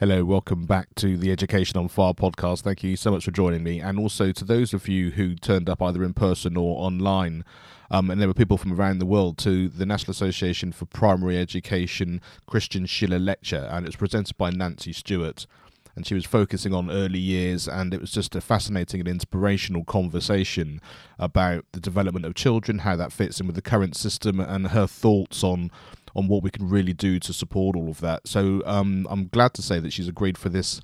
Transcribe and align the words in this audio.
Hello, 0.00 0.24
welcome 0.24 0.64
back 0.64 0.94
to 0.94 1.16
the 1.16 1.32
Education 1.32 1.76
on 1.76 1.88
Fire 1.88 2.12
podcast. 2.12 2.60
Thank 2.60 2.84
you 2.84 2.94
so 2.94 3.10
much 3.10 3.24
for 3.24 3.32
joining 3.32 3.64
me, 3.64 3.80
and 3.80 3.98
also 3.98 4.30
to 4.30 4.44
those 4.44 4.72
of 4.72 4.86
you 4.86 5.10
who 5.10 5.34
turned 5.34 5.68
up 5.68 5.82
either 5.82 6.04
in 6.04 6.14
person 6.14 6.56
or 6.56 6.78
online. 6.78 7.44
Um, 7.90 8.08
and 8.08 8.20
there 8.20 8.28
were 8.28 8.34
people 8.34 8.58
from 8.58 8.72
around 8.72 9.00
the 9.00 9.06
world 9.06 9.38
to 9.38 9.68
the 9.68 9.84
National 9.84 10.12
Association 10.12 10.70
for 10.70 10.84
Primary 10.84 11.36
Education 11.36 12.20
Christian 12.46 12.86
Schiller 12.86 13.18
Lecture, 13.18 13.68
and 13.72 13.86
it 13.86 13.88
was 13.88 13.96
presented 13.96 14.38
by 14.38 14.50
Nancy 14.50 14.92
Stewart. 14.92 15.48
And 15.96 16.06
she 16.06 16.14
was 16.14 16.24
focusing 16.24 16.72
on 16.72 16.92
early 16.92 17.18
years, 17.18 17.66
and 17.66 17.92
it 17.92 18.00
was 18.00 18.12
just 18.12 18.36
a 18.36 18.40
fascinating 18.40 19.00
and 19.00 19.08
inspirational 19.08 19.82
conversation 19.82 20.80
about 21.18 21.64
the 21.72 21.80
development 21.80 22.24
of 22.24 22.36
children, 22.36 22.78
how 22.78 22.94
that 22.94 23.10
fits 23.12 23.40
in 23.40 23.48
with 23.48 23.56
the 23.56 23.62
current 23.62 23.96
system, 23.96 24.38
and 24.38 24.68
her 24.68 24.86
thoughts 24.86 25.42
on 25.42 25.72
on 26.14 26.28
what 26.28 26.42
we 26.42 26.50
can 26.50 26.68
really 26.68 26.92
do 26.92 27.18
to 27.20 27.32
support 27.32 27.76
all 27.76 27.88
of 27.88 28.00
that. 28.00 28.26
So 28.26 28.62
um, 28.66 29.06
I'm 29.10 29.28
glad 29.28 29.54
to 29.54 29.62
say 29.62 29.80
that 29.80 29.92
she's 29.92 30.08
agreed 30.08 30.38
for 30.38 30.48
this 30.48 30.80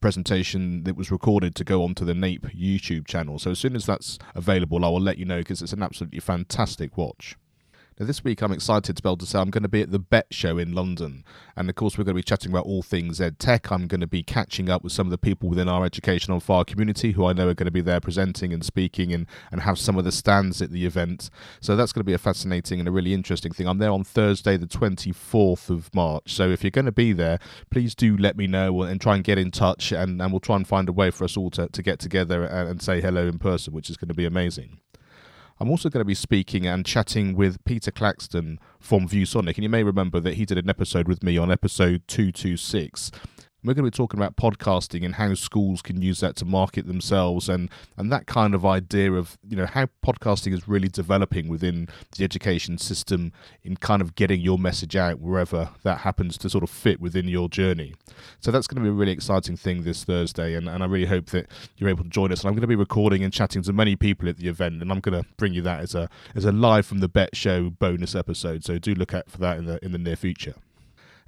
presentation 0.00 0.84
that 0.84 0.96
was 0.96 1.10
recorded 1.10 1.54
to 1.56 1.64
go 1.64 1.82
onto 1.82 2.04
the 2.04 2.14
NAPE 2.14 2.46
YouTube 2.48 3.06
channel. 3.06 3.38
So 3.38 3.50
as 3.50 3.58
soon 3.58 3.74
as 3.76 3.86
that's 3.86 4.18
available, 4.34 4.84
I 4.84 4.88
will 4.88 5.00
let 5.00 5.18
you 5.18 5.24
know 5.24 5.38
because 5.38 5.62
it's 5.62 5.72
an 5.72 5.82
absolutely 5.82 6.20
fantastic 6.20 6.96
watch. 6.96 7.36
Now, 7.98 8.04
this 8.04 8.22
week 8.22 8.42
I'm 8.42 8.52
excited 8.52 8.94
to 8.94 9.02
be 9.02 9.08
able 9.08 9.16
to 9.16 9.24
say 9.24 9.38
I'm 9.38 9.48
going 9.48 9.62
to 9.62 9.70
be 9.70 9.80
at 9.80 9.90
the 9.90 9.98
Bett 9.98 10.26
Show 10.30 10.58
in 10.58 10.74
London. 10.74 11.24
And 11.56 11.70
of 11.70 11.76
course, 11.76 11.96
we're 11.96 12.04
going 12.04 12.14
to 12.14 12.18
be 12.18 12.22
chatting 12.22 12.52
about 12.52 12.66
all 12.66 12.82
things 12.82 13.22
ed 13.22 13.38
tech. 13.38 13.72
I'm 13.72 13.86
going 13.86 14.02
to 14.02 14.06
be 14.06 14.22
catching 14.22 14.68
up 14.68 14.84
with 14.84 14.92
some 14.92 15.06
of 15.06 15.12
the 15.12 15.16
people 15.16 15.48
within 15.48 15.66
our 15.66 15.82
Education 15.82 16.34
on 16.34 16.40
Fire 16.40 16.64
community 16.64 17.12
who 17.12 17.24
I 17.24 17.32
know 17.32 17.48
are 17.48 17.54
going 17.54 17.64
to 17.64 17.70
be 17.70 17.80
there 17.80 18.00
presenting 18.00 18.52
and 18.52 18.62
speaking 18.62 19.14
and, 19.14 19.26
and 19.50 19.62
have 19.62 19.78
some 19.78 19.96
of 19.96 20.04
the 20.04 20.12
stands 20.12 20.60
at 20.60 20.72
the 20.72 20.84
event. 20.84 21.30
So 21.62 21.74
that's 21.74 21.94
going 21.94 22.00
to 22.00 22.04
be 22.04 22.12
a 22.12 22.18
fascinating 22.18 22.80
and 22.80 22.88
a 22.88 22.92
really 22.92 23.14
interesting 23.14 23.52
thing. 23.52 23.66
I'm 23.66 23.78
there 23.78 23.92
on 23.92 24.04
Thursday, 24.04 24.58
the 24.58 24.66
24th 24.66 25.70
of 25.70 25.94
March. 25.94 26.34
So 26.34 26.50
if 26.50 26.62
you're 26.62 26.70
going 26.70 26.84
to 26.84 26.92
be 26.92 27.14
there, 27.14 27.38
please 27.70 27.94
do 27.94 28.14
let 28.18 28.36
me 28.36 28.46
know 28.46 28.82
and 28.82 29.00
try 29.00 29.14
and 29.14 29.24
get 29.24 29.38
in 29.38 29.50
touch. 29.50 29.90
And, 29.90 30.20
and 30.20 30.32
we'll 30.32 30.40
try 30.40 30.56
and 30.56 30.68
find 30.68 30.90
a 30.90 30.92
way 30.92 31.10
for 31.10 31.24
us 31.24 31.34
all 31.34 31.48
to, 31.52 31.68
to 31.68 31.82
get 31.82 31.98
together 31.98 32.44
and, 32.44 32.68
and 32.68 32.82
say 32.82 33.00
hello 33.00 33.26
in 33.26 33.38
person, 33.38 33.72
which 33.72 33.88
is 33.88 33.96
going 33.96 34.08
to 34.08 34.14
be 34.14 34.26
amazing. 34.26 34.80
I'm 35.58 35.70
also 35.70 35.88
going 35.88 36.02
to 36.02 36.06
be 36.06 36.14
speaking 36.14 36.66
and 36.66 36.84
chatting 36.84 37.34
with 37.34 37.64
Peter 37.64 37.90
Claxton 37.90 38.60
from 38.78 39.08
ViewSonic. 39.08 39.54
And 39.54 39.62
you 39.62 39.70
may 39.70 39.82
remember 39.82 40.20
that 40.20 40.34
he 40.34 40.44
did 40.44 40.58
an 40.58 40.68
episode 40.68 41.08
with 41.08 41.22
me 41.22 41.38
on 41.38 41.50
episode 41.50 42.02
226 42.08 43.10
we're 43.66 43.74
going 43.74 43.84
to 43.84 43.90
be 43.90 43.96
talking 43.96 44.20
about 44.20 44.36
podcasting 44.36 45.04
and 45.04 45.16
how 45.16 45.34
schools 45.34 45.82
can 45.82 46.00
use 46.00 46.20
that 46.20 46.36
to 46.36 46.44
market 46.44 46.86
themselves 46.86 47.48
and, 47.48 47.68
and 47.96 48.12
that 48.12 48.26
kind 48.26 48.54
of 48.54 48.64
idea 48.64 49.12
of 49.12 49.36
you 49.46 49.56
know 49.56 49.66
how 49.66 49.88
podcasting 50.04 50.52
is 50.52 50.68
really 50.68 50.88
developing 50.88 51.48
within 51.48 51.88
the 52.16 52.24
education 52.24 52.78
system 52.78 53.32
in 53.62 53.76
kind 53.76 54.00
of 54.00 54.14
getting 54.14 54.40
your 54.40 54.58
message 54.58 54.94
out 54.94 55.18
wherever 55.18 55.70
that 55.82 55.98
happens 55.98 56.38
to 56.38 56.48
sort 56.48 56.62
of 56.62 56.70
fit 56.70 57.00
within 57.00 57.26
your 57.26 57.48
journey. 57.48 57.94
So 58.40 58.50
that's 58.50 58.66
going 58.66 58.82
to 58.82 58.82
be 58.82 58.88
a 58.88 58.92
really 58.92 59.12
exciting 59.12 59.56
thing 59.56 59.82
this 59.82 60.04
Thursday 60.04 60.54
and, 60.54 60.68
and 60.68 60.82
I 60.82 60.86
really 60.86 61.06
hope 61.06 61.26
that 61.26 61.48
you're 61.76 61.90
able 61.90 62.04
to 62.04 62.10
join 62.10 62.32
us. 62.32 62.40
And 62.40 62.48
I'm 62.48 62.54
going 62.54 62.60
to 62.60 62.68
be 62.68 62.76
recording 62.76 63.24
and 63.24 63.32
chatting 63.32 63.62
to 63.62 63.72
many 63.72 63.96
people 63.96 64.28
at 64.28 64.36
the 64.36 64.48
event 64.48 64.80
and 64.80 64.92
I'm 64.92 65.00
going 65.00 65.20
to 65.20 65.28
bring 65.36 65.54
you 65.54 65.62
that 65.62 65.80
as 65.80 65.94
a 65.94 66.08
as 66.34 66.44
a 66.44 66.52
live 66.52 66.86
from 66.86 66.98
the 66.98 67.08
Bett 67.08 67.34
show 67.34 67.70
bonus 67.70 68.14
episode. 68.14 68.64
So 68.64 68.78
do 68.78 68.94
look 68.94 69.12
out 69.12 69.28
for 69.28 69.38
that 69.38 69.58
in 69.58 69.66
the 69.66 69.84
in 69.84 69.92
the 69.92 69.98
near 69.98 70.16
future. 70.16 70.54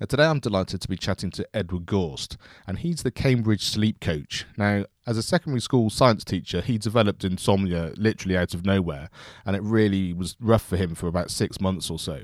Now, 0.00 0.06
today 0.06 0.26
I'm 0.26 0.38
delighted 0.38 0.80
to 0.80 0.88
be 0.88 0.96
chatting 0.96 1.32
to 1.32 1.48
Edward 1.52 1.84
Gorst, 1.84 2.36
and 2.68 2.78
he's 2.78 3.02
the 3.02 3.10
Cambridge 3.10 3.64
sleep 3.64 3.98
coach. 3.98 4.46
Now, 4.56 4.84
as 5.08 5.18
a 5.18 5.24
secondary 5.24 5.60
school 5.60 5.90
science 5.90 6.22
teacher, 6.22 6.60
he 6.60 6.78
developed 6.78 7.24
insomnia 7.24 7.92
literally 7.96 8.36
out 8.36 8.54
of 8.54 8.64
nowhere, 8.64 9.10
and 9.44 9.56
it 9.56 9.62
really 9.62 10.12
was 10.12 10.36
rough 10.38 10.62
for 10.62 10.76
him 10.76 10.94
for 10.94 11.08
about 11.08 11.32
six 11.32 11.60
months 11.60 11.90
or 11.90 11.98
so. 11.98 12.20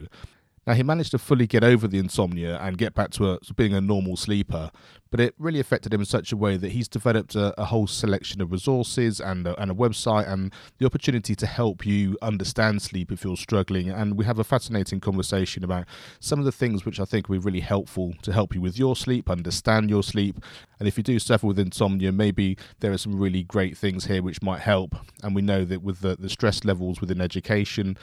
Now, 0.67 0.75
he 0.75 0.83
managed 0.83 1.11
to 1.11 1.19
fully 1.19 1.47
get 1.47 1.63
over 1.63 1.87
the 1.87 1.99
insomnia 1.99 2.59
and 2.59 2.79
get 2.79 2.95
back 2.95 3.11
to, 3.13 3.33
a, 3.33 3.39
being 3.55 3.75
a 3.75 3.81
normal 3.81 4.17
sleeper, 4.17 4.71
but 5.11 5.21
it 5.21 5.35
really 5.39 5.61
affected 5.61 5.93
him 5.93 6.01
in 6.01 6.07
such 6.07 6.33
a 6.33 6.37
way 6.37 6.57
that 6.57 6.73
he's 6.73 6.89
developed 6.89 7.35
a, 7.35 7.59
a 7.61 7.67
whole 7.67 7.87
selection 7.87 8.41
of 8.41 8.51
resources 8.51 9.21
and 9.21 9.47
a, 9.47 9.61
and 9.61 9.71
a 9.71 9.75
website 9.75 10.29
and 10.29 10.53
the 10.79 10.87
opportunity 10.87 11.35
to 11.35 11.47
help 11.47 11.85
you 11.85 12.17
understand 12.23 12.81
sleep 12.81 13.13
if 13.13 13.25
you're 13.25 13.37
struggling. 13.37 13.91
And 13.91 14.17
we 14.17 14.25
have 14.25 14.39
a 14.39 14.45
fascinating 14.45 15.01
conversation 15.01 15.65
about 15.65 15.85
some 16.19 16.39
of 16.39 16.47
the 16.47 16.53
things 16.53 16.85
which 16.87 16.99
I 16.99 17.05
think 17.05 17.29
will 17.29 17.39
be 17.39 17.45
really 17.45 17.61
helpful 17.61 18.15
to 18.23 18.33
help 18.33 18.55
you 18.55 18.61
with 18.61 18.79
your 18.79 18.97
sleep, 18.97 19.29
understand 19.29 19.91
your 19.91 20.03
sleep. 20.03 20.43
And 20.79 20.89
if 20.89 20.97
you 20.97 21.05
do 21.05 21.19
suffer 21.19 21.47
with 21.47 21.59
insomnia, 21.59 22.11
maybe 22.11 22.57
there 22.81 22.93
are 22.93 22.99
some 22.99 23.19
really 23.19 23.43
great 23.43 23.77
things 23.77 24.07
here 24.07 24.23
which 24.23 24.43
might 24.43 24.61
help. 24.61 24.97
And 25.23 25.35
we 25.35 25.43
know 25.43 25.65
that 25.65 25.83
with 25.83 26.01
the, 26.01 26.17
the 26.17 26.31
stress 26.31 26.65
levels 26.65 27.01
within 27.01 27.21
education, 27.21 27.99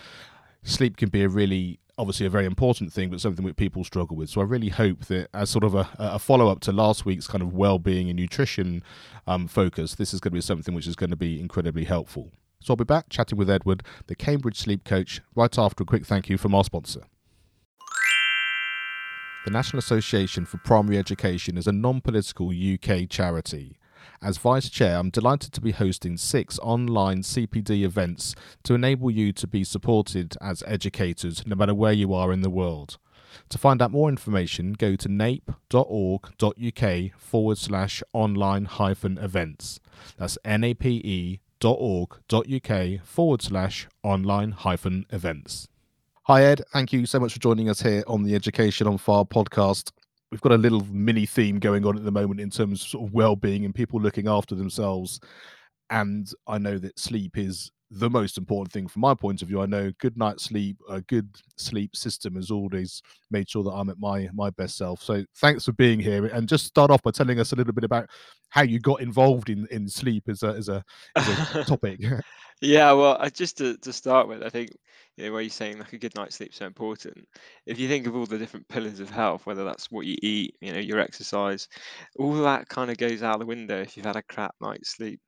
sleep 0.64 0.98
can 0.98 1.10
be 1.10 1.24
a 1.24 1.30
really 1.30 1.80
obviously 2.02 2.26
a 2.26 2.32
very 2.32 2.46
important 2.46 2.92
thing, 2.92 3.12
but 3.12 3.22
something 3.22 3.46
that 3.46 3.58
people 3.58 3.84
struggle 3.84 4.18
with. 4.18 4.28
So 4.28 4.42
I 4.42 4.44
really 4.44 4.70
hope 4.70 5.06
that 5.06 5.30
as 5.36 5.52
sort 5.52 5.64
of 5.64 5.76
a, 5.76 5.88
a 6.00 6.18
follow 6.18 6.48
up 6.48 6.60
to 6.62 6.72
last 6.72 7.06
week's 7.06 7.28
kind 7.28 7.44
of 7.44 7.54
well 7.54 7.78
being 7.78 8.10
and 8.10 8.18
nutrition 8.18 8.82
um, 9.28 9.48
focus, 9.48 9.94
this 9.94 10.12
is 10.12 10.20
going 10.20 10.32
to 10.32 10.38
be 10.38 10.42
something 10.42 10.74
which 10.74 10.88
is 10.88 10.96
going 10.96 11.12
to 11.12 11.16
be 11.16 11.40
incredibly 11.40 11.84
helpful. 11.84 12.32
So 12.60 12.74
I'll 12.74 12.78
be 12.78 12.86
back 12.86 13.10
chatting 13.10 13.38
with 13.38 13.52
Edward, 13.52 13.84
the 14.08 14.16
Cambridge 14.16 14.58
sleep 14.58 14.84
coach, 14.84 15.22
right 15.36 15.56
after 15.60 15.84
a 15.84 15.86
quick 15.86 16.08
thank 16.08 16.28
you 16.28 16.40
from 16.40 16.56
our 16.56 16.64
sponsor. 16.64 17.04
The 19.46 19.52
National 19.52 19.78
Association 19.78 20.46
for 20.46 20.58
Primary 20.58 20.98
Education 20.98 21.56
is 21.56 21.68
a 21.68 21.72
non 21.72 22.02
political 22.02 22.50
UK 22.50 23.10
charity. 23.10 23.78
As 24.24 24.38
Vice 24.38 24.70
Chair, 24.70 24.98
I'm 24.98 25.10
delighted 25.10 25.52
to 25.54 25.62
be 25.62 25.72
hosting 25.72 26.16
six 26.16 26.60
online 26.60 27.24
CPD 27.24 27.84
events 27.84 28.36
to 28.64 28.76
enable 28.76 29.10
you 29.10 29.34
to 29.34 29.48
be 29.48 29.64
supported 29.64 30.38
as 30.40 30.64
educators 30.68 31.44
no 31.48 31.56
matter 31.56 31.74
where 31.74 31.92
you 31.92 32.14
are 32.14 32.32
in 32.32 32.42
the 32.42 32.50
world. 32.52 33.00
To 33.50 33.58
find 33.58 33.82
out 33.82 33.90
more 33.90 34.10
information, 34.10 34.74
go 34.74 34.96
to 34.96 35.10
nape.org.uk 35.10 36.84
forward 37.18 37.58
slash 37.58 38.04
online 38.14 38.66
hyphen 38.66 39.18
events. 39.18 39.80
That's 40.18 40.38
nape.org.uk 40.46 41.40
forward 43.04 43.42
slash 43.42 43.88
online 44.04 44.52
hyphen 44.52 45.06
events. 45.10 45.68
Hi, 46.26 46.44
Ed. 46.44 46.62
Thank 46.72 46.94
you 46.94 47.08
so 47.08 47.20
much 47.20 47.34
for 47.34 47.40
joining 47.40 47.70
us 47.70 47.82
here 47.82 48.04
on 48.06 48.22
the 48.22 48.36
Education 48.36 48.86
on 48.86 49.00
Fire 49.00 49.24
podcast 49.24 49.92
we've 50.32 50.42
got 50.42 50.54
a 50.54 50.58
little 50.58 50.86
mini 50.92 51.26
theme 51.26 51.60
going 51.60 51.86
on 51.86 51.98
at 51.98 52.04
the 52.04 52.12
moment 52.12 52.40
in 52.40 52.50
terms 52.50 52.82
of 52.82 52.88
sort 52.88 53.08
of 53.08 53.14
well-being 53.14 53.66
and 53.66 53.76
people 53.76 54.00
looking 54.00 54.28
after 54.28 54.56
themselves. 54.56 55.20
And 55.90 56.32
i 56.48 56.58
know 56.58 56.78
that 56.78 56.98
sleep 56.98 57.38
is 57.38 57.70
the 57.94 58.10
most 58.10 58.38
important 58.38 58.72
thing 58.72 58.88
from 58.88 59.02
my 59.02 59.14
point 59.14 59.42
of 59.42 59.50
view. 59.50 59.62
I 59.62 59.66
know 59.66 59.92
good 60.00 60.18
night's 60.18 60.46
sleep 60.46 60.78
a 60.90 61.02
good 61.02 61.30
sleep 61.58 61.96
system 61.96 62.36
has 62.36 62.50
always 62.50 63.02
made 63.30 63.50
sure 63.50 63.64
that 63.64 63.72
i'm 63.72 63.90
at 63.90 64.00
my 64.00 64.30
my 64.34 64.50
best 64.52 64.78
self. 64.78 65.04
So 65.04 65.26
thanks 65.38 65.66
for 65.66 65.74
being 65.74 66.00
here. 66.00 66.28
And 66.28 66.48
just 66.48 66.66
start 66.66 66.92
off 66.92 67.04
by 67.04 67.12
telling 67.12 67.40
us 67.40 67.52
a 67.52 67.58
little 67.58 67.74
bit 67.74 67.84
about 67.84 68.10
how 68.50 68.62
you 68.62 68.80
got 68.80 69.02
involved 69.02 69.50
in 69.50 69.68
in 69.72 69.90
sleep 69.90 70.30
as 70.30 70.44
a 70.44 70.48
as 70.48 70.70
a, 70.70 70.84
as 71.18 71.56
a 71.56 71.64
topic 71.68 72.00
yeah 72.62 72.92
well 72.94 73.20
just 73.34 73.58
to, 73.58 73.78
to 73.78 73.92
start 73.92 74.28
with 74.28 74.44
i 74.44 74.50
think 74.50 74.70
you 75.18 75.26
know, 75.26 75.34
where 75.34 75.42
you're 75.42 75.50
saying 75.50 75.78
like 75.78 75.94
a 75.94 75.98
good 75.98 76.16
night's 76.16 76.38
sleep 76.38 76.52
is 76.52 76.58
so 76.58 76.66
important. 76.66 77.28
If 77.66 77.80
you 77.80 77.88
think 77.88 78.08
of 78.08 78.16
all 78.16 78.26
the 78.26 78.38
different 78.38 78.68
pillars 78.68 79.00
of 79.00 79.10
health, 79.10 79.46
whether 79.46 79.66
that's 79.66 79.92
what 79.92 80.06
you 80.06 80.18
eat, 80.22 80.56
you 80.62 80.74
know, 80.74 80.80
your 80.80 81.00
exercise, 81.00 81.68
all 82.18 82.34
that 82.44 82.70
kind 82.70 82.90
of 82.90 82.98
goes 82.98 83.22
out 83.22 83.40
the 83.40 83.46
window 83.46 83.82
if 83.82 83.98
you've 83.98 84.06
had 84.06 84.16
a 84.16 84.24
crap 84.24 84.56
night's 84.62 84.90
sleep. 84.90 85.20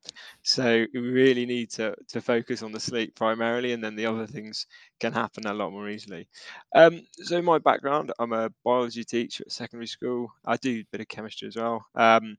So 0.42 0.86
we 0.94 1.00
really 1.00 1.46
need 1.46 1.70
to 1.72 1.94
to 2.08 2.20
focus 2.20 2.62
on 2.62 2.72
the 2.72 2.80
sleep 2.80 3.14
primarily, 3.14 3.72
and 3.72 3.84
then 3.84 3.94
the 3.94 4.06
other 4.06 4.26
things 4.26 4.66
can 5.00 5.12
happen 5.12 5.46
a 5.46 5.54
lot 5.54 5.72
more 5.72 5.88
easily. 5.88 6.28
Um, 6.74 7.02
so 7.12 7.40
my 7.42 7.58
background, 7.58 8.12
I'm 8.18 8.32
a 8.32 8.50
biology 8.64 9.04
teacher 9.04 9.44
at 9.46 9.52
secondary 9.52 9.86
school. 9.86 10.32
I 10.44 10.56
do 10.56 10.80
a 10.80 10.86
bit 10.92 11.00
of 11.00 11.08
chemistry 11.08 11.48
as 11.48 11.56
well. 11.56 11.84
Um, 11.94 12.36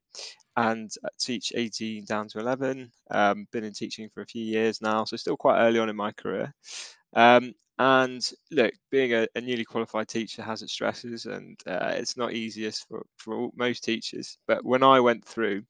and 0.56 0.90
teach 1.18 1.52
18 1.54 2.06
down 2.06 2.28
to 2.28 2.38
11. 2.38 2.90
Um, 3.10 3.46
been 3.52 3.64
in 3.64 3.72
teaching 3.72 4.08
for 4.08 4.22
a 4.22 4.26
few 4.26 4.44
years 4.44 4.80
now, 4.80 5.04
so 5.04 5.16
still 5.16 5.36
quite 5.36 5.60
early 5.60 5.78
on 5.78 5.90
in 5.90 5.96
my 5.96 6.12
career. 6.12 6.54
Um, 7.14 7.52
and 7.78 8.26
look, 8.50 8.72
being 8.90 9.12
a, 9.12 9.26
a, 9.34 9.40
newly 9.42 9.64
qualified 9.64 10.08
teacher 10.08 10.42
has 10.42 10.62
its 10.62 10.72
stresses, 10.72 11.26
and 11.26 11.60
uh, 11.66 11.92
it's 11.94 12.16
not 12.16 12.32
easiest 12.32 12.88
for, 12.88 13.04
for 13.18 13.50
most 13.54 13.84
teachers. 13.84 14.38
But 14.48 14.64
when 14.64 14.82
I 14.82 15.00
went 15.00 15.26
through, 15.26 15.64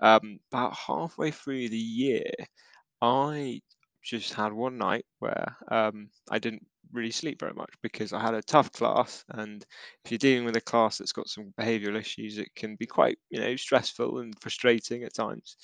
um, 0.00 0.38
about 0.52 0.74
halfway 0.74 1.30
through 1.30 1.70
the 1.70 1.78
year, 1.78 2.30
I 3.00 3.62
just 4.02 4.34
had 4.34 4.52
one 4.52 4.78
night 4.78 5.04
where 5.18 5.56
um, 5.70 6.10
I 6.30 6.38
didn't 6.38 6.66
really 6.92 7.10
sleep 7.10 7.38
very 7.38 7.52
much 7.54 7.70
because 7.82 8.12
I 8.12 8.20
had 8.20 8.34
a 8.34 8.42
tough 8.42 8.72
class, 8.72 9.24
and 9.30 9.64
if 10.04 10.10
you're 10.10 10.18
dealing 10.18 10.44
with 10.44 10.56
a 10.56 10.60
class 10.60 10.98
that's 10.98 11.12
got 11.12 11.28
some 11.28 11.52
behavioural 11.58 11.98
issues, 11.98 12.38
it 12.38 12.54
can 12.56 12.76
be 12.76 12.86
quite 12.86 13.18
you 13.30 13.40
know 13.40 13.56
stressful 13.56 14.18
and 14.18 14.34
frustrating 14.40 15.04
at 15.04 15.14
times. 15.14 15.56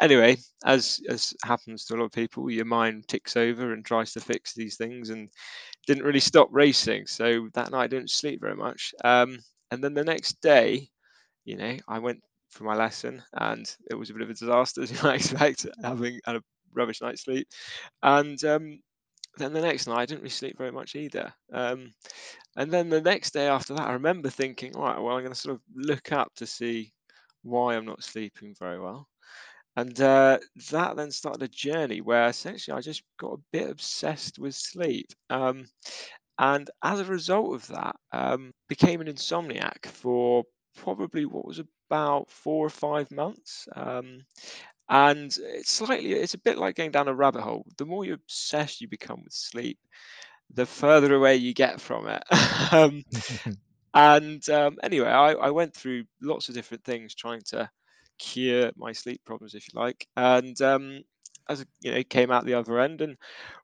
Anyway, 0.00 0.36
as 0.64 1.00
as 1.08 1.34
happens 1.44 1.84
to 1.84 1.94
a 1.94 1.96
lot 1.96 2.04
of 2.04 2.12
people, 2.12 2.50
your 2.50 2.64
mind 2.64 3.08
ticks 3.08 3.36
over 3.36 3.72
and 3.72 3.84
tries 3.84 4.12
to 4.12 4.20
fix 4.20 4.54
these 4.54 4.76
things, 4.76 5.10
and 5.10 5.28
didn't 5.86 6.04
really 6.04 6.20
stop 6.20 6.48
racing. 6.52 7.06
So 7.06 7.48
that 7.54 7.70
night 7.72 7.84
I 7.84 7.88
didn't 7.88 8.10
sleep 8.10 8.40
very 8.40 8.56
much. 8.56 8.94
Um, 9.04 9.38
and 9.70 9.82
then 9.82 9.94
the 9.94 10.04
next 10.04 10.40
day, 10.40 10.88
you 11.44 11.56
know, 11.56 11.76
I 11.88 11.98
went 11.98 12.22
for 12.50 12.64
my 12.64 12.74
lesson, 12.74 13.22
and 13.34 13.66
it 13.90 13.94
was 13.94 14.10
a 14.10 14.14
bit 14.14 14.22
of 14.22 14.30
a 14.30 14.34
disaster, 14.34 14.82
as 14.84 14.92
you 14.92 14.98
might 15.02 15.16
expect, 15.16 15.66
having 15.82 16.20
had 16.24 16.36
a 16.36 16.42
rubbish 16.72 17.00
night's 17.00 17.22
sleep. 17.22 17.48
And 18.02 18.42
um, 18.44 18.80
then 19.36 19.52
the 19.52 19.60
next 19.60 19.86
night, 19.86 20.00
I 20.00 20.06
didn't 20.06 20.20
really 20.20 20.30
sleep 20.30 20.58
very 20.58 20.72
much 20.72 20.94
either. 20.94 21.32
Um, 21.52 21.92
and 22.56 22.70
then 22.70 22.88
the 22.88 23.00
next 23.00 23.32
day 23.32 23.46
after 23.46 23.74
that, 23.74 23.88
I 23.88 23.92
remember 23.92 24.30
thinking, 24.30 24.72
right, 24.72 25.00
well, 25.00 25.16
I'm 25.16 25.22
going 25.22 25.32
to 25.32 25.38
sort 25.38 25.56
of 25.56 25.62
look 25.74 26.12
up 26.12 26.32
to 26.36 26.46
see 26.46 26.92
why 27.42 27.74
I'm 27.74 27.86
not 27.86 28.02
sleeping 28.02 28.54
very 28.58 28.80
well. 28.80 29.08
And 29.76 29.98
uh, 30.00 30.38
that 30.72 30.96
then 30.96 31.12
started 31.12 31.42
a 31.42 31.48
journey 31.48 32.00
where 32.00 32.26
essentially 32.26 32.76
I 32.76 32.80
just 32.80 33.02
got 33.18 33.34
a 33.34 33.42
bit 33.52 33.70
obsessed 33.70 34.38
with 34.38 34.54
sleep. 34.54 35.06
Um, 35.30 35.66
and 36.38 36.68
as 36.82 37.00
a 37.00 37.04
result 37.04 37.54
of 37.54 37.66
that, 37.68 37.96
um, 38.12 38.52
became 38.68 39.00
an 39.00 39.06
insomniac 39.06 39.86
for 39.86 40.44
probably 40.76 41.24
what 41.24 41.46
was 41.46 41.60
about 41.88 42.30
four 42.30 42.66
or 42.66 42.70
five 42.70 43.10
months. 43.10 43.68
Um, 43.74 44.22
and 44.90 45.34
it's 45.40 45.70
slightly, 45.70 46.12
it's 46.12 46.34
a 46.34 46.38
bit 46.38 46.58
like 46.58 46.74
going 46.74 46.90
down 46.90 47.06
a 47.06 47.14
rabbit 47.14 47.42
hole. 47.42 47.64
The 47.78 47.86
more 47.86 48.04
you 48.04 48.14
obsessed 48.14 48.80
you 48.80 48.88
become 48.88 49.22
with 49.22 49.32
sleep, 49.32 49.78
the 50.52 50.66
further 50.66 51.14
away 51.14 51.36
you 51.36 51.54
get 51.54 51.80
from 51.80 52.08
it. 52.08 52.22
um, 52.72 53.04
and 53.94 54.48
um, 54.50 54.78
anyway, 54.82 55.08
I, 55.08 55.32
I 55.32 55.50
went 55.50 55.74
through 55.74 56.04
lots 56.20 56.48
of 56.48 56.56
different 56.56 56.82
things 56.82 57.14
trying 57.14 57.42
to 57.50 57.70
cure 58.18 58.72
my 58.76 58.90
sleep 58.90 59.20
problems, 59.24 59.54
if 59.54 59.72
you 59.72 59.80
like. 59.80 60.08
And 60.16 60.60
um, 60.60 61.02
as 61.48 61.64
you 61.82 61.92
know, 61.92 62.02
came 62.02 62.32
out 62.32 62.44
the 62.44 62.54
other 62.54 62.80
end, 62.80 63.00
and 63.00 63.16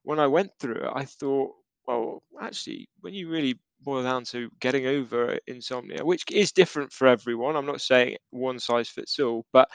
when 0.05 0.20
I 0.20 0.28
went 0.28 0.52
through 0.61 0.76
it, 0.76 0.90
I 0.94 1.05
thought, 1.06 1.55
well, 1.88 2.23
actually, 2.40 2.88
when 3.00 3.14
you 3.14 3.28
really 3.28 3.58
boil 3.82 4.02
down 4.02 4.25
to 4.25 4.50
getting 4.61 4.87
over 4.87 5.38
insomnia, 5.46 6.05
which 6.05 6.25
is 6.31 6.52
different 6.52 6.93
for 6.93 7.06
everyone, 7.06 7.56
I'm 7.56 7.67
not 7.67 7.81
saying 7.81 8.17
one 8.31 8.58
size 8.58 8.88
fits 8.88 9.19
all, 9.19 9.44
but 9.52 9.69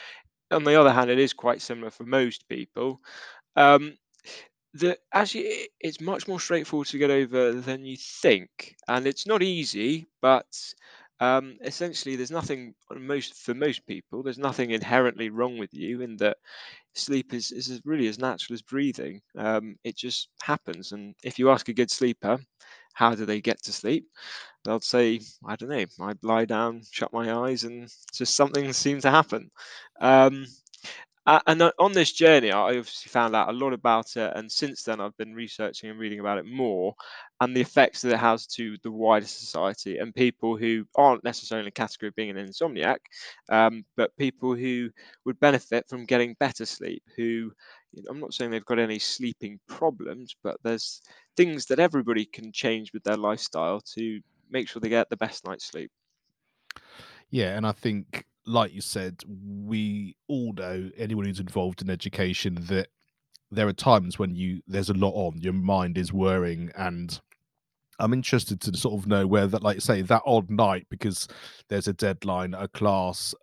on 0.52 0.64
the 0.64 0.80
other 0.80 0.92
hand, 0.92 1.10
it 1.10 1.20
is 1.20 1.34
quite 1.34 1.62
similar 1.62 1.90
for 1.92 2.04
most 2.06 2.48
people. 2.50 3.02
Um, 3.56 3.98
the 4.74 4.98
actually 5.14 5.70
it's 5.82 6.02
much 6.02 6.28
more 6.28 6.40
straightforward 6.40 6.88
to 6.88 6.98
get 6.98 7.12
over 7.12 7.54
than 7.54 7.86
you 7.86 7.98
think, 7.98 8.76
and 8.88 9.08
it's 9.08 9.28
not 9.28 9.44
easy, 9.44 10.08
but 10.22 10.48
um, 11.20 11.58
essentially 11.64 12.16
there's 12.16 12.32
nothing 12.32 12.74
most 12.92 13.36
for 13.36 13.54
most 13.54 13.86
people. 13.88 14.24
There's 14.24 14.38
nothing 14.40 14.72
inherently 14.72 15.30
wrong 15.30 15.58
with 15.58 15.74
you 15.74 16.02
in 16.02 16.18
that 16.18 16.38
sleep 16.96 17.34
is 17.34 17.52
is 17.52 17.82
really 17.86 18.08
as 18.08 18.20
natural 18.20 18.56
as 18.56 18.62
breathing. 18.64 19.22
Um, 19.38 19.78
it 19.84 19.98
just 19.98 20.30
happens, 20.44 20.92
and 20.94 21.16
if 21.24 21.40
you 21.40 21.52
ask 21.52 21.70
a 21.70 21.74
good 21.74 21.92
sleeper, 21.92 22.40
how 22.94 23.16
do 23.16 23.26
they 23.26 23.42
get 23.42 23.64
to 23.64 23.74
sleep? 23.74 24.08
They'll 24.64 24.80
say, 24.80 25.22
I 25.46 25.56
don't 25.56 25.70
know. 25.70 25.86
I 26.02 26.14
lie 26.22 26.46
down, 26.46 26.84
shut 26.92 27.14
my 27.14 27.34
eyes, 27.34 27.64
and 27.64 27.90
just 28.14 28.36
something 28.36 28.72
seems 28.74 29.04
to 29.04 29.12
happen. 29.12 29.50
Um, 30.00 30.46
and 31.26 31.62
on 31.78 31.94
this 31.94 32.12
journey, 32.12 32.52
I 32.52 32.70
obviously 32.78 33.10
found 33.10 33.36
out 33.36 33.50
a 33.50 33.54
lot 33.54 33.74
about 33.74 34.16
it, 34.18 34.34
and 34.36 34.52
since 34.52 34.84
then, 34.84 35.00
I've 35.00 35.16
been 35.18 35.36
researching 35.36 35.90
and 35.90 36.00
reading 36.00 36.20
about 36.20 36.40
it 36.40 36.46
more, 36.46 36.96
and 37.40 37.56
the 37.56 37.62
effects 37.62 38.02
that 38.02 38.14
it 38.14 38.20
has 38.20 38.48
to 38.48 38.76
the 38.84 38.92
wider 38.92 39.28
society 39.28 39.98
and 40.00 40.16
people 40.16 40.58
who 40.58 40.86
aren't 40.96 41.24
necessarily 41.24 41.62
in 41.62 41.66
the 41.66 41.72
category 41.72 42.08
of 42.10 42.16
being 42.16 42.32
an 42.32 42.38
insomniac, 42.38 42.98
um, 43.50 43.86
but 43.96 44.18
people 44.18 44.56
who 44.56 44.90
would 45.26 45.40
benefit 45.40 45.88
from 45.88 46.06
getting 46.06 46.36
better 46.40 46.66
sleep. 46.66 47.04
Who 47.18 47.52
I'm 48.10 48.20
not 48.20 48.34
saying 48.34 48.50
they've 48.52 48.66
got 48.66 48.80
any 48.80 49.00
sleeping 49.00 49.60
problems, 49.68 50.36
but 50.44 50.58
there's 50.64 51.02
things 51.38 51.68
that 51.68 51.80
everybody 51.80 52.26
can 52.26 52.52
change 52.52 52.94
with 52.94 53.04
their 53.04 53.18
lifestyle 53.18 53.82
to 53.96 54.22
make 54.52 54.68
sure 54.68 54.80
they 54.80 54.90
get 54.90 55.10
the 55.10 55.18
best 55.18 55.46
night's 55.46 55.66
sleep. 55.66 55.92
Yeah, 57.30 57.56
and 57.56 57.66
I 57.66 57.72
think, 57.72 58.26
like 58.46 58.74
you 58.74 58.82
said, 58.82 59.24
we 59.28 60.16
all 60.28 60.54
know 60.54 60.90
anyone 60.98 61.26
who's 61.26 61.40
involved 61.40 61.82
in 61.82 61.90
education 61.90 62.56
that 62.68 62.90
there 63.52 63.68
are 63.68 63.74
times 63.74 64.18
when 64.18 64.36
you 64.36 64.62
there's 64.68 64.90
a 64.90 64.94
lot 64.94 65.14
on, 65.14 65.40
your 65.42 65.54
mind 65.54 65.98
is 65.98 66.14
whirring, 66.14 66.72
and 66.76 67.20
I'm 68.00 68.14
interested 68.14 68.60
to 68.62 68.78
sort 68.78 69.00
of 69.00 69.08
know 69.08 69.28
where 69.28 69.48
that, 69.48 69.64
like 69.64 69.82
say, 69.82 70.02
that 70.02 70.24
odd 70.26 70.50
night 70.50 70.88
because 70.90 71.28
there's 71.70 71.88
a 71.88 71.94
deadline, 71.94 72.54
a 72.54 72.68
class, 72.68 73.36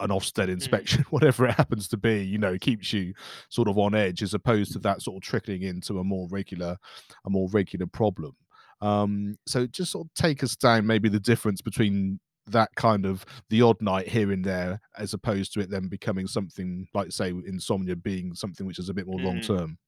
an 0.00 0.10
Ofsted 0.10 0.46
Mm, 0.46 0.52
inspection, 0.52 1.04
whatever 1.10 1.46
it 1.46 1.54
happens 1.54 1.88
to 1.88 1.96
be, 1.96 2.24
you 2.24 2.38
know, 2.38 2.56
keeps 2.58 2.92
you 2.92 3.14
sort 3.48 3.68
of 3.68 3.78
on 3.78 3.94
edge 3.94 4.22
as 4.22 4.34
opposed 4.34 4.72
to 4.72 4.78
that 4.80 5.02
sort 5.02 5.16
of 5.16 5.22
trickling 5.22 5.62
into 5.62 5.98
a 5.98 6.04
more 6.04 6.28
regular, 6.30 6.76
a 7.24 7.30
more 7.30 7.48
regular 7.50 7.86
problem. 7.86 8.34
Um, 8.80 9.36
so 9.46 9.66
just 9.66 9.92
sort 9.92 10.06
of 10.06 10.14
take 10.14 10.42
us 10.42 10.56
down 10.56 10.86
maybe 10.86 11.08
the 11.08 11.20
difference 11.20 11.60
between 11.60 12.20
that 12.46 12.70
kind 12.76 13.06
of 13.06 13.24
the 13.50 13.62
odd 13.62 13.80
night 13.80 14.08
here 14.08 14.32
and 14.32 14.44
there 14.44 14.80
as 14.98 15.14
opposed 15.14 15.52
to 15.52 15.60
it 15.60 15.70
then 15.70 15.88
becoming 15.88 16.26
something 16.26 16.88
like 16.94 17.12
say 17.12 17.28
insomnia 17.28 17.94
being 17.94 18.34
something 18.34 18.66
which 18.66 18.78
is 18.78 18.88
a 18.88 18.94
bit 18.94 19.06
more 19.06 19.20
long 19.20 19.36
mm. 19.36 19.46
term. 19.46 19.78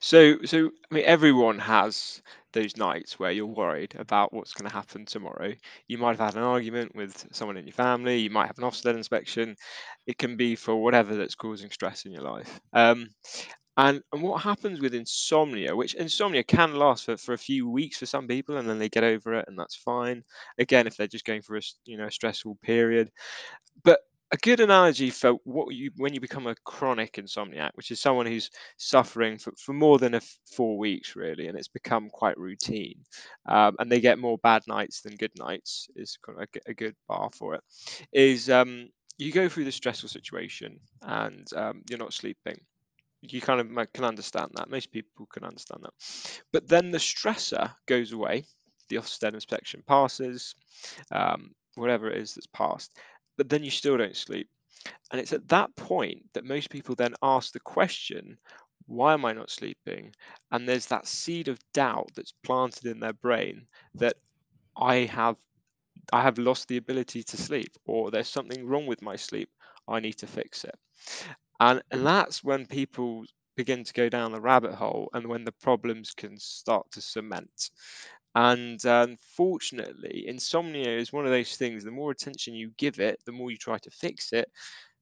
So, 0.00 0.38
so 0.44 0.66
I 0.90 0.94
mean, 0.94 1.04
everyone 1.06 1.58
has 1.60 2.22
those 2.52 2.76
nights 2.76 3.18
where 3.18 3.30
you're 3.30 3.46
worried 3.46 3.94
about 3.96 4.32
what's 4.32 4.52
going 4.52 4.68
to 4.68 4.74
happen 4.74 5.04
tomorrow. 5.06 5.52
You 5.86 5.98
might 5.98 6.18
have 6.18 6.34
had 6.34 6.36
an 6.36 6.42
argument 6.42 6.94
with 6.96 7.26
someone 7.32 7.56
in 7.56 7.66
your 7.66 7.74
family. 7.74 8.18
You 8.18 8.30
might 8.30 8.48
have 8.48 8.58
an 8.58 8.64
Ofsted 8.64 8.96
inspection. 8.96 9.54
It 10.06 10.18
can 10.18 10.36
be 10.36 10.56
for 10.56 10.74
whatever 10.74 11.14
that's 11.14 11.36
causing 11.36 11.70
stress 11.70 12.04
in 12.04 12.12
your 12.12 12.22
life. 12.22 12.60
Um, 12.72 13.10
and 13.80 14.02
and 14.12 14.22
what 14.22 14.42
happens 14.42 14.80
with 14.80 14.94
insomnia, 14.94 15.74
which 15.74 15.94
insomnia 15.94 16.44
can 16.44 16.74
last 16.74 17.04
for, 17.06 17.16
for 17.16 17.32
a 17.32 17.38
few 17.38 17.68
weeks 17.68 17.98
for 17.98 18.06
some 18.06 18.28
people, 18.28 18.58
and 18.58 18.68
then 18.68 18.78
they 18.78 18.88
get 18.90 19.04
over 19.04 19.34
it, 19.34 19.46
and 19.48 19.58
that's 19.58 19.76
fine. 19.76 20.22
Again, 20.58 20.86
if 20.86 20.96
they're 20.96 21.06
just 21.06 21.24
going 21.24 21.42
through 21.42 21.58
a 21.58 21.62
you 21.86 21.96
know 21.96 22.08
stressful 22.10 22.58
period, 22.62 23.10
but 23.84 24.00
a 24.32 24.36
good 24.36 24.60
analogy 24.60 25.10
for 25.10 25.32
what 25.44 25.74
you 25.74 25.90
when 25.96 26.14
you 26.14 26.20
become 26.20 26.46
a 26.46 26.54
chronic 26.64 27.14
insomniac, 27.14 27.70
which 27.74 27.90
is 27.90 28.00
someone 28.00 28.26
who's 28.26 28.50
suffering 28.76 29.38
for, 29.38 29.52
for 29.58 29.72
more 29.72 29.98
than 29.98 30.14
a 30.14 30.18
f- 30.18 30.38
four 30.54 30.78
weeks 30.78 31.16
really, 31.16 31.48
and 31.48 31.58
it's 31.58 31.68
become 31.68 32.10
quite 32.10 32.38
routine, 32.38 32.98
um, 33.48 33.76
and 33.78 33.90
they 33.90 34.00
get 34.00 34.18
more 34.18 34.38
bad 34.42 34.62
nights 34.68 35.00
than 35.00 35.16
good 35.16 35.32
nights 35.38 35.88
is 35.96 36.18
kind 36.24 36.38
of 36.40 36.48
a, 36.66 36.70
a 36.70 36.74
good 36.74 36.94
bar 37.08 37.30
for 37.34 37.54
it. 37.54 37.62
Is 38.12 38.50
um, 38.50 38.90
you 39.18 39.32
go 39.32 39.48
through 39.48 39.64
the 39.64 39.72
stressful 39.72 40.08
situation 40.08 40.80
and 41.02 41.46
um, 41.54 41.82
you're 41.88 41.98
not 41.98 42.14
sleeping. 42.14 42.60
You 43.22 43.40
kind 43.40 43.60
of 43.60 43.92
can 43.92 44.04
understand 44.04 44.52
that. 44.54 44.70
Most 44.70 44.92
people 44.92 45.26
can 45.26 45.44
understand 45.44 45.82
that. 45.82 46.42
But 46.52 46.68
then 46.68 46.90
the 46.90 46.98
stressor 46.98 47.72
goes 47.86 48.12
away. 48.12 48.44
The 48.88 48.96
Ofsted 48.96 49.34
inspection 49.34 49.82
passes 49.86 50.54
um, 51.12 51.50
whatever 51.74 52.10
it 52.10 52.18
is 52.18 52.34
that's 52.34 52.46
passed. 52.46 52.96
But 53.36 53.48
then 53.48 53.62
you 53.62 53.70
still 53.70 53.96
don't 53.96 54.16
sleep. 54.16 54.48
And 55.12 55.20
it's 55.20 55.32
at 55.32 55.48
that 55.48 55.74
point 55.76 56.22
that 56.32 56.44
most 56.44 56.70
people 56.70 56.94
then 56.94 57.14
ask 57.22 57.52
the 57.52 57.60
question, 57.60 58.38
why 58.86 59.12
am 59.12 59.24
I 59.24 59.32
not 59.32 59.50
sleeping? 59.50 60.12
And 60.50 60.68
there's 60.68 60.86
that 60.86 61.06
seed 61.06 61.48
of 61.48 61.58
doubt 61.72 62.10
that's 62.14 62.32
planted 62.42 62.86
in 62.86 63.00
their 63.00 63.12
brain 63.12 63.66
that 63.94 64.16
I 64.76 64.96
have 65.06 65.36
I 66.12 66.22
have 66.22 66.38
lost 66.38 66.68
the 66.68 66.76
ability 66.78 67.22
to 67.24 67.36
sleep 67.36 67.72
or 67.86 68.10
there's 68.10 68.28
something 68.28 68.66
wrong 68.66 68.86
with 68.86 69.02
my 69.02 69.16
sleep. 69.16 69.50
I 69.86 70.00
need 70.00 70.14
to 70.14 70.26
fix 70.26 70.64
it. 70.64 70.76
And 71.60 71.82
and 71.92 72.06
that's 72.06 72.42
when 72.42 72.66
people 72.66 73.24
begin 73.56 73.84
to 73.84 73.92
go 73.92 74.08
down 74.08 74.32
the 74.32 74.40
rabbit 74.40 74.74
hole 74.74 75.10
and 75.12 75.26
when 75.28 75.44
the 75.44 75.52
problems 75.52 76.12
can 76.14 76.38
start 76.38 76.90
to 76.92 77.00
cement. 77.00 77.70
And 78.34 78.80
unfortunately, 78.84 80.26
insomnia 80.26 80.96
is 80.96 81.12
one 81.12 81.24
of 81.26 81.32
those 81.32 81.56
things. 81.56 81.84
The 81.84 81.90
more 81.90 82.10
attention 82.12 82.54
you 82.54 82.72
give 82.78 83.00
it, 83.00 83.20
the 83.26 83.32
more 83.32 83.50
you 83.50 83.58
try 83.58 83.78
to 83.78 83.90
fix 83.90 84.32
it, 84.32 84.50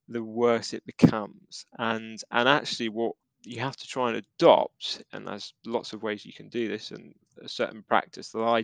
the 0.09 0.23
worse 0.25 0.73
it 0.75 0.85
becomes. 0.87 1.67
And 1.79 2.21
and 2.31 2.49
actually, 2.49 2.89
what 2.91 3.15
you 3.45 3.61
have 3.61 3.77
to 3.77 3.87
try 3.87 4.09
and 4.11 4.19
adopt, 4.19 5.03
and 5.13 5.27
there's 5.27 5.55
lots 5.67 5.93
of 5.93 6.03
ways 6.03 6.25
you 6.27 6.33
can 6.33 6.49
do 6.49 6.69
this, 6.69 6.91
and 6.91 7.15
a 7.43 7.49
certain 7.49 7.83
practice 7.83 8.31
that 8.33 8.41
I, 8.43 8.63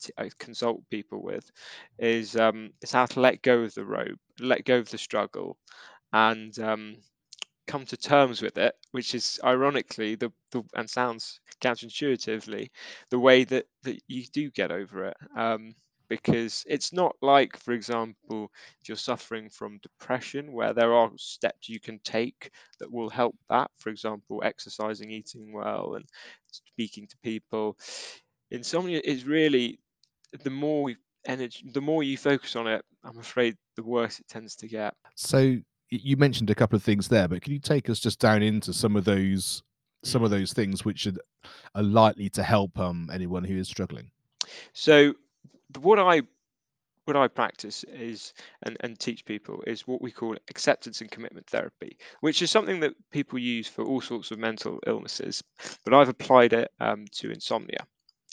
t- 0.00 0.12
I 0.18 0.30
consult 0.38 0.82
people 0.90 1.22
with, 1.22 1.50
is 1.98 2.36
um, 2.36 2.72
is 2.82 2.92
how 2.92 3.06
to 3.06 3.20
let 3.20 3.42
go 3.42 3.60
of 3.60 3.74
the 3.74 3.84
rope, 3.84 4.18
let 4.40 4.64
go 4.64 4.78
of 4.78 4.90
the 4.90 4.98
struggle, 4.98 5.58
and 6.12 6.58
um, 6.60 6.96
come 7.66 7.84
to 7.86 7.96
terms 7.96 8.42
with 8.42 8.58
it, 8.58 8.74
which 8.92 9.14
is 9.14 9.40
ironically 9.44 10.14
the, 10.14 10.32
the 10.52 10.62
and 10.74 10.88
sounds 10.88 11.40
counterintuitively 11.60 12.70
the 13.10 13.18
way 13.18 13.44
that 13.44 13.66
that 13.82 14.00
you 14.08 14.24
do 14.32 14.50
get 14.50 14.70
over 14.70 15.06
it. 15.06 15.16
Um, 15.36 15.74
because 16.08 16.64
it's 16.68 16.92
not 16.92 17.16
like, 17.20 17.56
for 17.58 17.72
example, 17.72 18.50
if 18.80 18.88
you're 18.88 18.96
suffering 18.96 19.48
from 19.48 19.78
depression, 19.78 20.52
where 20.52 20.72
there 20.72 20.94
are 20.94 21.10
steps 21.16 21.68
you 21.68 21.80
can 21.80 21.98
take 22.04 22.50
that 22.78 22.92
will 22.92 23.10
help 23.10 23.34
that. 23.50 23.70
For 23.78 23.90
example, 23.90 24.40
exercising, 24.44 25.10
eating 25.10 25.52
well, 25.52 25.94
and 25.94 26.04
speaking 26.46 27.08
to 27.08 27.16
people. 27.24 27.76
insomnia 28.50 29.00
is 29.02 29.24
really 29.24 29.80
the 30.44 30.50
more 30.50 30.92
energy, 31.26 31.68
the 31.72 31.80
more 31.80 32.02
you 32.02 32.16
focus 32.16 32.56
on 32.56 32.66
it, 32.66 32.84
I'm 33.04 33.18
afraid 33.18 33.56
the 33.76 33.82
worse 33.82 34.18
it 34.20 34.28
tends 34.28 34.56
to 34.56 34.68
get. 34.68 34.94
So 35.14 35.58
you 35.90 36.16
mentioned 36.16 36.50
a 36.50 36.54
couple 36.54 36.76
of 36.76 36.82
things 36.82 37.08
there, 37.08 37.28
but 37.28 37.42
can 37.42 37.52
you 37.52 37.58
take 37.58 37.88
us 37.88 38.00
just 38.00 38.18
down 38.18 38.42
into 38.42 38.72
some 38.72 38.96
of 38.96 39.04
those 39.04 39.62
some 40.02 40.22
of 40.22 40.30
Mm. 40.30 40.38
those 40.38 40.52
things 40.52 40.84
which 40.84 41.06
are, 41.06 41.16
are 41.74 41.82
likely 41.82 42.28
to 42.30 42.42
help 42.42 42.78
um, 42.78 43.10
anyone 43.12 43.44
who 43.44 43.56
is 43.56 43.68
struggling? 43.68 44.10
So 44.72 45.14
what 45.80 45.98
I 45.98 46.22
what 47.06 47.16
I 47.16 47.28
practice 47.28 47.84
is 47.84 48.34
and, 48.64 48.76
and 48.80 48.98
teach 48.98 49.24
people 49.24 49.62
is 49.66 49.86
what 49.86 50.02
we 50.02 50.10
call 50.10 50.36
acceptance 50.50 51.00
and 51.00 51.10
commitment 51.10 51.46
therapy, 51.46 51.96
which 52.20 52.42
is 52.42 52.50
something 52.50 52.80
that 52.80 52.94
people 53.12 53.38
use 53.38 53.68
for 53.68 53.84
all 53.84 54.00
sorts 54.00 54.32
of 54.32 54.38
mental 54.40 54.80
illnesses. 54.88 55.42
But 55.84 55.94
I've 55.94 56.08
applied 56.08 56.52
it 56.52 56.72
um, 56.80 57.04
to 57.12 57.30
insomnia 57.30 57.86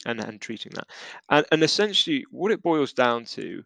and, 0.07 0.19
and 0.19 0.41
treating 0.41 0.71
that. 0.73 0.87
And, 1.29 1.45
and 1.51 1.63
essentially, 1.63 2.25
what 2.31 2.51
it 2.51 2.63
boils 2.63 2.93
down 2.93 3.25
to 3.25 3.63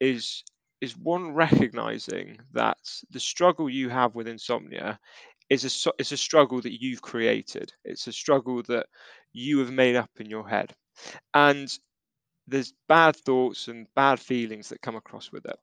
is 0.00 0.42
is 0.80 0.96
one 0.96 1.32
recognizing 1.34 2.38
that 2.52 2.78
the 3.10 3.20
struggle 3.20 3.68
you 3.70 3.88
have 3.88 4.14
with 4.14 4.28
insomnia 4.28 4.98
is 5.50 5.64
a 5.86 5.92
is 5.98 6.12
a 6.12 6.16
struggle 6.16 6.60
that 6.62 6.80
you've 6.82 7.02
created. 7.02 7.72
It's 7.84 8.06
a 8.08 8.12
struggle 8.12 8.62
that 8.64 8.86
you 9.32 9.58
have 9.60 9.72
made 9.72 9.96
up 9.96 10.10
in 10.18 10.30
your 10.30 10.48
head, 10.48 10.74
and 11.34 11.68
there's 12.48 12.74
bad 12.88 13.16
thoughts 13.16 13.68
and 13.68 13.88
bad 13.96 14.20
feelings 14.20 14.70
that 14.70 14.82
come 14.82 14.96
across 14.96 15.32
with 15.32 15.46
it. 15.46 15.58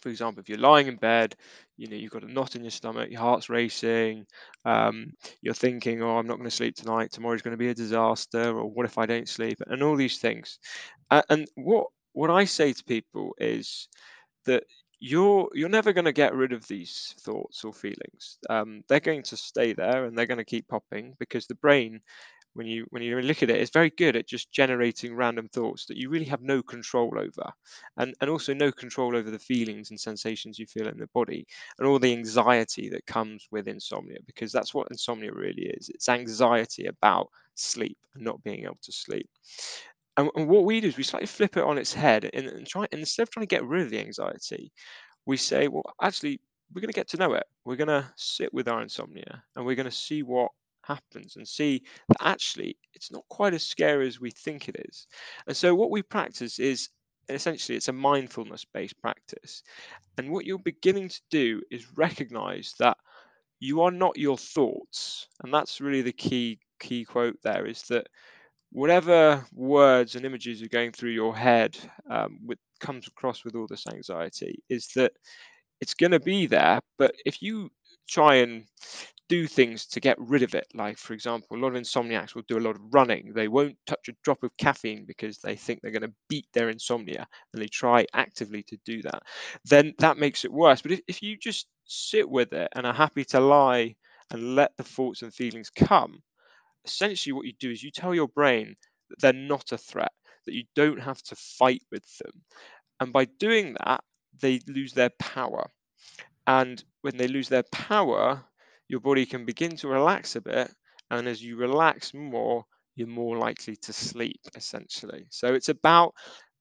For 0.00 0.08
example, 0.08 0.40
if 0.40 0.48
you're 0.48 0.58
lying 0.58 0.86
in 0.86 0.96
bed, 0.96 1.34
you 1.76 1.88
know 1.88 1.96
you've 1.96 2.10
got 2.12 2.22
a 2.24 2.32
knot 2.32 2.54
in 2.56 2.62
your 2.62 2.70
stomach, 2.70 3.10
your 3.10 3.20
heart's 3.20 3.48
racing, 3.48 4.26
um, 4.64 5.14
you're 5.42 5.54
thinking, 5.54 6.02
"Oh, 6.02 6.18
I'm 6.18 6.26
not 6.26 6.36
going 6.36 6.48
to 6.48 6.54
sleep 6.56 6.76
tonight. 6.76 7.10
Tomorrow's 7.12 7.42
going 7.42 7.52
to 7.56 7.64
be 7.64 7.68
a 7.70 7.74
disaster," 7.74 8.56
or 8.56 8.70
"What 8.70 8.86
if 8.86 8.98
I 8.98 9.06
don't 9.06 9.28
sleep?" 9.28 9.58
and 9.66 9.82
all 9.82 9.96
these 9.96 10.18
things. 10.18 10.58
A- 11.10 11.24
And 11.30 11.48
what 11.56 11.88
what 12.12 12.30
I 12.30 12.44
say 12.46 12.72
to 12.74 12.84
people 12.84 13.34
is 13.38 13.88
that 14.46 14.64
you're 15.00 15.50
you're 15.54 15.68
never 15.68 15.92
going 15.92 16.04
to 16.06 16.12
get 16.12 16.34
rid 16.34 16.52
of 16.52 16.66
these 16.68 17.14
thoughts 17.20 17.64
or 17.64 17.72
feelings. 17.72 18.38
Um, 18.48 18.82
they're 18.88 19.00
going 19.00 19.22
to 19.24 19.36
stay 19.36 19.72
there 19.72 20.04
and 20.06 20.16
they're 20.16 20.26
going 20.26 20.38
to 20.38 20.44
keep 20.44 20.68
popping 20.68 21.14
because 21.18 21.46
the 21.46 21.54
brain 21.56 22.00
when 22.54 22.66
you 22.66 22.86
when 22.90 23.02
you 23.02 23.20
look 23.20 23.42
at 23.42 23.50
it's 23.50 23.70
very 23.72 23.90
good 23.90 24.14
at 24.16 24.28
just 24.28 24.52
generating 24.52 25.14
random 25.16 25.48
thoughts 25.48 25.86
that 25.86 25.96
you 25.96 26.08
really 26.08 26.24
have 26.24 26.40
no 26.42 26.62
control 26.62 27.12
over, 27.18 27.50
and 27.96 28.14
and 28.20 28.30
also 28.30 28.54
no 28.54 28.70
control 28.72 29.16
over 29.16 29.30
the 29.30 29.38
feelings 29.38 29.90
and 29.90 29.98
sensations 30.00 30.58
you 30.58 30.66
feel 30.66 30.86
in 30.88 30.98
the 30.98 31.08
body, 31.08 31.46
and 31.78 31.86
all 31.88 31.98
the 31.98 32.12
anxiety 32.12 32.88
that 32.88 33.06
comes 33.06 33.46
with 33.50 33.66
insomnia, 33.68 34.18
because 34.26 34.52
that's 34.52 34.72
what 34.72 34.88
insomnia 34.90 35.32
really 35.32 35.66
is. 35.78 35.88
It's 35.88 36.08
anxiety 36.08 36.86
about 36.86 37.28
sleep 37.56 37.98
and 38.14 38.24
not 38.24 38.42
being 38.44 38.64
able 38.64 38.78
to 38.82 38.92
sleep. 38.92 39.28
And, 40.16 40.30
and 40.36 40.48
what 40.48 40.64
we 40.64 40.80
do 40.80 40.88
is 40.88 40.96
we 40.96 41.02
slightly 41.02 41.26
flip 41.26 41.56
it 41.56 41.64
on 41.64 41.78
its 41.78 41.92
head 41.92 42.30
and, 42.32 42.46
and 42.46 42.66
try 42.66 42.86
and 42.92 43.00
instead 43.00 43.24
of 43.24 43.30
trying 43.30 43.46
to 43.46 43.54
get 43.54 43.64
rid 43.64 43.82
of 43.82 43.90
the 43.90 44.00
anxiety, 44.00 44.72
we 45.26 45.36
say, 45.36 45.68
well, 45.68 45.84
actually, 46.00 46.40
we're 46.72 46.80
going 46.80 46.92
to 46.92 46.94
get 46.94 47.08
to 47.08 47.16
know 47.16 47.34
it. 47.34 47.44
We're 47.64 47.76
going 47.76 47.88
to 47.88 48.08
sit 48.16 48.52
with 48.52 48.68
our 48.68 48.82
insomnia 48.82 49.42
and 49.56 49.64
we're 49.64 49.74
going 49.74 49.84
to 49.86 49.92
see 49.92 50.22
what 50.22 50.50
happens 50.86 51.36
and 51.36 51.48
see 51.48 51.82
that 52.08 52.18
actually 52.20 52.76
it's 52.94 53.10
not 53.10 53.24
quite 53.28 53.54
as 53.54 53.62
scary 53.62 54.06
as 54.06 54.20
we 54.20 54.30
think 54.30 54.68
it 54.68 54.76
is. 54.88 55.06
And 55.46 55.56
so, 55.56 55.74
what 55.74 55.90
we 55.90 56.02
practice 56.02 56.58
is 56.58 56.88
essentially 57.28 57.76
it's 57.76 57.88
a 57.88 57.92
mindfulness 57.92 58.64
based 58.64 59.00
practice. 59.00 59.62
And 60.18 60.30
what 60.30 60.44
you're 60.44 60.58
beginning 60.58 61.08
to 61.08 61.20
do 61.30 61.62
is 61.70 61.96
recognize 61.96 62.74
that 62.78 62.96
you 63.60 63.80
are 63.80 63.90
not 63.90 64.18
your 64.18 64.36
thoughts. 64.36 65.28
And 65.42 65.52
that's 65.52 65.80
really 65.80 66.02
the 66.02 66.12
key 66.12 66.58
key 66.80 67.04
quote 67.04 67.38
there 67.42 67.66
is 67.66 67.82
that 67.84 68.06
whatever 68.74 69.46
words 69.54 70.16
and 70.16 70.26
images 70.26 70.60
are 70.62 70.68
going 70.68 70.92
through 70.92 71.12
your 71.12 71.36
head 71.36 71.78
um, 72.10 72.40
with 72.44 72.58
comes 72.80 73.06
across 73.06 73.44
with 73.44 73.54
all 73.54 73.68
this 73.68 73.86
anxiety 73.86 74.62
is 74.68 74.88
that 74.96 75.12
it's 75.80 75.94
going 75.94 76.12
to 76.12 76.20
be 76.20 76.46
there 76.46 76.80
but 76.98 77.14
if 77.24 77.40
you 77.40 77.70
try 78.08 78.34
and 78.36 78.66
do 79.28 79.46
things 79.46 79.86
to 79.86 80.00
get 80.00 80.18
rid 80.18 80.42
of 80.42 80.54
it 80.54 80.66
like 80.74 80.98
for 80.98 81.14
example 81.14 81.56
a 81.56 81.60
lot 81.60 81.74
of 81.74 81.80
insomniacs 81.80 82.34
will 82.34 82.42
do 82.48 82.58
a 82.58 82.66
lot 82.66 82.74
of 82.76 82.82
running. 82.92 83.32
They 83.34 83.48
won't 83.48 83.76
touch 83.86 84.08
a 84.08 84.14
drop 84.24 84.42
of 84.42 84.56
caffeine 84.58 85.06
because 85.06 85.38
they 85.38 85.56
think 85.56 85.80
they're 85.80 85.92
going 85.92 86.02
to 86.02 86.14
beat 86.28 86.46
their 86.52 86.68
insomnia 86.68 87.26
and 87.52 87.62
they 87.62 87.68
try 87.68 88.04
actively 88.12 88.62
to 88.64 88.76
do 88.84 89.00
that 89.02 89.22
then 89.64 89.94
that 89.98 90.18
makes 90.18 90.44
it 90.44 90.52
worse. 90.52 90.82
But 90.82 90.92
if, 90.92 91.00
if 91.08 91.22
you 91.22 91.36
just 91.36 91.68
sit 91.86 92.28
with 92.28 92.52
it 92.52 92.68
and 92.74 92.86
are 92.86 92.92
happy 92.92 93.24
to 93.26 93.40
lie 93.40 93.94
and 94.30 94.56
let 94.56 94.76
the 94.76 94.84
thoughts 94.84 95.22
and 95.22 95.32
feelings 95.32 95.70
come 95.70 96.22
essentially 96.84 97.32
what 97.32 97.46
you 97.46 97.52
do 97.58 97.70
is 97.70 97.82
you 97.82 97.90
tell 97.90 98.14
your 98.14 98.28
brain 98.28 98.76
that 99.10 99.20
they're 99.20 99.32
not 99.32 99.72
a 99.72 99.78
threat, 99.78 100.12
that 100.46 100.54
you 100.54 100.64
don't 100.74 101.00
have 101.00 101.22
to 101.24 101.36
fight 101.36 101.82
with 101.90 102.04
them. 102.18 102.42
And 103.00 103.12
by 103.12 103.26
doing 103.26 103.76
that, 103.84 104.02
they 104.40 104.60
lose 104.66 104.92
their 104.92 105.10
power. 105.18 105.70
And 106.46 106.82
when 107.02 107.16
they 107.16 107.28
lose 107.28 107.48
their 107.48 107.64
power, 107.72 108.44
your 108.88 109.00
body 109.00 109.26
can 109.26 109.44
begin 109.44 109.76
to 109.76 109.88
relax 109.88 110.36
a 110.36 110.40
bit. 110.40 110.70
And 111.10 111.28
as 111.28 111.42
you 111.42 111.56
relax 111.56 112.14
more, 112.14 112.64
you're 112.96 113.08
more 113.08 113.36
likely 113.36 113.76
to 113.76 113.92
sleep, 113.92 114.40
essentially. 114.54 115.26
So 115.30 115.54
it's 115.54 115.68
about 115.68 116.14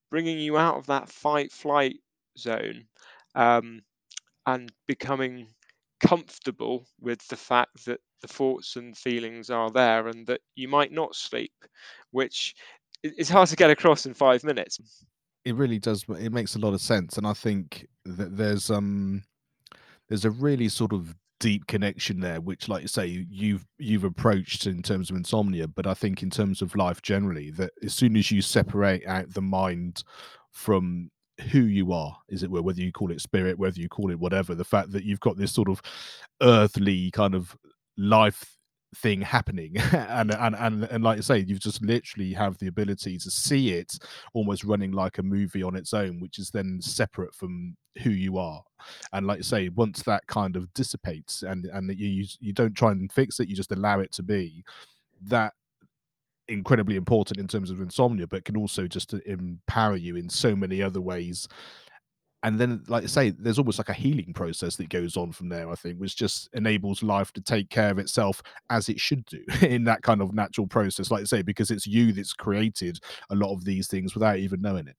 bringing 0.10 0.40
you 0.40 0.58
out 0.58 0.78
of 0.78 0.88
that 0.88 1.10
fight 1.10 1.52
flight 1.52 1.98
zone 2.38 2.86
um, 3.36 3.82
and 4.46 4.72
becoming 4.88 5.48
comfortable 6.04 6.86
with 7.00 7.26
the 7.28 7.36
fact 7.36 7.86
that 7.86 8.00
the 8.22 8.28
thoughts 8.28 8.76
and 8.76 8.98
feelings 8.98 9.50
are 9.50 9.70
there 9.70 10.08
and 10.08 10.28
that 10.28 10.42
you 10.56 10.68
might 10.68 10.92
not 10.92 11.16
sleep, 11.16 11.54
which 12.12 12.56
is 13.04 13.30
hard 13.30 13.50
to 13.50 13.56
get 13.56 13.70
across 13.70 14.06
in 14.06 14.14
five 14.14 14.44
minutes. 14.44 14.80
It 15.46 15.56
really 15.56 15.80
does. 15.80 16.06
It 16.20 16.32
makes 16.32 16.56
a 16.56 16.60
lot 16.60 16.74
of 16.74 16.82
sense, 16.82 17.18
and 17.18 17.28
I 17.28 17.34
think 17.34 17.88
that 18.06 18.38
there's 18.38 18.70
um 18.70 19.24
there's 20.08 20.26
a 20.26 20.32
really 20.32 20.70
sort 20.70 20.94
of 20.94 21.16
deep 21.40 21.68
connection 21.68 22.22
there, 22.22 22.40
which, 22.40 22.70
like 22.70 22.82
you 22.82 22.88
say, 22.88 23.26
you've 23.30 23.66
you've 23.78 24.06
approached 24.06 24.66
in 24.66 24.82
terms 24.82 25.10
of 25.10 25.18
insomnia, 25.18 25.68
but 25.68 25.86
I 25.86 25.94
think 25.94 26.24
in 26.24 26.30
terms 26.30 26.62
of 26.62 26.76
life 26.76 27.02
generally, 27.02 27.52
that 27.52 27.72
as 27.84 27.94
soon 27.94 28.16
as 28.16 28.32
you 28.32 28.42
separate 28.42 29.06
out 29.06 29.34
the 29.34 29.42
mind 29.42 30.04
from 30.52 31.12
who 31.44 31.62
you 31.62 31.92
are, 31.94 32.18
as 32.32 32.44
it 32.44 32.52
were, 32.52 32.62
whether 32.62 32.82
you 32.82 32.92
call 32.92 33.12
it 33.12 33.22
spirit, 33.22 33.58
whether 33.58 33.80
you 33.80 33.90
call 33.90 34.12
it 34.12 34.20
whatever, 34.20 34.56
the 34.56 34.64
fact 34.64 34.92
that 34.92 35.04
you've 35.04 35.20
got 35.20 35.38
this 35.38 35.52
sort 35.52 35.70
of 35.70 35.82
earthly 36.42 37.12
kind 37.12 37.36
of 37.36 37.56
life 37.98 38.58
thing 38.96 39.22
happening. 39.22 39.76
And, 40.14 40.32
and 40.32 40.56
and 40.56 40.84
and 40.86 41.04
like 41.04 41.18
you 41.18 41.24
say 41.24 41.40
you've 41.40 41.60
just 41.60 41.82
literally 41.82 42.34
have 42.34 42.58
the 42.58 42.68
ability 42.68 43.18
to 43.18 43.32
see 43.32 43.72
it 43.72 43.98
almost 44.34 44.64
running 44.64 44.92
like 44.92 45.18
a 45.18 45.24
movie 45.24 45.64
on 45.64 45.76
its 45.76 45.94
own 45.94 46.20
which 46.20 46.38
is 46.38 46.50
then 46.52 46.80
separate 46.82 47.34
from 47.34 47.76
who 48.04 48.12
you 48.12 48.38
are. 48.38 48.64
And 49.12 49.26
like 49.26 49.38
you 49.38 49.44
say 49.44 49.70
once 49.70 50.04
that 50.04 50.26
kind 50.28 50.56
of 50.56 50.72
dissipates 50.74 51.44
and 51.44 51.66
and 51.66 51.98
you 51.98 52.26
you 52.40 52.54
don't 52.54 52.76
try 52.76 52.92
and 52.92 53.12
fix 53.12 53.40
it 53.40 53.48
you 53.48 53.56
just 53.56 53.72
allow 53.72 54.00
it 54.00 54.12
to 54.14 54.24
be 54.24 54.64
that 55.24 55.54
incredibly 56.48 56.96
important 56.96 57.40
in 57.40 57.48
terms 57.48 57.70
of 57.70 57.80
insomnia 57.80 58.28
but 58.28 58.46
can 58.46 58.58
also 58.58 58.88
just 58.88 59.14
empower 59.26 59.96
you 59.96 60.16
in 60.16 60.30
so 60.30 60.56
many 60.56 60.82
other 60.82 61.02
ways 61.02 61.48
and 62.44 62.60
then 62.60 62.84
like 62.90 63.04
I 63.04 63.08
say 63.08 63.30
there's 63.30 63.58
almost 63.58 63.78
like 63.78 63.90
a 63.90 63.94
healing 63.94 64.34
process 64.34 64.76
that 64.76 64.90
goes 64.90 65.16
on 65.16 65.32
from 65.32 65.48
there 65.48 65.70
i 65.70 65.76
think 65.76 65.98
which 66.00 66.18
just 66.18 66.50
enables 66.54 67.02
life 67.02 67.32
to 67.34 67.42
take 67.42 67.70
care 67.70 67.92
of 67.92 68.00
itself 68.00 68.42
as 68.70 68.90
it 68.90 69.00
should 69.00 69.26
do 69.26 69.42
in 69.62 69.86
that 69.86 70.02
kind 70.02 70.22
of 70.22 70.34
natural 70.34 70.68
process 70.68 71.10
like 71.10 71.22
I 71.22 71.26
say 71.26 71.42
because 71.42 71.72
it's 71.72 71.88
you 71.88 72.12
that's 72.12 72.34
created 72.34 73.00
a 73.30 73.36
lot 73.36 73.54
of 73.54 73.64
these 73.64 73.88
things 73.88 74.14
without 74.14 74.38
even 74.38 74.62
knowing 74.62 74.88
it 74.88 74.98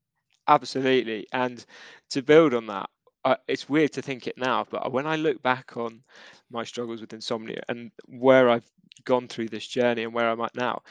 Absolutely. 0.48 1.26
And 1.32 1.64
to 2.10 2.22
build 2.22 2.54
on 2.54 2.66
that, 2.66 2.90
uh, 3.24 3.36
it's 3.48 3.68
weird 3.68 3.92
to 3.94 4.02
think 4.02 4.26
it 4.26 4.36
now, 4.36 4.66
but 4.70 4.92
when 4.92 5.06
I 5.06 5.16
look 5.16 5.42
back 5.42 5.76
on 5.76 6.02
my 6.50 6.64
struggles 6.64 7.00
with 7.00 7.14
insomnia 7.14 7.62
and 7.68 7.90
where 8.06 8.50
I've 8.50 8.70
gone 9.04 9.28
through 9.28 9.48
this 9.48 9.66
journey 9.66 10.02
and 10.02 10.12
where 10.12 10.28
I'm 10.28 10.42
at 10.42 10.54
now, 10.54 10.82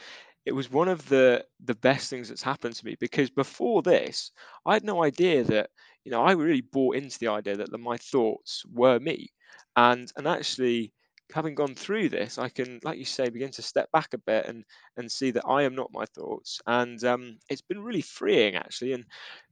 it 0.46 0.52
was 0.52 0.70
one 0.70 0.88
of 0.88 1.08
the 1.08 1.44
the 1.64 1.74
best 1.74 2.10
things 2.10 2.28
that's 2.28 2.42
happened 2.42 2.74
to 2.76 2.84
me 2.86 2.96
because 3.00 3.30
before 3.30 3.82
this, 3.82 4.30
I 4.66 4.74
had 4.74 4.84
no 4.84 5.02
idea 5.02 5.44
that, 5.44 5.70
you 6.04 6.10
know, 6.10 6.22
I 6.22 6.32
really 6.32 6.60
bought 6.60 6.96
into 6.96 7.18
the 7.18 7.28
idea 7.28 7.56
that 7.56 7.78
my 7.78 7.96
thoughts 7.96 8.64
were 8.72 8.98
me. 9.00 9.28
And 9.76 10.10
and 10.16 10.26
actually 10.28 10.92
having 11.32 11.54
gone 11.54 11.74
through 11.74 12.10
this, 12.10 12.38
I 12.38 12.48
can, 12.50 12.78
like 12.84 12.98
you 12.98 13.04
say, 13.06 13.28
begin 13.30 13.50
to 13.52 13.62
step 13.62 13.90
back 13.92 14.12
a 14.14 14.18
bit 14.18 14.46
and 14.46 14.64
and 14.96 15.10
see 15.10 15.30
that 15.32 15.46
I 15.46 15.62
am 15.62 15.74
not 15.74 15.92
my 15.92 16.04
thoughts. 16.06 16.60
And 16.66 17.02
um, 17.04 17.38
it's 17.50 17.62
been 17.62 17.82
really 17.82 18.02
freeing 18.02 18.54
actually. 18.56 18.92
And 18.92 19.04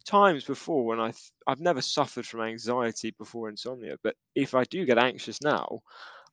times 0.04 0.44
before 0.44 0.84
when 0.84 1.00
I've 1.00 1.20
I've 1.46 1.61
never 1.61 1.80
suffered 1.82 2.26
from 2.26 2.40
anxiety 2.42 3.12
before 3.18 3.49
insomnia, 3.49 3.96
but 4.02 4.16
if 4.34 4.54
I 4.54 4.64
do 4.64 4.84
get 4.84 4.99
anxious 4.99 5.40
now, 5.42 5.80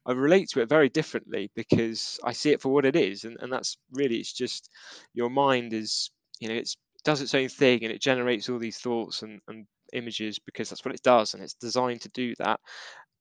I 0.06 0.13
relate 0.13 0.50
to 0.50 0.62
it 0.62 0.70
very 0.70 0.89
differently 0.89 1.51
because 1.56 2.20
I 2.24 2.34
see 2.34 2.51
it 2.51 2.62
for 2.62 2.70
what 2.70 2.86
it 2.86 2.96
is, 2.96 3.25
and, 3.25 3.38
and 3.39 3.51
that's 3.51 3.77
really 3.91 4.18
it's 4.18 4.34
just 4.34 4.70
your 5.13 5.29
mind 5.29 5.74
is 5.74 6.12
you 6.39 6.50
know 6.50 6.56
it 6.56 6.70
does 7.03 7.22
its 7.22 7.36
own 7.36 7.50
thing 7.50 7.84
and 7.84 7.91
it 7.94 8.01
generates 8.01 8.50
all 8.50 8.60
these 8.60 8.77
thoughts 8.77 9.22
and, 9.24 9.39
and 9.48 9.65
images 9.94 10.39
because 10.39 10.70
that's 10.70 10.86
what 10.86 10.94
it 10.94 11.01
does 11.01 11.34
and 11.34 11.41
it's 11.44 11.53
designed 11.56 12.01
to 12.01 12.10
do 12.10 12.34
that 12.38 12.60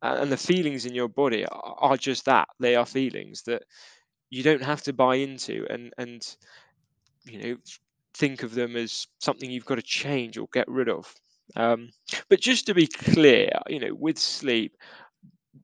and 0.03 0.31
the 0.31 0.37
feelings 0.37 0.87
in 0.87 0.95
your 0.95 1.09
body 1.09 1.45
are, 1.47 1.77
are 1.79 1.97
just 1.97 2.25
that 2.27 2.49
they 2.61 2.77
are 2.77 2.87
feelings 2.87 3.43
that 3.45 3.63
you 4.31 4.43
don't 4.43 4.63
have 4.63 4.83
to 4.83 4.93
buy 4.93 5.17
into 5.17 5.67
and 5.71 5.93
and 5.99 6.37
you 7.25 7.39
know 7.43 7.57
think 8.15 8.43
of 8.43 8.55
them 8.55 8.77
as 8.77 9.07
something 9.21 9.51
you've 9.51 9.65
got 9.67 9.77
to 9.77 9.83
change 9.83 10.39
or 10.39 10.49
get 10.53 10.69
rid 10.69 10.89
of. 10.89 11.15
Um, 11.57 11.91
but 12.29 12.41
just 12.41 12.67
to 12.67 12.75
be 12.75 12.87
clear, 12.87 13.51
you 13.69 13.79
know, 13.81 13.95
with 13.95 14.19
sleep, 14.19 14.77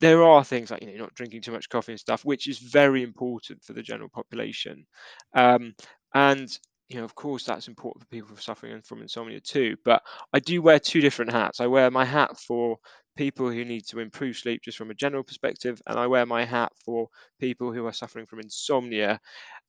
there 0.00 0.22
are 0.22 0.44
things 0.44 0.70
like 0.70 0.82
you 0.82 0.88
know 0.88 1.04
not 1.04 1.14
drinking 1.14 1.42
too 1.42 1.52
much 1.52 1.68
coffee 1.68 1.92
and 1.92 2.00
stuff, 2.00 2.24
which 2.24 2.48
is 2.48 2.58
very 2.58 3.02
important 3.02 3.62
for 3.62 3.72
the 3.72 3.82
general 3.82 4.08
population. 4.08 4.86
Um, 5.34 5.74
and 6.14 6.48
you 6.88 6.98
know, 6.98 7.04
of 7.04 7.14
course, 7.14 7.44
that's 7.44 7.68
important 7.68 8.04
for 8.04 8.08
people 8.08 8.36
suffering 8.36 8.82
from 8.82 9.02
insomnia 9.02 9.40
too. 9.40 9.76
But 9.84 10.02
I 10.32 10.38
do 10.38 10.60
wear 10.62 10.78
two 10.78 11.00
different 11.00 11.32
hats. 11.32 11.60
I 11.60 11.66
wear 11.66 11.90
my 11.90 12.04
hat 12.04 12.38
for 12.38 12.76
people 13.16 13.50
who 13.50 13.64
need 13.64 13.86
to 13.86 14.00
improve 14.00 14.36
sleep 14.36 14.62
just 14.62 14.76
from 14.76 14.90
a 14.90 14.94
general 14.94 15.22
perspective, 15.22 15.80
and 15.86 15.98
I 15.98 16.06
wear 16.06 16.26
my 16.26 16.44
hat 16.44 16.72
for 16.84 17.08
people 17.40 17.72
who 17.72 17.86
are 17.86 17.92
suffering 17.92 18.26
from 18.26 18.40
insomnia, 18.40 19.20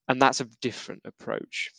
and 0.07 0.21
that's 0.21 0.41
a 0.41 0.47
different 0.61 1.01
approach. 1.05 1.71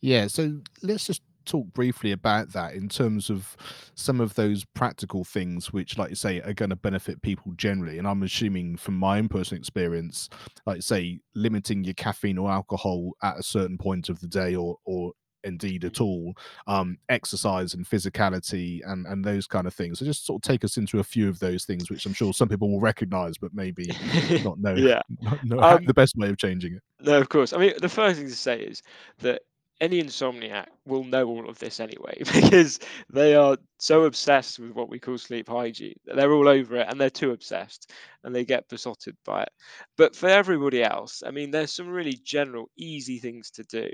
Yeah, 0.00 0.28
so 0.28 0.60
let's 0.82 1.06
just 1.06 1.22
talk 1.44 1.66
briefly 1.72 2.12
about 2.12 2.52
that 2.52 2.74
in 2.74 2.88
terms 2.88 3.30
of 3.30 3.56
some 3.94 4.20
of 4.20 4.34
those 4.34 4.64
practical 4.64 5.24
things 5.24 5.72
which 5.72 5.98
like 5.98 6.10
you 6.10 6.16
say 6.16 6.40
are 6.40 6.54
going 6.54 6.70
to 6.70 6.76
benefit 6.76 7.20
people 7.22 7.52
generally 7.56 7.98
and 7.98 8.06
i'm 8.06 8.22
assuming 8.22 8.76
from 8.76 8.96
my 8.96 9.18
own 9.18 9.28
personal 9.28 9.58
experience 9.58 10.28
like 10.66 10.82
say 10.82 11.20
limiting 11.34 11.84
your 11.84 11.94
caffeine 11.94 12.38
or 12.38 12.50
alcohol 12.50 13.12
at 13.22 13.38
a 13.38 13.42
certain 13.42 13.78
point 13.78 14.08
of 14.08 14.20
the 14.20 14.28
day 14.28 14.54
or 14.54 14.76
or 14.84 15.12
indeed 15.44 15.84
at 15.84 16.00
all 16.00 16.34
um 16.66 16.96
exercise 17.08 17.74
and 17.74 17.86
physicality 17.86 18.80
and 18.86 19.06
and 19.06 19.24
those 19.24 19.46
kind 19.46 19.66
of 19.66 19.74
things. 19.74 19.98
So 19.98 20.04
just 20.04 20.26
sort 20.26 20.42
of 20.42 20.48
take 20.48 20.64
us 20.64 20.76
into 20.76 20.98
a 20.98 21.04
few 21.04 21.28
of 21.28 21.38
those 21.38 21.64
things 21.64 21.90
which 21.90 22.06
i'm 22.06 22.14
sure 22.14 22.32
some 22.32 22.48
people 22.48 22.70
will 22.70 22.80
recognize 22.80 23.36
but 23.38 23.52
maybe 23.54 23.86
not 24.42 24.58
know 24.58 24.74
yeah. 24.74 25.02
not 25.20 25.44
know 25.44 25.60
um, 25.60 25.84
the 25.86 25.94
best 25.94 26.16
way 26.16 26.30
of 26.30 26.38
changing 26.38 26.74
it. 26.74 26.82
no 27.00 27.20
of 27.20 27.28
course. 27.28 27.52
I 27.52 27.58
mean 27.58 27.74
the 27.80 27.88
first 27.88 28.18
thing 28.18 28.28
to 28.28 28.34
say 28.34 28.60
is 28.60 28.82
that 29.18 29.42
any 29.80 30.02
insomniac 30.02 30.66
will 30.86 31.04
know 31.04 31.26
all 31.26 31.48
of 31.48 31.58
this 31.58 31.80
anyway 31.80 32.16
because 32.18 32.78
they 33.12 33.34
are 33.34 33.56
so 33.78 34.04
obsessed 34.04 34.58
with 34.58 34.70
what 34.72 34.88
we 34.88 34.98
call 34.98 35.18
sleep 35.18 35.48
hygiene. 35.48 35.98
They're 36.06 36.32
all 36.32 36.48
over 36.48 36.76
it 36.76 36.86
and 36.88 37.00
they're 37.00 37.10
too 37.10 37.32
obsessed 37.32 37.92
and 38.22 38.34
they 38.34 38.44
get 38.44 38.68
besotted 38.68 39.16
by 39.24 39.42
it. 39.42 39.50
But 39.96 40.16
for 40.16 40.28
everybody 40.28 40.82
else, 40.82 41.22
I 41.26 41.30
mean, 41.30 41.50
there's 41.50 41.72
some 41.74 41.88
really 41.88 42.18
general, 42.24 42.70
easy 42.76 43.18
things 43.18 43.50
to 43.52 43.64
do. 43.64 43.90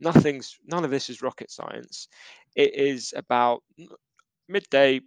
Nothing's, 0.00 0.58
none 0.66 0.84
of 0.84 0.90
this 0.90 1.10
is 1.10 1.22
rocket 1.22 1.50
science. 1.50 2.08
It 2.56 2.74
is 2.74 3.14
about 3.16 3.62
midday, 4.48 5.00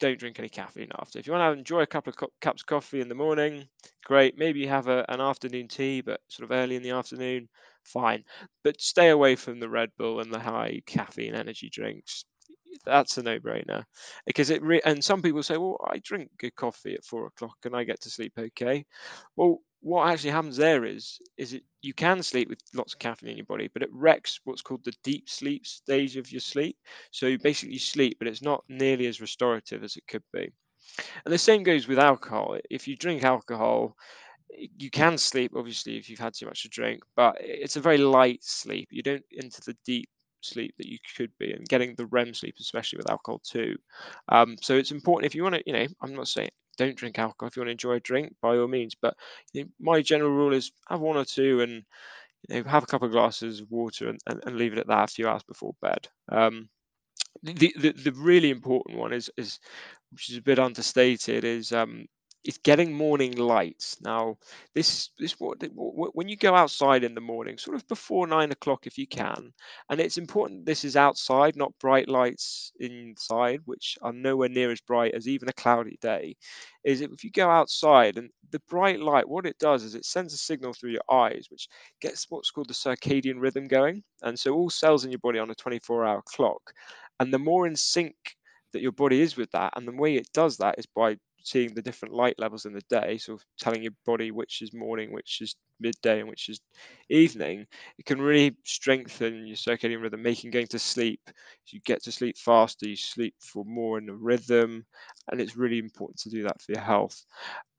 don't 0.00 0.18
drink 0.18 0.38
any 0.38 0.48
caffeine 0.48 0.90
after. 0.98 1.18
If 1.18 1.26
you 1.26 1.32
want 1.32 1.54
to 1.54 1.58
enjoy 1.58 1.80
a 1.80 1.86
couple 1.86 2.10
of 2.10 2.16
cu- 2.16 2.28
cups 2.40 2.62
of 2.62 2.66
coffee 2.66 3.00
in 3.00 3.08
the 3.08 3.14
morning, 3.14 3.68
great. 4.04 4.36
Maybe 4.36 4.60
you 4.60 4.68
have 4.68 4.88
a, 4.88 5.04
an 5.08 5.20
afternoon 5.20 5.68
tea, 5.68 6.00
but 6.00 6.20
sort 6.28 6.50
of 6.50 6.56
early 6.56 6.76
in 6.76 6.82
the 6.82 6.90
afternoon 6.90 7.48
fine. 7.84 8.24
But 8.64 8.80
stay 8.80 9.10
away 9.10 9.36
from 9.36 9.60
the 9.60 9.68
Red 9.68 9.90
Bull 9.98 10.20
and 10.20 10.32
the 10.32 10.38
high 10.40 10.82
caffeine 10.86 11.34
energy 11.34 11.68
drinks. 11.70 12.24
That's 12.84 13.18
a 13.18 13.22
no-brainer 13.22 13.84
because 14.26 14.50
it 14.50 14.62
re- 14.62 14.80
and 14.84 15.04
some 15.04 15.22
people 15.22 15.42
say, 15.42 15.56
well, 15.58 15.78
I 15.88 15.98
drink 15.98 16.30
good 16.38 16.54
coffee 16.56 16.94
at 16.94 17.04
four 17.04 17.26
o'clock 17.26 17.56
and 17.64 17.76
I 17.76 17.84
get 17.84 18.00
to 18.02 18.10
sleep 18.10 18.32
okay. 18.38 18.84
Well, 19.36 19.58
what 19.80 20.08
actually 20.08 20.30
happens 20.30 20.56
there 20.56 20.84
is 20.84 21.18
is 21.36 21.52
it 21.54 21.64
you 21.82 21.92
can 21.92 22.22
sleep 22.22 22.48
with 22.48 22.60
lots 22.74 22.94
of 22.94 22.98
caffeine 23.00 23.30
in 23.30 23.36
your 23.36 23.46
body, 23.46 23.68
but 23.72 23.82
it 23.82 23.90
wrecks 23.92 24.40
what's 24.44 24.62
called 24.62 24.84
the 24.84 24.94
deep 25.04 25.28
sleep 25.28 25.66
stage 25.66 26.16
of 26.16 26.30
your 26.32 26.40
sleep. 26.40 26.76
So 27.10 27.26
you 27.26 27.38
basically 27.38 27.78
sleep, 27.78 28.16
but 28.18 28.28
it's 28.28 28.42
not 28.42 28.64
nearly 28.68 29.06
as 29.06 29.20
restorative 29.20 29.84
as 29.84 29.96
it 29.96 30.06
could 30.08 30.24
be. 30.32 30.50
And 31.24 31.32
the 31.32 31.38
same 31.38 31.62
goes 31.64 31.88
with 31.88 31.98
alcohol. 31.98 32.58
If 32.70 32.86
you 32.86 32.96
drink 32.96 33.24
alcohol, 33.24 33.96
you 34.56 34.90
can 34.90 35.18
sleep 35.18 35.52
obviously 35.56 35.96
if 35.96 36.08
you've 36.08 36.18
had 36.18 36.34
too 36.34 36.46
much 36.46 36.62
to 36.62 36.68
drink, 36.68 37.02
but 37.16 37.36
it's 37.40 37.76
a 37.76 37.80
very 37.80 37.98
light 37.98 38.42
sleep. 38.42 38.88
You 38.90 39.02
don't 39.02 39.24
enter 39.36 39.60
the 39.64 39.76
deep 39.84 40.08
sleep 40.40 40.74
that 40.78 40.88
you 40.88 40.98
could 41.16 41.30
be 41.38 41.52
and 41.52 41.68
getting 41.68 41.94
the 41.94 42.06
REM 42.06 42.34
sleep, 42.34 42.56
especially 42.60 42.98
with 42.98 43.10
alcohol 43.10 43.40
too. 43.44 43.76
Um, 44.28 44.56
so 44.60 44.76
it's 44.76 44.90
important 44.90 45.26
if 45.26 45.34
you 45.34 45.42
want 45.42 45.56
to, 45.56 45.62
you 45.66 45.72
know, 45.72 45.86
I'm 46.02 46.14
not 46.14 46.28
saying 46.28 46.50
don't 46.76 46.96
drink 46.96 47.18
alcohol 47.18 47.48
if 47.48 47.56
you 47.56 47.60
want 47.60 47.68
to 47.68 47.72
enjoy 47.72 47.92
a 47.94 48.00
drink 48.00 48.34
by 48.40 48.56
all 48.56 48.68
means, 48.68 48.94
but 48.94 49.14
you 49.52 49.64
know, 49.64 49.70
my 49.80 50.02
general 50.02 50.30
rule 50.30 50.52
is 50.52 50.72
have 50.88 51.00
one 51.00 51.16
or 51.16 51.24
two 51.24 51.60
and 51.60 51.84
you 52.48 52.56
know, 52.62 52.68
have 52.68 52.82
a 52.82 52.86
couple 52.86 53.06
of 53.06 53.12
glasses 53.12 53.60
of 53.60 53.70
water 53.70 54.08
and, 54.08 54.18
and, 54.26 54.42
and 54.46 54.56
leave 54.56 54.72
it 54.72 54.78
at 54.78 54.88
that 54.88 55.10
a 55.10 55.14
few 55.14 55.28
hours 55.28 55.42
before 55.44 55.74
bed. 55.80 56.08
Um, 56.30 56.68
the, 57.42 57.74
the 57.78 57.92
the 57.92 58.12
really 58.12 58.50
important 58.50 58.98
one 58.98 59.12
is 59.12 59.30
is 59.36 59.58
which 60.12 60.30
is 60.30 60.36
a 60.36 60.42
bit 60.42 60.58
understated 60.58 61.44
is 61.44 61.72
um 61.72 62.06
it's 62.44 62.58
getting 62.58 62.92
morning 62.92 63.36
lights. 63.36 63.96
Now, 64.00 64.36
this 64.74 65.10
this 65.18 65.32
what 65.38 65.62
when 66.14 66.28
you 66.28 66.36
go 66.36 66.54
outside 66.54 67.04
in 67.04 67.14
the 67.14 67.20
morning, 67.20 67.58
sort 67.58 67.76
of 67.76 67.86
before 67.88 68.26
nine 68.26 68.50
o'clock 68.50 68.86
if 68.86 68.98
you 68.98 69.06
can, 69.06 69.52
and 69.88 70.00
it's 70.00 70.18
important 70.18 70.66
this 70.66 70.84
is 70.84 70.96
outside, 70.96 71.56
not 71.56 71.78
bright 71.78 72.08
lights 72.08 72.72
inside, 72.80 73.60
which 73.64 73.96
are 74.02 74.12
nowhere 74.12 74.48
near 74.48 74.70
as 74.72 74.80
bright 74.80 75.14
as 75.14 75.28
even 75.28 75.48
a 75.48 75.52
cloudy 75.52 75.98
day. 76.00 76.36
Is 76.84 77.00
if 77.00 77.22
you 77.22 77.30
go 77.30 77.48
outside 77.48 78.18
and 78.18 78.28
the 78.50 78.60
bright 78.68 79.00
light, 79.00 79.28
what 79.28 79.46
it 79.46 79.58
does 79.58 79.84
is 79.84 79.94
it 79.94 80.04
sends 80.04 80.34
a 80.34 80.38
signal 80.38 80.72
through 80.72 80.90
your 80.90 81.04
eyes, 81.10 81.46
which 81.48 81.68
gets 82.00 82.26
what's 82.28 82.50
called 82.50 82.68
the 82.68 82.74
circadian 82.74 83.40
rhythm 83.40 83.68
going, 83.68 84.02
and 84.22 84.38
so 84.38 84.52
all 84.52 84.70
cells 84.70 85.04
in 85.04 85.10
your 85.12 85.20
body 85.20 85.38
on 85.38 85.50
a 85.50 85.54
24-hour 85.54 86.22
clock, 86.26 86.72
and 87.20 87.32
the 87.32 87.38
more 87.38 87.66
in 87.66 87.76
sync 87.76 88.14
that 88.72 88.82
your 88.82 88.92
body 88.92 89.20
is 89.20 89.36
with 89.36 89.50
that, 89.52 89.72
and 89.76 89.86
the 89.86 89.92
way 89.92 90.16
it 90.16 90.28
does 90.34 90.56
that 90.56 90.78
is 90.78 90.86
by 90.86 91.16
seeing 91.44 91.74
the 91.74 91.82
different 91.82 92.14
light 92.14 92.38
levels 92.38 92.66
in 92.66 92.72
the 92.72 92.82
day, 92.90 93.18
so 93.18 93.38
telling 93.58 93.82
your 93.82 93.92
body 94.06 94.30
which 94.30 94.62
is 94.62 94.72
morning, 94.72 95.12
which 95.12 95.40
is 95.40 95.56
midday, 95.82 96.20
and 96.20 96.28
which 96.28 96.48
is 96.48 96.60
evening, 97.10 97.66
it 97.98 98.06
can 98.06 98.20
really 98.20 98.56
strengthen 98.64 99.46
your 99.46 99.56
circadian 99.56 100.02
rhythm, 100.02 100.22
making 100.22 100.50
going 100.50 100.68
to 100.68 100.78
sleep. 100.78 101.20
you 101.68 101.80
get 101.84 102.02
to 102.04 102.12
sleep 102.12 102.38
faster, 102.38 102.88
you 102.88 102.96
sleep 102.96 103.34
for 103.40 103.64
more 103.64 103.98
in 103.98 104.08
a 104.08 104.14
rhythm, 104.14 104.84
and 105.30 105.40
it's 105.40 105.56
really 105.56 105.78
important 105.78 106.18
to 106.20 106.30
do 106.30 106.42
that 106.44 106.60
for 106.62 106.72
your 106.72 106.82
health. 106.82 107.24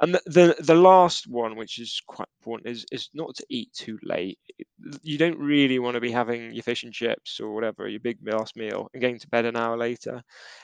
And 0.01 0.15
the, 0.15 0.21
the, 0.25 0.55
the 0.63 0.75
last 0.75 1.27
one, 1.27 1.55
which 1.55 1.79
is 1.79 2.01
quite 2.05 2.27
important, 2.41 2.69
is 2.69 2.85
is 2.91 3.09
not 3.13 3.35
to 3.35 3.45
eat 3.49 3.71
too 3.73 3.97
late. 4.03 4.37
You 5.01 5.17
don't 5.17 5.39
really 5.39 5.79
want 5.79 5.95
to 5.95 6.01
be 6.01 6.11
having 6.11 6.53
your 6.53 6.63
fish 6.63 6.83
and 6.83 6.93
chips 6.93 7.39
or 7.39 7.53
whatever, 7.53 7.87
your 7.87 8.01
big 8.01 8.17
last 8.27 8.57
meal, 8.57 8.89
and 8.93 9.01
going 9.01 9.19
to 9.19 9.29
bed 9.29 9.45
an 9.45 9.55
hour 9.55 9.77
later. 9.77 10.21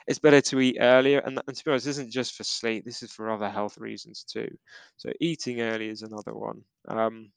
It's 0.08 0.20
better 0.20 0.42
to 0.42 0.60
eat 0.60 0.78
earlier. 0.82 1.20
And, 1.20 1.42
and 1.48 1.56
to 1.56 1.64
be 1.64 1.72
honest, 1.72 1.86
this 1.86 1.98
isn't 1.98 2.12
just 2.12 2.36
for 2.36 2.44
sleep. 2.44 2.84
This 2.84 3.02
is 3.02 3.12
for 3.14 3.30
other 3.30 3.50
health 3.50 3.78
reasons 3.78 4.24
too. 4.24 4.50
So 4.98 5.12
eating 5.22 5.62
early 5.62 5.88
is 5.88 6.02
another 6.02 6.34
one. 6.36 6.64
Um, 6.88 7.32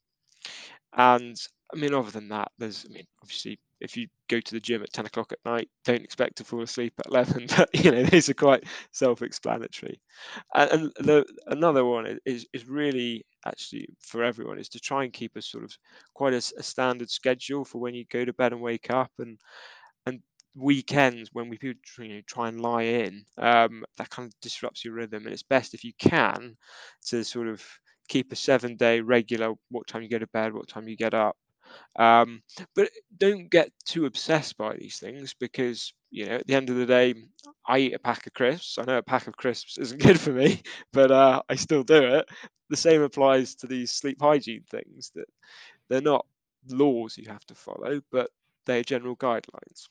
and 0.95 1.35
I 1.73 1.77
mean, 1.77 1.93
other 1.93 2.11
than 2.11 2.29
that, 2.29 2.51
there's, 2.59 2.85
I 2.87 2.93
mean, 2.93 3.05
obviously, 3.21 3.59
if 3.79 3.97
you 3.97 4.07
go 4.29 4.39
to 4.39 4.51
the 4.53 4.59
gym 4.59 4.83
at 4.83 4.93
10 4.93 5.05
o'clock 5.07 5.31
at 5.33 5.39
night, 5.43 5.69
don't 5.83 6.03
expect 6.03 6.37
to 6.37 6.43
fall 6.43 6.61
asleep 6.61 6.93
at 6.99 7.07
11. 7.07 7.47
But, 7.57 7.69
you 7.73 7.91
know, 7.91 8.03
these 8.03 8.29
are 8.29 8.33
quite 8.35 8.63
self 8.91 9.21
explanatory. 9.21 9.99
And, 10.53 10.91
the, 10.99 11.25
another 11.47 11.83
one 11.83 12.19
is, 12.25 12.45
is 12.53 12.67
really 12.67 13.25
actually 13.45 13.87
for 13.99 14.23
everyone 14.23 14.59
is 14.59 14.69
to 14.69 14.79
try 14.79 15.03
and 15.03 15.11
keep 15.11 15.35
a 15.35 15.41
sort 15.41 15.63
of 15.63 15.75
quite 16.13 16.33
a, 16.33 16.37
a 16.57 16.63
standard 16.63 17.09
schedule 17.09 17.65
for 17.65 17.79
when 17.79 17.93
you 17.95 18.05
go 18.09 18.23
to 18.23 18.33
bed 18.33 18.53
and 18.53 18.61
wake 18.61 18.91
up. 18.91 19.11
And, 19.19 19.39
and 20.05 20.21
weekends 20.55 21.29
when 21.33 21.49
we 21.49 21.57
you 21.61 21.75
know, 21.99 22.21
try 22.27 22.47
and 22.49 22.61
lie 22.61 22.83
in, 22.83 23.25
um, 23.37 23.83
that 23.97 24.09
kind 24.09 24.27
of 24.27 24.39
disrupts 24.41 24.85
your 24.85 24.93
rhythm. 24.93 25.23
And 25.25 25.33
it's 25.33 25.43
best 25.43 25.73
if 25.73 25.83
you 25.83 25.93
can 25.99 26.55
to 27.07 27.23
sort 27.23 27.47
of 27.47 27.63
keep 28.07 28.31
a 28.31 28.35
seven 28.35 28.75
day 28.75 29.01
regular 29.01 29.53
what 29.69 29.87
time 29.87 30.03
you 30.03 30.09
go 30.09 30.19
to 30.19 30.27
bed, 30.27 30.53
what 30.53 30.67
time 30.67 30.87
you 30.87 30.95
get 30.95 31.13
up. 31.13 31.37
Um, 31.95 32.41
but 32.75 32.89
don't 33.17 33.49
get 33.49 33.71
too 33.85 34.05
obsessed 34.05 34.57
by 34.57 34.75
these 34.75 34.99
things 34.99 35.33
because 35.39 35.93
you 36.11 36.25
know 36.25 36.35
at 36.35 36.47
the 36.47 36.55
end 36.55 36.69
of 36.69 36.75
the 36.75 36.85
day, 36.85 37.15
I 37.67 37.79
eat 37.79 37.93
a 37.93 37.99
pack 37.99 38.27
of 38.27 38.33
crisps. 38.33 38.77
I 38.77 38.83
know 38.83 38.97
a 38.97 39.03
pack 39.03 39.27
of 39.27 39.37
crisps 39.37 39.77
isn't 39.77 40.01
good 40.03 40.19
for 40.19 40.31
me, 40.31 40.61
but 40.91 41.11
uh, 41.11 41.41
I 41.49 41.55
still 41.55 41.83
do 41.83 42.03
it. 42.03 42.25
The 42.69 42.77
same 42.77 43.01
applies 43.01 43.55
to 43.55 43.67
these 43.67 43.91
sleep 43.91 44.19
hygiene 44.21 44.63
things 44.69 45.11
that 45.15 45.27
they're 45.89 46.01
not 46.01 46.25
laws 46.69 47.17
you 47.17 47.29
have 47.29 47.45
to 47.47 47.55
follow, 47.55 48.01
but 48.11 48.29
they're 48.65 48.83
general 48.83 49.15
guidelines. 49.15 49.87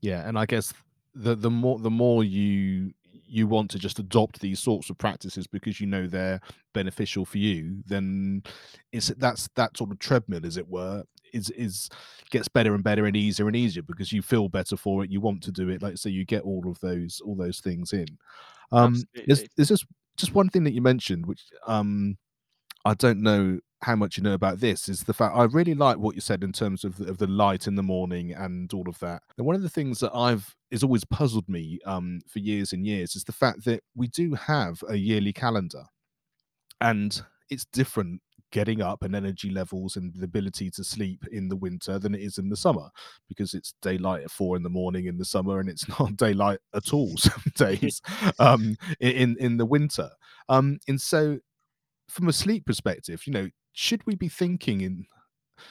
Yeah, 0.00 0.26
and 0.26 0.38
I 0.38 0.46
guess 0.46 0.72
the 1.14 1.34
the 1.34 1.50
more 1.50 1.78
the 1.78 1.90
more 1.90 2.24
you 2.24 2.92
you 3.12 3.46
want 3.46 3.70
to 3.70 3.78
just 3.78 3.98
adopt 3.98 4.40
these 4.40 4.60
sorts 4.60 4.90
of 4.90 4.98
practices 4.98 5.46
because 5.46 5.80
you 5.80 5.86
know 5.86 6.06
they're 6.06 6.40
beneficial 6.72 7.24
for 7.24 7.38
you, 7.38 7.82
then 7.86 8.42
it's 8.92 9.08
that's 9.18 9.48
that 9.56 9.76
sort 9.76 9.90
of 9.90 9.98
treadmill, 9.98 10.44
as 10.44 10.56
it 10.56 10.68
were, 10.68 11.04
is 11.32 11.50
is 11.50 11.88
gets 12.30 12.48
better 12.48 12.74
and 12.74 12.84
better 12.84 13.06
and 13.06 13.16
easier 13.16 13.46
and 13.46 13.56
easier 13.56 13.82
because 13.82 14.12
you 14.12 14.22
feel 14.22 14.48
better 14.48 14.76
for 14.76 15.04
it. 15.04 15.10
You 15.10 15.20
want 15.20 15.42
to 15.44 15.52
do 15.52 15.68
it, 15.68 15.82
like 15.82 15.98
so 15.98 16.08
you 16.08 16.24
get 16.24 16.42
all 16.42 16.68
of 16.68 16.78
those 16.80 17.20
all 17.24 17.36
those 17.36 17.60
things 17.60 17.92
in. 17.92 18.06
Um, 18.70 19.02
there's, 19.26 19.44
there's 19.56 19.68
just 19.68 19.86
just 20.16 20.34
one 20.34 20.48
thing 20.48 20.64
that 20.64 20.74
you 20.74 20.82
mentioned, 20.82 21.26
which 21.26 21.42
um, 21.66 22.16
I 22.84 22.94
don't 22.94 23.22
know 23.22 23.58
how 23.82 23.96
much 23.96 24.16
you 24.16 24.22
know 24.22 24.34
about 24.34 24.60
this 24.60 24.88
is 24.88 25.02
the 25.02 25.12
fact 25.12 25.36
I 25.36 25.44
really 25.44 25.74
like 25.74 25.98
what 25.98 26.14
you 26.14 26.20
said 26.20 26.44
in 26.44 26.52
terms 26.52 26.84
of 26.84 26.96
the, 26.98 27.08
of 27.08 27.18
the 27.18 27.26
light 27.26 27.66
in 27.66 27.74
the 27.74 27.82
morning 27.82 28.32
and 28.32 28.72
all 28.72 28.88
of 28.88 28.98
that. 29.00 29.22
And 29.36 29.46
one 29.46 29.56
of 29.56 29.62
the 29.62 29.68
things 29.68 29.98
that 30.00 30.14
I've 30.14 30.54
is 30.70 30.82
always 30.82 31.04
puzzled 31.04 31.48
me 31.48 31.80
um, 31.84 32.20
for 32.28 32.38
years 32.38 32.72
and 32.72 32.86
years 32.86 33.16
is 33.16 33.24
the 33.24 33.32
fact 33.32 33.64
that 33.64 33.82
we 33.94 34.08
do 34.08 34.34
have 34.34 34.82
a 34.88 34.96
yearly 34.96 35.32
calendar, 35.32 35.84
and 36.80 37.22
it's 37.50 37.66
different 37.72 38.22
getting 38.52 38.82
up 38.82 39.02
and 39.02 39.16
energy 39.16 39.50
levels 39.50 39.96
and 39.96 40.14
the 40.14 40.24
ability 40.24 40.70
to 40.70 40.84
sleep 40.84 41.24
in 41.32 41.48
the 41.48 41.56
winter 41.56 41.98
than 41.98 42.14
it 42.14 42.20
is 42.20 42.36
in 42.36 42.50
the 42.50 42.56
summer 42.56 42.88
because 43.26 43.54
it's 43.54 43.74
daylight 43.80 44.22
at 44.22 44.30
four 44.30 44.56
in 44.56 44.62
the 44.62 44.68
morning 44.68 45.06
in 45.06 45.16
the 45.16 45.24
summer 45.24 45.58
and 45.58 45.70
it's 45.70 45.88
not 45.98 46.16
daylight 46.16 46.58
at 46.74 46.92
all 46.92 47.16
some 47.16 47.42
days 47.56 48.00
um, 48.38 48.76
in 49.00 49.36
in 49.40 49.56
the 49.56 49.66
winter. 49.66 50.10
Um, 50.48 50.78
and 50.86 51.00
so, 51.00 51.38
from 52.08 52.28
a 52.28 52.32
sleep 52.32 52.66
perspective, 52.66 53.26
you 53.26 53.32
know, 53.32 53.48
should 53.72 54.04
we 54.06 54.14
be 54.14 54.28
thinking 54.28 54.80
in 54.80 55.06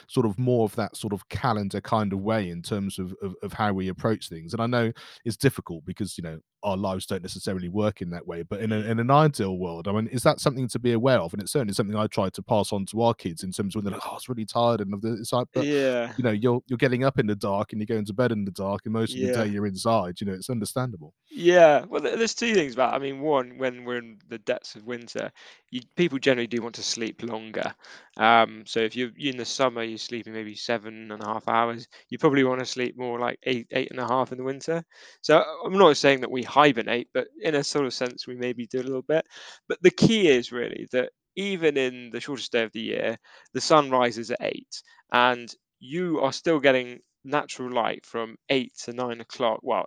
sort 0.07 0.25
of 0.25 0.37
more 0.39 0.65
of 0.65 0.75
that 0.75 0.95
sort 0.95 1.13
of 1.13 1.27
calendar 1.29 1.81
kind 1.81 2.13
of 2.13 2.19
way 2.19 2.49
in 2.49 2.61
terms 2.61 2.99
of, 2.99 3.13
of, 3.21 3.35
of 3.43 3.53
how 3.53 3.73
we 3.73 3.89
approach 3.89 4.29
things. 4.29 4.53
And 4.53 4.61
I 4.61 4.67
know 4.67 4.91
it's 5.25 5.37
difficult 5.37 5.85
because 5.85 6.17
you 6.17 6.23
know 6.23 6.39
our 6.63 6.77
lives 6.77 7.05
don't 7.05 7.21
necessarily 7.21 7.69
work 7.69 8.01
in 8.01 8.09
that 8.11 8.25
way. 8.25 8.43
But 8.43 8.61
in, 8.61 8.71
a, 8.71 8.77
in 8.77 8.99
an 8.99 9.11
ideal 9.11 9.57
world, 9.57 9.87
I 9.87 9.91
mean, 9.91 10.07
is 10.07 10.23
that 10.23 10.39
something 10.39 10.67
to 10.69 10.79
be 10.79 10.93
aware 10.93 11.19
of? 11.19 11.33
And 11.33 11.41
it's 11.41 11.51
certainly 11.51 11.73
something 11.73 11.95
I 11.95 12.07
try 12.07 12.29
to 12.29 12.41
pass 12.41 12.71
on 12.71 12.85
to 12.87 13.01
our 13.01 13.13
kids 13.13 13.43
in 13.43 13.51
terms 13.51 13.75
of 13.75 13.79
when 13.79 13.85
they're 13.85 13.99
like, 13.99 14.11
"Oh, 14.11 14.15
it's 14.15 14.29
really 14.29 14.45
tired," 14.45 14.81
and 14.81 15.03
it's 15.03 15.33
like, 15.33 15.47
but 15.53 15.65
Yeah, 15.65 16.13
you 16.17 16.23
know, 16.23 16.31
you're 16.31 16.61
you're 16.67 16.77
getting 16.77 17.03
up 17.03 17.19
in 17.19 17.27
the 17.27 17.35
dark 17.35 17.71
and 17.71 17.81
you're 17.81 17.85
going 17.85 18.05
to 18.05 18.13
bed 18.13 18.31
in 18.31 18.45
the 18.45 18.51
dark, 18.51 18.81
and 18.85 18.93
most 18.93 19.15
of 19.15 19.21
the 19.21 19.31
day 19.31 19.47
you're 19.47 19.67
inside. 19.67 20.19
You 20.21 20.27
know, 20.27 20.33
it's 20.33 20.49
understandable. 20.49 21.13
Yeah, 21.33 21.85
well, 21.85 22.01
there's 22.01 22.35
two 22.35 22.53
things 22.53 22.73
about. 22.73 22.93
It. 22.93 22.97
I 22.97 22.99
mean, 22.99 23.21
one, 23.21 23.57
when 23.57 23.85
we're 23.85 23.99
in 23.99 24.19
the 24.27 24.37
depths 24.39 24.75
of 24.75 24.85
winter, 24.85 25.31
you, 25.69 25.79
people 25.95 26.19
generally 26.19 26.47
do 26.47 26.61
want 26.61 26.75
to 26.75 26.83
sleep 26.83 27.23
longer. 27.23 27.73
Um, 28.17 28.65
so 28.65 28.81
if 28.81 28.95
you're 28.95 29.11
in 29.17 29.37
the 29.37 29.45
summer, 29.45 29.83
you're 29.83 29.97
sleeping 29.97 30.33
maybe 30.33 30.55
seven 30.55 31.09
and 31.11 31.23
a 31.23 31.25
half 31.25 31.47
hours. 31.47 31.87
You 32.09 32.17
probably 32.17 32.43
want 32.43 32.59
to 32.59 32.65
sleep 32.65 32.97
more 32.97 33.17
like 33.17 33.39
eight, 33.43 33.67
eight 33.71 33.91
and 33.91 33.99
a 33.99 34.07
half 34.07 34.33
in 34.33 34.37
the 34.37 34.43
winter. 34.43 34.83
So 35.21 35.41
I'm 35.65 35.77
not 35.77 35.95
saying 35.95 36.19
that 36.21 36.31
we 36.31 36.43
hibernate, 36.51 37.09
but 37.13 37.27
in 37.41 37.55
a 37.55 37.63
sort 37.63 37.85
of 37.85 37.93
sense, 37.93 38.27
we 38.27 38.35
maybe 38.35 38.67
do 38.67 38.81
a 38.81 38.83
little 38.83 39.01
bit. 39.01 39.25
But 39.67 39.81
the 39.81 39.91
key 39.91 40.27
is 40.27 40.51
really 40.51 40.87
that 40.91 41.11
even 41.35 41.77
in 41.77 42.09
the 42.11 42.19
shortest 42.19 42.51
day 42.51 42.63
of 42.63 42.71
the 42.73 42.81
year, 42.81 43.17
the 43.53 43.61
sun 43.61 43.89
rises 43.89 44.31
at 44.31 44.41
eight, 44.41 44.81
and 45.11 45.53
you 45.79 46.19
are 46.21 46.33
still 46.33 46.59
getting 46.59 46.99
natural 47.23 47.71
light 47.71 48.05
from 48.05 48.35
eight 48.49 48.73
to 48.83 48.93
nine 48.93 49.21
o'clock. 49.21 49.59
Well, 49.63 49.85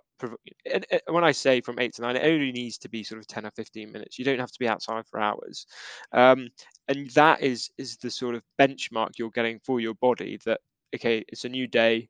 when 1.07 1.23
I 1.23 1.31
say 1.31 1.61
from 1.61 1.79
eight 1.79 1.93
to 1.95 2.01
nine, 2.01 2.15
it 2.15 2.25
only 2.25 2.51
needs 2.51 2.77
to 2.79 2.89
be 2.89 3.03
sort 3.03 3.19
of 3.19 3.27
10 3.27 3.45
or 3.45 3.51
15 3.51 3.91
minutes. 3.91 4.17
You 4.17 4.25
don't 4.25 4.39
have 4.39 4.51
to 4.51 4.59
be 4.59 4.67
outside 4.67 5.05
for 5.07 5.19
hours. 5.19 5.65
Um, 6.13 6.49
and 6.87 7.09
that 7.11 7.41
is 7.41 7.69
is 7.77 7.97
the 7.97 8.11
sort 8.11 8.35
of 8.35 8.43
benchmark 8.59 9.11
you're 9.17 9.31
getting 9.31 9.59
for 9.59 9.79
your 9.79 9.95
body 9.95 10.39
that, 10.45 10.61
okay, 10.95 11.23
it's 11.27 11.45
a 11.45 11.49
new 11.49 11.67
day, 11.67 12.09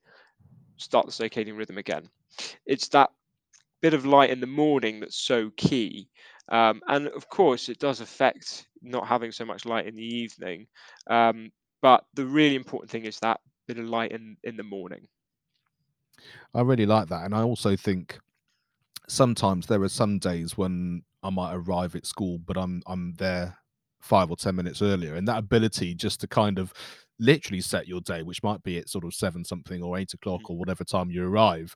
start 0.77 1.05
the 1.05 1.11
circadian 1.11 1.57
rhythm 1.57 1.77
again. 1.77 2.09
It's 2.65 2.89
that 2.89 3.11
bit 3.81 3.93
of 3.93 4.05
light 4.05 4.29
in 4.29 4.39
the 4.39 4.47
morning 4.47 4.99
that's 4.99 5.17
so 5.17 5.51
key. 5.57 6.09
Um, 6.49 6.81
and 6.87 7.07
of 7.07 7.27
course, 7.29 7.69
it 7.69 7.79
does 7.79 8.01
affect 8.01 8.67
not 8.81 9.07
having 9.07 9.31
so 9.31 9.45
much 9.45 9.65
light 9.65 9.87
in 9.87 9.95
the 9.95 10.03
evening. 10.03 10.67
Um, 11.07 11.51
but 11.81 12.05
the 12.13 12.25
really 12.25 12.55
important 12.55 12.91
thing 12.91 13.05
is 13.05 13.19
that 13.19 13.39
bit 13.67 13.79
of 13.79 13.85
light 13.85 14.11
in, 14.11 14.37
in 14.43 14.57
the 14.57 14.63
morning. 14.63 15.07
I 16.53 16.61
really 16.61 16.85
like 16.85 17.09
that, 17.09 17.25
and 17.25 17.35
I 17.35 17.41
also 17.41 17.75
think 17.75 18.19
sometimes 19.07 19.67
there 19.67 19.83
are 19.83 19.89
some 19.89 20.17
days 20.19 20.57
when 20.57 21.03
I 21.23 21.29
might 21.29 21.53
arrive 21.53 21.95
at 21.95 22.05
school, 22.05 22.37
but 22.37 22.57
I'm 22.57 22.81
I'm 22.87 23.13
there 23.15 23.57
five 23.99 24.29
or 24.29 24.37
ten 24.37 24.55
minutes 24.55 24.81
earlier, 24.81 25.15
and 25.15 25.27
that 25.27 25.37
ability 25.37 25.95
just 25.95 26.21
to 26.21 26.27
kind 26.27 26.57
of 26.57 26.73
literally 27.19 27.61
set 27.61 27.87
your 27.87 28.01
day, 28.01 28.23
which 28.23 28.43
might 28.43 28.63
be 28.63 28.77
at 28.77 28.89
sort 28.89 29.05
of 29.05 29.13
seven 29.13 29.43
something 29.45 29.81
or 29.81 29.97
eight 29.97 30.13
o'clock 30.13 30.41
mm. 30.41 30.49
or 30.49 30.57
whatever 30.57 30.83
time 30.83 31.09
you 31.09 31.25
arrive, 31.27 31.73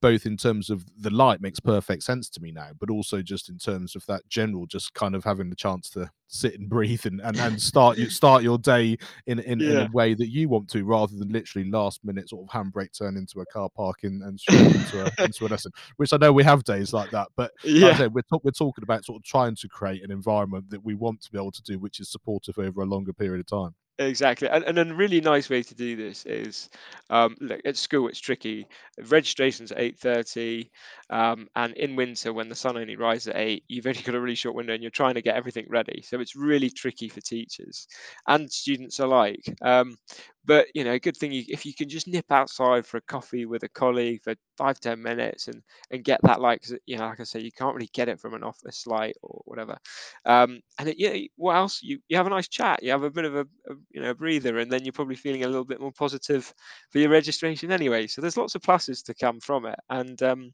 both 0.00 0.26
in 0.26 0.36
terms 0.36 0.68
of 0.68 0.84
the 1.00 1.10
light 1.10 1.40
makes 1.40 1.60
perfect 1.60 2.02
sense 2.02 2.28
to 2.28 2.40
me 2.40 2.50
now, 2.52 2.70
but 2.78 2.90
also 2.90 3.22
just 3.22 3.48
in 3.48 3.56
terms 3.58 3.94
of 3.96 4.04
that 4.06 4.26
general, 4.28 4.66
just 4.66 4.92
kind 4.94 5.14
of 5.14 5.24
having 5.24 5.48
the 5.48 5.56
chance 5.56 5.88
to 5.90 6.10
sit 6.26 6.58
and 6.58 6.68
breathe 6.68 7.06
and 7.06 7.20
and, 7.20 7.40
and 7.40 7.60
start 7.60 7.98
you 7.98 8.08
start 8.10 8.42
your 8.42 8.58
day 8.58 8.96
in, 9.26 9.38
in 9.40 9.62
in 9.62 9.78
a 9.78 9.84
way 9.84 10.14
that 10.14 10.28
you 10.28 10.48
want 10.48 10.68
to, 10.70 10.84
rather 10.84 11.16
than 11.16 11.28
literally 11.30 11.70
last 11.70 12.04
minute 12.04 12.28
sort 12.28 12.48
of 12.48 12.54
handbrake 12.54 12.96
turn 12.96 13.16
into 13.16 13.40
a 13.40 13.46
car 13.46 13.68
park 13.74 13.98
and, 14.02 14.22
and 14.22 14.40
into 14.72 15.04
a 15.04 15.10
into 15.24 15.46
a 15.46 15.48
lesson. 15.48 15.72
Which 15.96 16.12
I 16.12 16.16
know 16.16 16.32
we 16.32 16.44
have 16.44 16.64
days 16.64 16.92
like 16.92 17.10
that, 17.10 17.28
but 17.36 17.52
like 17.80 17.94
I 17.94 17.94
Yeah. 17.94 17.96
said, 17.96 18.14
we're 18.14 18.22
talk, 18.22 18.42
we're 18.44 18.50
talking 18.50 18.82
about 18.84 19.04
sort 19.04 19.20
of 19.20 19.24
trying 19.24 19.56
to 19.56 19.68
create 19.68 20.02
an 20.04 20.10
environment 20.10 20.70
that 20.70 20.84
we 20.84 20.94
want 20.94 21.20
to 21.22 21.30
be 21.30 21.38
able 21.38 21.52
to 21.52 21.62
do, 21.62 21.78
which 21.78 22.00
is 22.00 22.10
supportive 22.10 22.58
over 22.58 22.82
a 22.82 22.86
longer 22.86 23.12
period 23.12 23.40
of 23.40 23.46
time. 23.46 23.74
Exactly, 23.98 24.48
and, 24.48 24.64
and 24.64 24.78
a 24.78 24.94
really 24.94 25.20
nice 25.20 25.50
way 25.50 25.62
to 25.62 25.74
do 25.74 25.96
this 25.96 26.24
is, 26.24 26.70
um, 27.10 27.36
look 27.40 27.60
at 27.64 27.76
school. 27.76 28.08
It's 28.08 28.18
tricky. 28.18 28.66
Registration's 28.98 29.70
at 29.70 29.78
eight 29.78 29.98
thirty, 29.98 30.70
um, 31.10 31.46
and 31.54 31.74
in 31.76 31.94
winter 31.94 32.32
when 32.32 32.48
the 32.48 32.54
sun 32.54 32.76
only 32.78 32.96
rises 32.96 33.28
at 33.28 33.36
eight, 33.36 33.64
you've 33.68 33.86
only 33.86 34.00
got 34.02 34.14
a 34.14 34.20
really 34.20 34.34
short 34.34 34.56
window, 34.56 34.72
and 34.72 34.82
you're 34.82 34.90
trying 34.90 35.14
to 35.14 35.22
get 35.22 35.36
everything 35.36 35.66
ready. 35.68 36.02
So 36.02 36.20
it's 36.20 36.34
really 36.34 36.70
tricky 36.70 37.08
for 37.10 37.20
teachers 37.20 37.86
and 38.26 38.50
students 38.50 38.98
alike. 38.98 39.44
Um, 39.60 39.96
but 40.44 40.66
you 40.74 40.84
know, 40.84 40.92
a 40.92 40.98
good 40.98 41.16
thing 41.16 41.32
you, 41.32 41.44
if 41.48 41.64
you 41.64 41.74
can 41.74 41.88
just 41.88 42.08
nip 42.08 42.30
outside 42.30 42.86
for 42.86 42.96
a 42.96 43.02
coffee 43.02 43.46
with 43.46 43.62
a 43.62 43.68
colleague 43.68 44.22
for 44.22 44.34
five 44.56 44.80
ten 44.80 45.00
minutes 45.00 45.48
and 45.48 45.62
and 45.90 46.04
get 46.04 46.20
that 46.22 46.40
like 46.40 46.64
you 46.86 46.96
know, 46.96 47.06
like 47.06 47.20
I 47.20 47.24
say, 47.24 47.40
you 47.40 47.52
can't 47.52 47.74
really 47.74 47.90
get 47.92 48.08
it 48.08 48.20
from 48.20 48.34
an 48.34 48.42
office 48.42 48.86
light 48.86 49.16
or 49.22 49.42
whatever. 49.44 49.76
Um, 50.24 50.60
and 50.78 50.88
it, 50.88 50.98
yeah, 50.98 51.16
what 51.36 51.56
else? 51.56 51.80
You 51.82 51.98
you 52.08 52.16
have 52.16 52.26
a 52.26 52.30
nice 52.30 52.48
chat. 52.48 52.82
You 52.82 52.90
have 52.90 53.04
a 53.04 53.10
bit 53.10 53.24
of 53.24 53.36
a, 53.36 53.40
a 53.40 53.74
you 53.90 54.00
know 54.00 54.10
a 54.10 54.14
breather, 54.14 54.58
and 54.58 54.70
then 54.70 54.84
you're 54.84 54.92
probably 54.92 55.16
feeling 55.16 55.44
a 55.44 55.48
little 55.48 55.64
bit 55.64 55.80
more 55.80 55.92
positive 55.92 56.52
for 56.90 56.98
your 56.98 57.10
registration 57.10 57.70
anyway. 57.70 58.06
So 58.06 58.20
there's 58.20 58.36
lots 58.36 58.54
of 58.54 58.62
pluses 58.62 59.04
to 59.04 59.14
come 59.14 59.40
from 59.40 59.66
it, 59.66 59.78
and 59.90 60.20
um, 60.22 60.52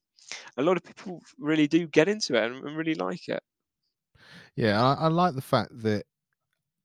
a 0.57 0.63
lot 0.63 0.77
of 0.77 0.85
people 0.85 1.23
really 1.39 1.67
do 1.67 1.87
get 1.87 2.09
into 2.09 2.35
it 2.35 2.51
and, 2.51 2.65
and 2.65 2.77
really 2.77 2.95
like 2.95 3.29
it. 3.29 3.43
Yeah, 4.57 4.83
I, 4.83 5.05
I 5.05 5.09
like 5.09 5.35
the 5.35 5.41
fact 5.41 5.71
that 5.83 6.05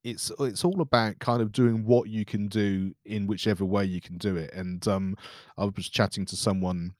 it's 0.03 0.31
it's 0.39 0.65
all 0.65 0.81
about 0.81 1.19
kind 1.19 1.41
of 1.41 1.51
doing 1.51 1.85
what 1.85 2.09
you 2.09 2.25
can 2.25 2.47
do 2.47 2.93
in 3.05 3.27
whichever 3.27 3.65
way 3.65 3.85
you 3.85 4.01
can 4.01 4.17
do 4.17 4.35
it. 4.35 4.53
And 4.53 4.85
um, 4.87 5.17
I 5.57 5.65
was 5.65 5.89
chatting 5.89 6.25
to 6.25 6.35
someone 6.35 6.93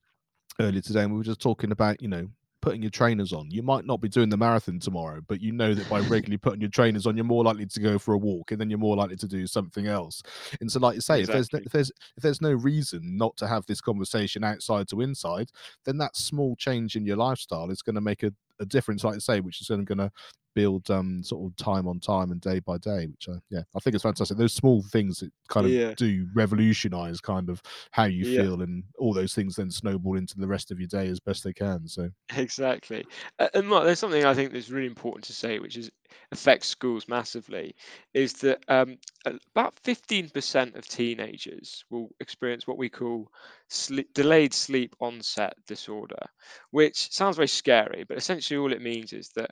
earlier 0.60 0.82
today, 0.82 1.02
and 1.02 1.12
we 1.12 1.18
were 1.18 1.24
just 1.24 1.42
talking 1.42 1.72
about, 1.72 2.02
you 2.02 2.08
know, 2.08 2.30
putting 2.62 2.82
your 2.82 2.92
trainers 2.92 3.34
on. 3.34 3.52
You 3.52 3.62
might 3.62 3.86
not 3.86 4.00
be 4.00 4.08
doing 4.08 4.30
the 4.30 4.38
marathon 4.38 4.80
tomorrow, 4.80 5.20
but 5.28 5.42
you 5.42 5.52
know 5.52 5.74
that 5.74 5.90
by 5.90 6.00
regularly 6.00 6.38
putting 6.38 6.62
your 6.62 6.70
trainers 6.70 7.06
on, 7.06 7.18
you're 7.18 7.26
more 7.26 7.44
likely 7.44 7.66
to 7.66 7.80
go 7.82 8.00
for 8.00 8.14
a 8.14 8.18
walk, 8.18 8.52
and 8.52 8.62
then 8.62 8.70
you're 8.70 8.80
more 8.80 8.96
likely 8.96 9.18
to 9.18 9.28
do 9.28 9.46
something 9.48 9.88
else. 9.88 10.24
And 10.62 10.72
so, 10.72 10.80
like 10.80 10.96
you 10.96 11.02
say, 11.02 11.22
if 11.22 11.28
there's 11.28 11.52
no, 11.52 11.60
if 11.60 11.72
there's 11.74 11.92
if 12.16 12.24
there's 12.24 12.42
no 12.42 12.54
reason 12.54 13.18
not 13.18 13.36
to 13.38 13.48
have 13.48 13.66
this 13.66 13.82
conversation 13.82 14.46
outside 14.46 14.88
to 14.90 15.02
inside, 15.02 15.52
then 15.84 15.98
that 15.98 16.16
small 16.16 16.56
change 16.56 16.96
in 16.96 17.06
your 17.06 17.18
lifestyle 17.18 17.70
is 17.70 17.82
going 17.82 17.96
to 17.96 18.02
make 18.02 18.24
a, 18.24 18.32
a 18.62 18.66
difference, 18.66 19.04
like 19.04 19.16
I 19.16 19.20
say, 19.20 19.40
which 19.42 19.60
is 19.60 19.68
going 19.68 19.86
to 19.86 20.12
build 20.56 20.90
um 20.92 21.24
sort 21.24 21.50
of 21.50 21.56
time 21.58 21.88
on 21.88 22.00
time 22.00 22.32
and 22.32 22.42
day 22.42 22.60
by 22.60 22.78
day 22.78 23.08
which 23.08 23.28
I, 23.30 23.34
yeah 23.50 23.62
i 23.76 23.80
think 23.80 23.94
it's 23.96 24.04
fantastic 24.04 24.38
those 24.38 24.54
small 24.54 24.82
things 24.84 25.20
that 25.20 25.32
kind 25.50 25.66
of 25.68 25.74
Yeah. 25.74 25.96
do 25.96 26.28
revolutionize 26.36 27.20
kind 27.22 27.50
of 27.50 27.62
how 27.92 28.06
you 28.06 28.24
Yeah. 28.24 28.26
feel 28.26 28.62
and 28.62 28.84
all 28.98 29.14
those 29.14 29.34
things 29.34 29.56
then 29.56 29.72
snowball 29.72 30.18
into 30.18 30.38
the 30.38 30.48
rest 30.48 30.72
of 30.72 30.80
your 30.80 30.88
day 30.88 31.08
as 31.08 31.20
best 31.20 31.44
they 31.44 31.54
can 31.54 31.88
so 31.88 32.10
Exactly. 32.36 33.06
And 33.54 33.68
Mark, 33.68 33.84
there's 33.86 34.00
something 34.00 34.26
I 34.26 34.34
think 34.34 34.54
that's 34.54 34.70
really 34.70 34.88
important 34.88 35.26
to 35.26 35.34
say, 35.34 35.60
which 35.60 35.78
is 35.78 35.92
affects 36.32 36.68
schools 36.68 37.08
massively, 37.08 37.76
is 38.14 38.34
that 38.36 38.64
um, 38.70 38.98
about 39.26 39.78
15% 39.84 40.76
of 40.76 40.88
teenagers 40.88 41.84
will 41.90 42.10
experience 42.22 42.66
what 42.66 42.78
we 42.78 42.90
call 42.90 43.28
sleep, 43.70 44.12
delayed 44.14 44.54
sleep 44.54 44.96
onset 45.00 45.54
disorder, 45.68 46.26
which 46.72 47.12
sounds 47.12 47.36
very 47.36 47.48
scary, 47.48 48.04
but 48.08 48.18
essentially 48.18 48.58
all 48.58 48.74
it 48.74 48.82
means 48.82 49.14
is 49.14 49.30
that 49.36 49.52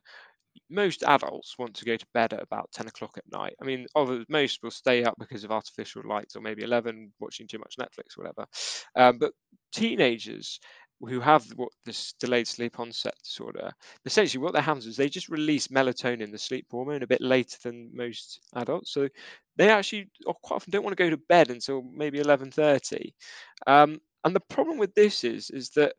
most 0.72 1.04
adults 1.04 1.56
want 1.60 1.76
to 1.76 1.86
go 1.86 1.98
to 1.98 2.06
bed 2.14 2.34
at 2.34 2.42
about 2.42 2.72
10 2.74 2.88
o'clock 2.88 3.18
at 3.18 3.32
night. 3.32 3.56
I 3.62 3.66
mean, 3.66 3.86
most 4.30 4.64
will 4.64 4.72
stay 4.72 5.04
up 5.04 5.16
because 5.20 5.44
of 5.44 5.52
artificial 5.52 6.04
lights 6.08 6.36
or 6.36 6.42
maybe 6.42 6.64
11 6.64 7.14
watching 7.20 7.48
too 7.48 7.60
much 7.60 7.76
Netflix 7.80 8.18
or 8.18 8.24
whatever. 8.24 8.48
Um, 8.96 9.18
but 9.20 9.34
teenagers 9.74 10.60
who 11.02 11.20
have 11.20 11.46
what 11.56 11.70
this 11.86 12.14
delayed 12.20 12.48
sleep 12.48 12.80
onset 12.80 13.16
disorder, 13.24 13.72
essentially 14.06 14.42
what 14.42 14.54
that 14.54 14.62
happens 14.62 14.86
is 14.86 14.96
they 14.96 15.10
just 15.10 15.30
release 15.30 15.68
melatonin, 15.70 16.32
the 16.32 16.38
sleep 16.38 16.68
hormone, 16.70 17.04
a 17.04 17.08
bit 17.08 17.22
later 17.22 17.58
than 17.64 17.90
most 17.94 18.40
adults. 18.56 18.94
So 18.94 19.10
they 19.58 19.70
actually 19.70 20.10
quite 20.44 20.56
often 20.58 20.72
don't 20.72 20.84
want 20.84 20.96
to 20.96 21.04
go 21.04 21.10
to 21.10 21.18
bed 21.18 21.50
until 21.50 21.82
maybe 21.94 22.20
11:30. 22.20 23.14
Um, 23.68 24.00
and 24.24 24.36
the 24.36 24.40
problem 24.40 24.78
with 24.78 24.94
this 24.94 25.24
is 25.24 25.50
is 25.50 25.72
that 25.72 25.96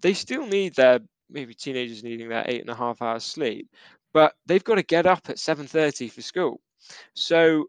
they 0.00 0.14
still 0.14 0.46
need 0.46 0.74
their 0.74 1.00
maybe 1.28 1.54
teenagers 1.54 2.02
needing 2.02 2.28
their 2.28 2.44
eight 2.48 2.60
and 2.60 2.70
a 2.70 2.74
half 2.74 3.02
hours 3.02 3.24
sleep, 3.24 3.68
but 4.12 4.34
they've 4.46 4.64
got 4.64 4.76
to 4.76 4.82
get 4.82 5.06
up 5.06 5.28
at 5.30 5.38
7:30 5.38 6.08
for 6.08 6.22
school. 6.22 6.60
So 7.14 7.66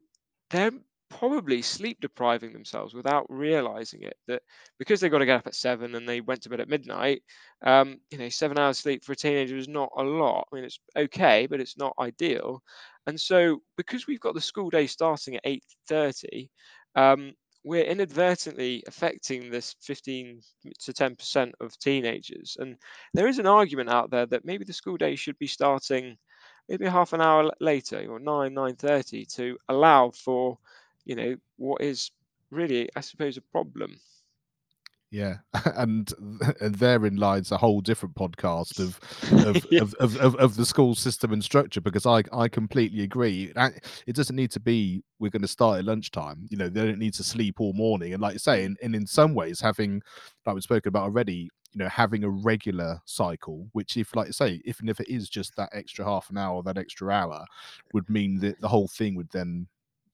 they're 0.49 0.71
probably 1.09 1.61
sleep 1.61 1.97
depriving 2.01 2.53
themselves 2.53 2.93
without 2.93 3.25
realizing 3.29 4.03
it. 4.03 4.15
That 4.27 4.41
because 4.79 4.99
they've 4.99 5.11
got 5.11 5.19
to 5.19 5.25
get 5.25 5.39
up 5.39 5.47
at 5.47 5.55
seven 5.55 5.95
and 5.95 6.07
they 6.07 6.21
went 6.21 6.41
to 6.43 6.49
bed 6.49 6.61
at 6.61 6.69
midnight, 6.69 7.21
um, 7.63 7.99
you 8.11 8.17
know, 8.17 8.29
seven 8.29 8.57
hours 8.57 8.79
sleep 8.79 9.03
for 9.03 9.11
a 9.11 9.15
teenager 9.15 9.57
is 9.57 9.67
not 9.67 9.89
a 9.97 10.03
lot. 10.03 10.47
I 10.51 10.55
mean, 10.55 10.65
it's 10.65 10.79
okay, 10.95 11.47
but 11.47 11.59
it's 11.61 11.77
not 11.77 11.95
ideal. 11.99 12.63
And 13.07 13.19
so 13.19 13.61
because 13.77 14.07
we've 14.07 14.19
got 14.19 14.35
the 14.35 14.41
school 14.41 14.69
day 14.69 14.87
starting 14.87 15.35
at 15.35 15.41
8:30, 15.45 16.49
um, 16.95 17.33
we're 17.63 17.83
inadvertently 17.83 18.83
affecting 18.87 19.51
this 19.51 19.75
15 19.81 20.41
to 20.79 20.93
10% 20.93 21.53
of 21.59 21.77
teenagers. 21.77 22.57
And 22.59 22.77
there 23.13 23.27
is 23.27 23.37
an 23.39 23.47
argument 23.47 23.89
out 23.89 24.09
there 24.11 24.25
that 24.27 24.45
maybe 24.45 24.65
the 24.65 24.73
school 24.73 24.97
day 24.97 25.15
should 25.15 25.37
be 25.37 25.47
starting 25.47 26.17
maybe 26.71 26.85
half 26.85 27.11
an 27.11 27.19
hour 27.19 27.51
later 27.59 28.05
or 28.09 28.17
9 28.17 28.55
9.30 28.55 29.35
to 29.35 29.57
allow 29.67 30.09
for 30.09 30.57
you 31.03 31.15
know 31.15 31.35
what 31.57 31.81
is 31.81 32.11
really 32.49 32.89
i 32.95 33.01
suppose 33.01 33.35
a 33.35 33.41
problem 33.41 33.99
yeah, 35.13 35.39
and 35.75 36.09
and 36.61 36.75
therein 36.75 37.17
lies 37.17 37.51
a 37.51 37.57
whole 37.57 37.81
different 37.81 38.15
podcast 38.15 38.79
of 38.79 38.97
of, 39.45 39.65
yeah. 39.69 39.81
of, 39.81 39.93
of, 39.95 40.15
of, 40.15 40.35
of 40.35 40.55
the 40.55 40.65
school 40.65 40.95
system 40.95 41.33
and 41.33 41.43
structure 41.43 41.81
because 41.81 42.05
I 42.05 42.23
I 42.31 42.47
completely 42.47 43.03
agree. 43.03 43.51
It 44.07 44.15
doesn't 44.15 44.37
need 44.37 44.51
to 44.51 44.61
be 44.61 45.03
we're 45.19 45.29
going 45.29 45.41
to 45.41 45.49
start 45.49 45.79
at 45.79 45.85
lunchtime. 45.85 46.47
You 46.49 46.57
know, 46.57 46.69
they 46.69 46.85
don't 46.85 46.97
need 46.97 47.13
to 47.15 47.25
sleep 47.25 47.59
all 47.59 47.73
morning. 47.73 48.13
And 48.13 48.21
like 48.21 48.33
you 48.33 48.39
say, 48.39 48.63
and, 48.63 48.77
and 48.81 48.95
in 48.95 49.05
some 49.05 49.35
ways, 49.35 49.59
having 49.59 50.01
like 50.45 50.55
we've 50.55 50.63
spoken 50.63 50.87
about 50.87 51.03
already, 51.03 51.49
you 51.73 51.79
know, 51.79 51.89
having 51.89 52.23
a 52.23 52.29
regular 52.29 52.99
cycle, 53.05 53.67
which 53.71 53.97
if 53.97 54.15
like 54.15 54.27
you 54.27 54.33
say, 54.33 54.61
if 54.65 54.79
and 54.79 54.89
if 54.89 54.99
it 54.99 55.09
is 55.09 55.29
just 55.29 55.55
that 55.55 55.69
extra 55.73 56.03
half 56.03 56.29
an 56.29 56.37
hour, 56.37 56.61
that 56.63 56.77
extra 56.77 57.09
hour, 57.09 57.45
would 57.93 58.09
mean 58.09 58.39
that 58.39 58.59
the 58.59 58.67
whole 58.67 58.87
thing 58.87 59.15
would 59.15 59.29
then 59.31 59.67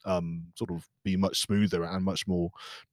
um, 0.05 0.45
sort 0.55 0.71
of 0.71 0.87
be 1.03 1.15
much 1.15 1.41
smoother 1.41 1.83
and 1.83 2.03
much 2.03 2.27
more 2.27 2.51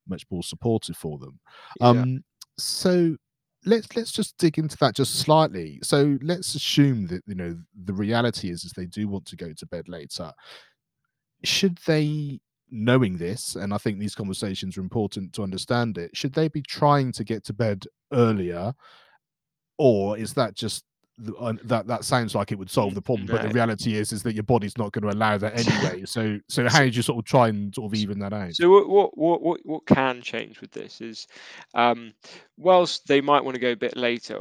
much 0.08 0.24
more 0.30 0.42
supportive 0.42 0.96
for 0.96 1.18
them. 1.18 1.38
yeah 1.80 1.90
Um, 1.90 2.24
so 2.58 3.16
let's 3.66 3.94
let's 3.96 4.12
just 4.12 4.36
dig 4.38 4.58
into 4.58 4.76
that 4.78 4.94
just 4.94 5.16
slightly. 5.16 5.78
So 5.82 6.18
let's 6.22 6.54
assume 6.54 7.06
that 7.08 7.22
you 7.26 7.34
know 7.34 7.56
the 7.84 7.94
reality 7.94 8.50
is 8.50 8.64
is 8.64 8.72
they 8.72 8.86
do 8.86 9.08
want 9.08 9.26
to 9.26 9.36
go 9.36 9.52
to 9.52 9.66
bed 9.66 9.88
later. 9.88 10.32
Should 11.42 11.78
they 11.86 12.40
knowing 12.74 13.16
this 13.16 13.54
and 13.54 13.72
I 13.72 13.78
think 13.78 13.98
these 13.98 14.14
conversations 14.14 14.76
are 14.76 14.80
important 14.80 15.32
to 15.34 15.42
understand 15.42 15.96
it, 15.96 16.16
should 16.16 16.34
they 16.34 16.48
be 16.48 16.62
trying 16.62 17.12
to 17.12 17.24
get 17.24 17.44
to 17.44 17.52
bed 17.52 17.84
earlier? 18.12 18.74
Or 19.78 20.18
is 20.18 20.34
that 20.34 20.54
just 20.54 20.84
that 21.18 21.86
that 21.86 22.04
sounds 22.04 22.34
like 22.34 22.50
it 22.50 22.58
would 22.58 22.70
solve 22.70 22.94
the 22.94 23.02
problem, 23.02 23.26
but 23.26 23.42
the 23.42 23.48
reality 23.48 23.94
is 23.94 24.12
is 24.12 24.22
that 24.24 24.34
your 24.34 24.42
body's 24.42 24.76
not 24.76 24.92
going 24.92 25.02
to 25.08 25.16
allow 25.16 25.38
that 25.38 25.58
anyway. 25.58 26.04
So 26.06 26.38
so 26.48 26.68
how 26.68 26.80
do 26.80 26.88
you 26.88 27.02
sort 27.02 27.18
of 27.18 27.24
try 27.24 27.48
and 27.48 27.74
sort 27.74 27.92
of 27.92 27.98
even 27.98 28.18
that 28.18 28.32
out? 28.32 28.54
so 28.54 28.68
what, 28.68 28.88
what 28.88 29.16
what 29.16 29.42
what 29.42 29.60
what 29.64 29.86
can 29.86 30.20
change 30.22 30.60
with 30.60 30.72
this 30.72 31.00
is 31.00 31.26
um 31.74 32.12
whilst 32.56 33.06
they 33.06 33.20
might 33.20 33.44
want 33.44 33.54
to 33.54 33.60
go 33.60 33.72
a 33.72 33.76
bit 33.76 33.96
later 33.96 34.40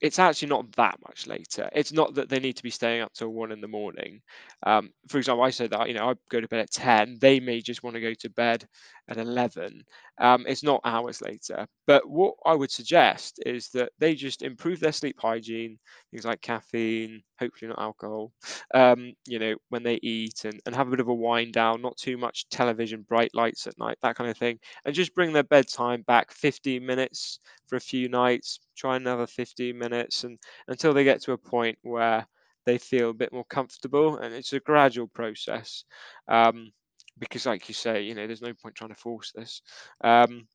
it's 0.00 0.18
actually 0.18 0.48
not 0.48 0.70
that 0.72 0.98
much 1.06 1.28
later. 1.28 1.70
It's 1.72 1.92
not 1.92 2.14
that 2.14 2.28
they 2.28 2.40
need 2.40 2.56
to 2.56 2.62
be 2.62 2.70
staying 2.70 3.02
up 3.02 3.12
till 3.12 3.28
one 3.28 3.52
in 3.52 3.60
the 3.60 3.68
morning. 3.68 4.20
Um 4.64 4.90
for 5.08 5.18
example 5.18 5.44
i 5.44 5.50
said 5.50 5.70
that 5.70 5.88
you 5.88 5.94
know 5.94 6.10
i 6.10 6.14
go 6.30 6.40
to 6.40 6.48
bed 6.48 6.60
at 6.60 6.70
10 6.70 7.18
they 7.20 7.40
may 7.40 7.60
just 7.60 7.82
want 7.82 7.94
to 7.94 8.00
go 8.00 8.14
to 8.14 8.30
bed 8.30 8.66
at 9.08 9.16
11 9.16 9.82
um 10.18 10.44
it's 10.46 10.62
not 10.62 10.80
hours 10.84 11.20
later. 11.20 11.66
But 11.86 12.08
what 12.08 12.34
i 12.46 12.54
would 12.54 12.70
suggest 12.70 13.40
is 13.44 13.68
that 13.70 13.90
they 13.98 14.14
just 14.14 14.42
improve 14.42 14.78
their 14.78 14.92
sleep 14.92 15.16
hygiene 15.20 15.78
things 16.12 16.24
like 16.26 16.40
caffeine 16.42 17.22
hopefully 17.40 17.68
not 17.70 17.80
alcohol 17.80 18.32
um, 18.74 19.12
you 19.26 19.38
know, 19.38 19.54
when 19.68 19.82
they 19.82 19.98
eat 20.02 20.44
and, 20.44 20.60
and 20.66 20.74
have 20.74 20.88
a 20.88 20.90
bit 20.90 21.00
of 21.00 21.08
a 21.08 21.14
wind 21.14 21.52
down, 21.52 21.82
not 21.82 21.96
too 21.96 22.16
much 22.16 22.48
television, 22.48 23.02
bright 23.08 23.30
lights 23.34 23.66
at 23.66 23.78
night, 23.78 23.98
that 24.02 24.16
kind 24.16 24.30
of 24.30 24.36
thing. 24.36 24.58
And 24.84 24.94
just 24.94 25.14
bring 25.14 25.32
their 25.32 25.42
bedtime 25.42 26.02
back 26.02 26.32
15 26.32 26.84
minutes 26.84 27.40
for 27.66 27.76
a 27.76 27.80
few 27.80 28.08
nights, 28.08 28.60
try 28.76 28.96
another 28.96 29.26
15 29.26 29.76
minutes 29.78 30.24
and 30.24 30.38
until 30.68 30.94
they 30.94 31.04
get 31.04 31.22
to 31.22 31.32
a 31.32 31.38
point 31.38 31.78
where 31.82 32.26
they 32.64 32.78
feel 32.78 33.10
a 33.10 33.14
bit 33.14 33.32
more 33.32 33.44
comfortable. 33.44 34.18
And 34.18 34.34
it's 34.34 34.52
a 34.52 34.60
gradual 34.60 35.08
process. 35.08 35.84
Um, 36.28 36.72
because 37.18 37.46
like 37.46 37.68
you 37.68 37.74
say, 37.74 38.02
you 38.02 38.14
know, 38.14 38.26
there's 38.26 38.42
no 38.42 38.54
point 38.54 38.74
trying 38.74 38.90
to 38.90 39.00
force 39.00 39.32
this. 39.34 39.62
Um, 40.02 40.48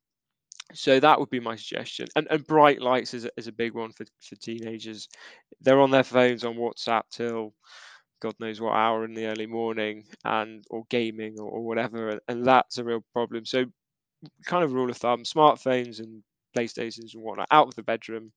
so 0.73 0.99
that 0.99 1.19
would 1.19 1.29
be 1.29 1.39
my 1.39 1.55
suggestion. 1.55 2.07
And 2.15 2.27
and 2.29 2.45
bright 2.45 2.81
lights 2.81 3.13
is 3.13 3.25
a, 3.25 3.29
is 3.37 3.47
a 3.47 3.51
big 3.51 3.73
one 3.73 3.91
for, 3.91 4.05
for 4.21 4.35
teenagers. 4.35 5.07
They're 5.61 5.81
on 5.81 5.91
their 5.91 6.03
phones 6.03 6.43
on 6.43 6.55
WhatsApp 6.55 7.03
till 7.11 7.53
God 8.21 8.35
knows 8.39 8.59
what 8.59 8.73
hour 8.73 9.05
in 9.05 9.13
the 9.13 9.27
early 9.27 9.45
morning 9.45 10.05
and 10.25 10.63
or 10.69 10.83
gaming 10.89 11.39
or, 11.39 11.49
or 11.49 11.65
whatever, 11.65 12.09
and, 12.09 12.21
and 12.27 12.45
that's 12.45 12.77
a 12.77 12.83
real 12.83 13.03
problem. 13.13 13.45
So 13.45 13.65
kind 14.45 14.63
of 14.63 14.73
rule 14.73 14.89
of 14.89 14.97
thumb: 14.97 15.23
smartphones 15.23 15.99
and 15.99 16.23
PlayStations 16.55 17.13
and 17.13 17.23
whatnot 17.23 17.47
out 17.51 17.67
of 17.67 17.75
the 17.75 17.83
bedroom 17.83 18.31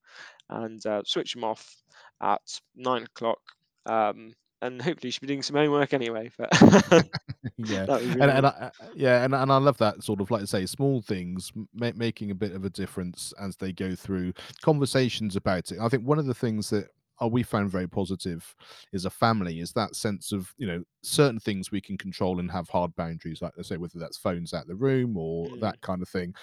and 0.49 0.85
uh, 0.85 1.01
switch 1.05 1.33
them 1.33 1.43
off 1.43 1.75
at 2.21 2.41
nine 2.75 3.03
o'clock. 3.03 3.39
Um, 3.85 4.33
and 4.61 4.81
hopefully, 4.81 5.07
you 5.07 5.11
should 5.11 5.21
be 5.21 5.27
doing 5.27 5.41
some 5.43 5.55
homework 5.55 5.93
anyway. 5.93 6.31
But 6.37 6.49
yeah, 7.57 7.87
be 7.99 8.15
and 8.19 8.31
and 8.31 8.45
I, 8.47 8.71
yeah, 8.95 9.23
and 9.23 9.33
and 9.33 9.51
I 9.51 9.57
love 9.57 9.77
that 9.79 10.03
sort 10.03 10.21
of 10.21 10.31
like 10.31 10.41
I 10.41 10.45
say, 10.45 10.65
small 10.65 11.01
things 11.01 11.51
ma- 11.73 11.91
making 11.95 12.31
a 12.31 12.35
bit 12.35 12.53
of 12.53 12.65
a 12.65 12.69
difference 12.69 13.33
as 13.39 13.55
they 13.57 13.71
go 13.71 13.95
through 13.95 14.33
conversations 14.61 15.35
about 15.35 15.71
it. 15.71 15.79
I 15.79 15.89
think 15.89 16.03
one 16.03 16.19
of 16.19 16.25
the 16.25 16.33
things 16.33 16.69
that 16.71 16.89
uh, 17.21 17.27
we 17.27 17.43
found 17.43 17.71
very 17.71 17.87
positive 17.87 18.55
is 18.93 19.05
a 19.05 19.09
family 19.09 19.59
is 19.59 19.71
that 19.73 19.95
sense 19.95 20.31
of 20.31 20.53
you 20.57 20.67
know 20.67 20.83
certain 21.03 21.39
things 21.39 21.71
we 21.71 21.81
can 21.81 21.97
control 21.97 22.39
and 22.39 22.51
have 22.51 22.69
hard 22.69 22.95
boundaries, 22.95 23.41
like 23.41 23.53
I 23.57 23.61
say, 23.63 23.77
whether 23.77 23.99
that's 23.99 24.17
phones 24.17 24.53
out 24.53 24.67
the 24.67 24.75
room 24.75 25.17
or 25.17 25.47
Mm, 25.49 25.59
that 25.61 25.81
kind 25.81 26.01
of 26.01 26.09
thing. 26.09 26.33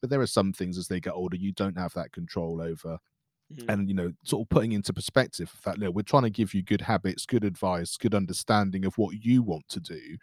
But 0.00 0.10
there 0.10 0.20
are 0.20 0.26
some 0.26 0.52
things 0.52 0.78
as 0.78 0.86
they 0.88 1.00
get 1.00 1.14
older 1.14 1.36
you 1.36 1.52
don't 1.52 1.78
have 1.78 1.92
that 1.94 2.12
control 2.12 2.60
over 2.62 2.98
mm, 3.54 3.64
and 3.68 3.88
you 3.88 3.94
know 3.94 4.12
sort 4.24 4.42
of 4.42 4.48
putting 4.48 4.72
into 4.72 4.92
perspective 4.92 5.52
that 5.64 5.78
look, 5.78 5.94
we're 5.94 6.02
trying 6.02 6.24
to 6.24 6.30
give 6.30 6.54
you 6.54 6.62
good 6.62 6.80
habits 6.80 7.26
good 7.26 7.44
advice 7.44 7.96
good 7.96 8.14
understanding 8.14 8.84
of 8.84 8.96
what 8.98 9.14
you 9.24 9.42
want 9.42 9.68
to 9.68 9.80
do. 9.80 10.16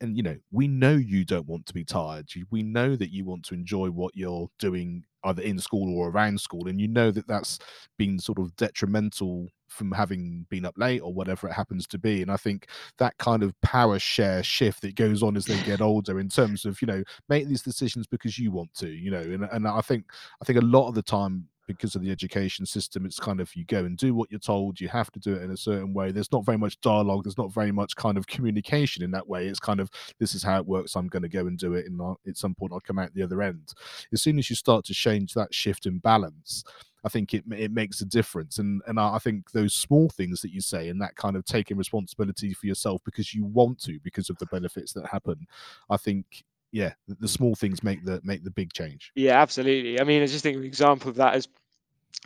And 0.00 0.16
you 0.16 0.22
know 0.22 0.36
we 0.50 0.68
know 0.68 0.94
you 0.94 1.24
don't 1.24 1.46
want 1.46 1.66
to 1.66 1.74
be 1.74 1.84
tired. 1.84 2.28
We 2.50 2.62
know 2.62 2.96
that 2.96 3.12
you 3.12 3.24
want 3.24 3.44
to 3.46 3.54
enjoy 3.54 3.90
what 3.90 4.14
you're 4.14 4.48
doing 4.58 5.04
either 5.24 5.42
in 5.42 5.58
school 5.58 5.96
or 5.98 6.08
around 6.08 6.40
school 6.40 6.68
and 6.68 6.80
you 6.80 6.86
know 6.86 7.10
that 7.10 7.26
that's 7.26 7.58
been 7.98 8.18
sort 8.18 8.38
of 8.38 8.54
detrimental 8.56 9.48
from 9.68 9.90
having 9.90 10.46
been 10.48 10.64
up 10.64 10.74
late 10.78 11.00
or 11.00 11.12
whatever 11.12 11.48
it 11.48 11.52
happens 11.52 11.86
to 11.88 11.98
be. 11.98 12.22
And 12.22 12.30
i 12.30 12.36
think 12.36 12.68
that 12.98 13.16
kind 13.18 13.42
of 13.42 13.58
power 13.60 13.98
share 13.98 14.42
shift 14.42 14.82
that 14.82 14.94
goes 14.94 15.22
on 15.22 15.36
as 15.36 15.44
they 15.46 15.60
get 15.62 15.80
older 15.90 16.20
in 16.20 16.28
terms 16.28 16.64
of 16.64 16.80
you 16.80 16.86
know 16.86 17.02
making 17.28 17.48
these 17.48 17.62
decisions 17.62 18.06
because 18.06 18.38
you 18.38 18.50
want 18.52 18.72
to 18.74 18.88
you 18.88 19.10
know 19.10 19.20
and, 19.20 19.44
and 19.50 19.66
i 19.66 19.80
think 19.80 20.04
i 20.40 20.44
think 20.44 20.58
a 20.58 20.64
lot 20.64 20.88
of 20.88 20.94
the 20.94 21.02
time 21.02 21.48
because 21.66 21.94
of 21.94 22.02
the 22.02 22.10
education 22.10 22.64
system 22.66 23.04
it's 23.06 23.18
kind 23.20 23.40
of 23.40 23.54
you 23.56 23.64
go 23.64 23.84
and 23.84 23.96
do 23.98 24.14
what 24.14 24.30
you're 24.30 24.40
told 24.40 24.80
you 24.80 24.88
have 24.88 25.10
to 25.12 25.18
do 25.20 25.34
it 25.34 25.42
in 25.42 25.50
a 25.50 25.56
certain 25.56 25.92
way. 25.94 26.10
There's 26.12 26.32
not 26.32 26.44
very 26.44 26.58
much 26.58 26.80
dialogue 26.80 27.24
there's 27.24 27.38
not 27.38 27.52
very 27.52 27.72
much 27.72 27.96
kind 27.96 28.16
of 28.18 28.26
communication 28.26 29.02
in 29.02 29.10
that 29.12 29.28
way. 29.28 29.46
It's 29.48 29.60
kind 29.60 29.80
of 29.80 29.90
this 30.18 30.34
is 30.34 30.42
how 30.42 30.58
it 30.58 30.66
works 30.66 30.96
i'm 30.96 31.08
going 31.08 31.22
to 31.22 31.28
go 31.28 31.46
and 31.46 31.58
do 31.58 31.74
it 31.74 31.86
and 31.86 32.00
I'll- 32.00 32.20
at 32.26 32.36
some 32.36 32.54
point 32.54 32.72
i'll 32.72 32.80
come 32.80 32.98
out 32.98 33.12
the 33.14 33.22
other 33.22 33.42
end. 33.42 33.72
As 34.12 34.22
soon 34.22 34.38
as 34.38 34.48
you 34.50 34.56
start 34.56 34.84
to 34.86 34.94
change 34.94 35.34
that 35.34 35.52
shift 35.54 35.86
in 35.86 35.98
balance 35.98 36.64
i 37.04 37.08
think 37.08 37.34
it 37.34 37.44
it 37.52 37.70
makes 37.70 38.00
a 38.00 38.04
difference. 38.04 38.58
And 38.58 38.82
and 38.86 38.98
i 39.00 39.14
I 39.16 39.18
think 39.18 39.50
those 39.52 39.74
small 39.74 40.08
things 40.10 40.40
that 40.42 40.52
you 40.52 40.60
say 40.60 40.88
and 40.88 41.00
that 41.00 41.16
kind 41.16 41.36
of 41.36 41.44
taking 41.44 41.76
responsibility 41.76 42.52
for 42.54 42.66
yourself 42.66 43.00
because 43.04 43.34
you 43.34 43.44
want 43.44 43.78
to 43.82 43.98
because 44.02 44.28
of 44.30 44.36
the 44.38 44.46
benefits 44.46 44.92
that 44.94 45.06
happen 45.06 45.46
i 45.90 45.96
think 45.96 46.44
yeah 46.76 46.92
the, 47.08 47.16
the 47.20 47.28
small 47.28 47.54
things 47.54 47.82
make 47.82 48.04
the 48.04 48.20
make 48.24 48.44
the 48.44 48.50
big 48.50 48.72
change 48.72 49.12
yeah, 49.16 49.40
absolutely. 49.40 49.98
I 49.98 50.04
mean, 50.04 50.22
I 50.22 50.26
just 50.26 50.42
think 50.42 50.58
an 50.58 50.64
example 50.64 51.08
of 51.08 51.16
that 51.16 51.34
as 51.34 51.48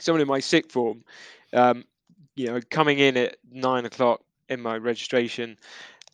someone 0.00 0.20
in 0.20 0.28
my 0.28 0.40
sixth 0.40 0.72
form. 0.72 1.04
Um, 1.52 1.84
you 2.34 2.46
know, 2.46 2.60
coming 2.68 2.98
in 2.98 3.16
at 3.16 3.36
nine 3.50 3.84
o'clock 3.84 4.22
in 4.48 4.60
my 4.60 4.76
registration, 4.76 5.56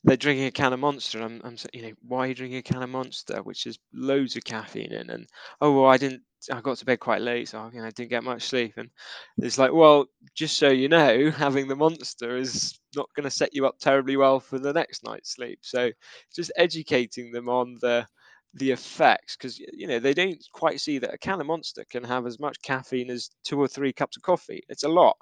they're 0.04 0.16
drinking 0.18 0.46
a 0.46 0.50
can 0.50 0.74
of 0.74 0.80
Monster, 0.80 1.22
and 1.22 1.42
I'm, 1.42 1.52
I'm 1.52 1.56
you 1.72 1.82
know, 1.82 1.92
why 2.06 2.18
are 2.18 2.26
you 2.28 2.34
drinking 2.34 2.58
a 2.58 2.62
can 2.62 2.82
of 2.82 2.90
Monster, 2.90 3.42
which 3.42 3.64
has 3.64 3.78
loads 3.94 4.36
of 4.36 4.44
caffeine 4.44 4.92
in? 4.92 5.08
And 5.08 5.26
oh, 5.60 5.80
well, 5.80 5.90
I 5.90 5.96
didn't, 5.96 6.22
I 6.52 6.60
got 6.60 6.76
to 6.76 6.84
bed 6.84 7.00
quite 7.00 7.22
late, 7.22 7.48
so 7.48 7.70
you 7.72 7.80
know, 7.80 7.86
I 7.86 7.90
didn't 7.90 8.10
get 8.10 8.22
much 8.22 8.42
sleep. 8.42 8.74
And 8.76 8.90
it's 9.38 9.58
like, 9.58 9.72
well, 9.72 10.06
just 10.34 10.58
so 10.58 10.68
you 10.68 10.88
know, 10.88 11.30
having 11.36 11.68
the 11.68 11.76
Monster 11.76 12.36
is 12.36 12.78
not 12.94 13.08
going 13.16 13.24
to 13.24 13.30
set 13.30 13.54
you 13.54 13.66
up 13.66 13.78
terribly 13.78 14.16
well 14.18 14.40
for 14.40 14.58
the 14.58 14.74
next 14.74 15.04
night's 15.04 15.34
sleep. 15.34 15.60
So 15.62 15.90
just 16.34 16.52
educating 16.56 17.32
them 17.32 17.48
on 17.48 17.78
the 17.80 18.06
the 18.56 18.70
effects 18.72 19.36
because 19.36 19.58
you 19.58 19.86
know 19.86 19.98
they 19.98 20.14
don't 20.14 20.42
quite 20.52 20.80
see 20.80 20.98
that 20.98 21.14
a 21.14 21.18
can 21.18 21.40
of 21.40 21.46
monster 21.46 21.84
can 21.90 22.04
have 22.04 22.26
as 22.26 22.40
much 22.40 22.56
caffeine 22.62 23.10
as 23.10 23.30
two 23.44 23.60
or 23.60 23.68
three 23.68 23.92
cups 23.92 24.16
of 24.16 24.22
coffee. 24.22 24.62
It's 24.68 24.84
a 24.84 24.88
lot. 24.88 25.16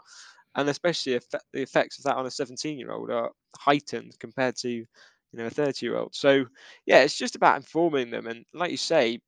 And 0.56 0.68
especially 0.68 1.14
if 1.14 1.28
the 1.30 1.40
effects 1.54 1.98
of 1.98 2.04
that 2.04 2.16
on 2.16 2.26
a 2.26 2.30
17 2.30 2.78
year 2.78 2.92
old 2.92 3.10
are 3.10 3.30
heightened 3.56 4.12
compared 4.20 4.56
to 4.58 4.70
you 4.70 4.86
know 5.32 5.46
a 5.46 5.50
30 5.50 5.86
year 5.86 5.96
old 5.96 6.14
so 6.14 6.44
yeah 6.86 7.00
it's 7.00 7.18
just 7.18 7.36
about 7.36 7.56
informing 7.56 8.10
them 8.10 8.26
and 8.28 8.44
like 8.54 8.70
you 8.70 8.76
say 8.76 9.20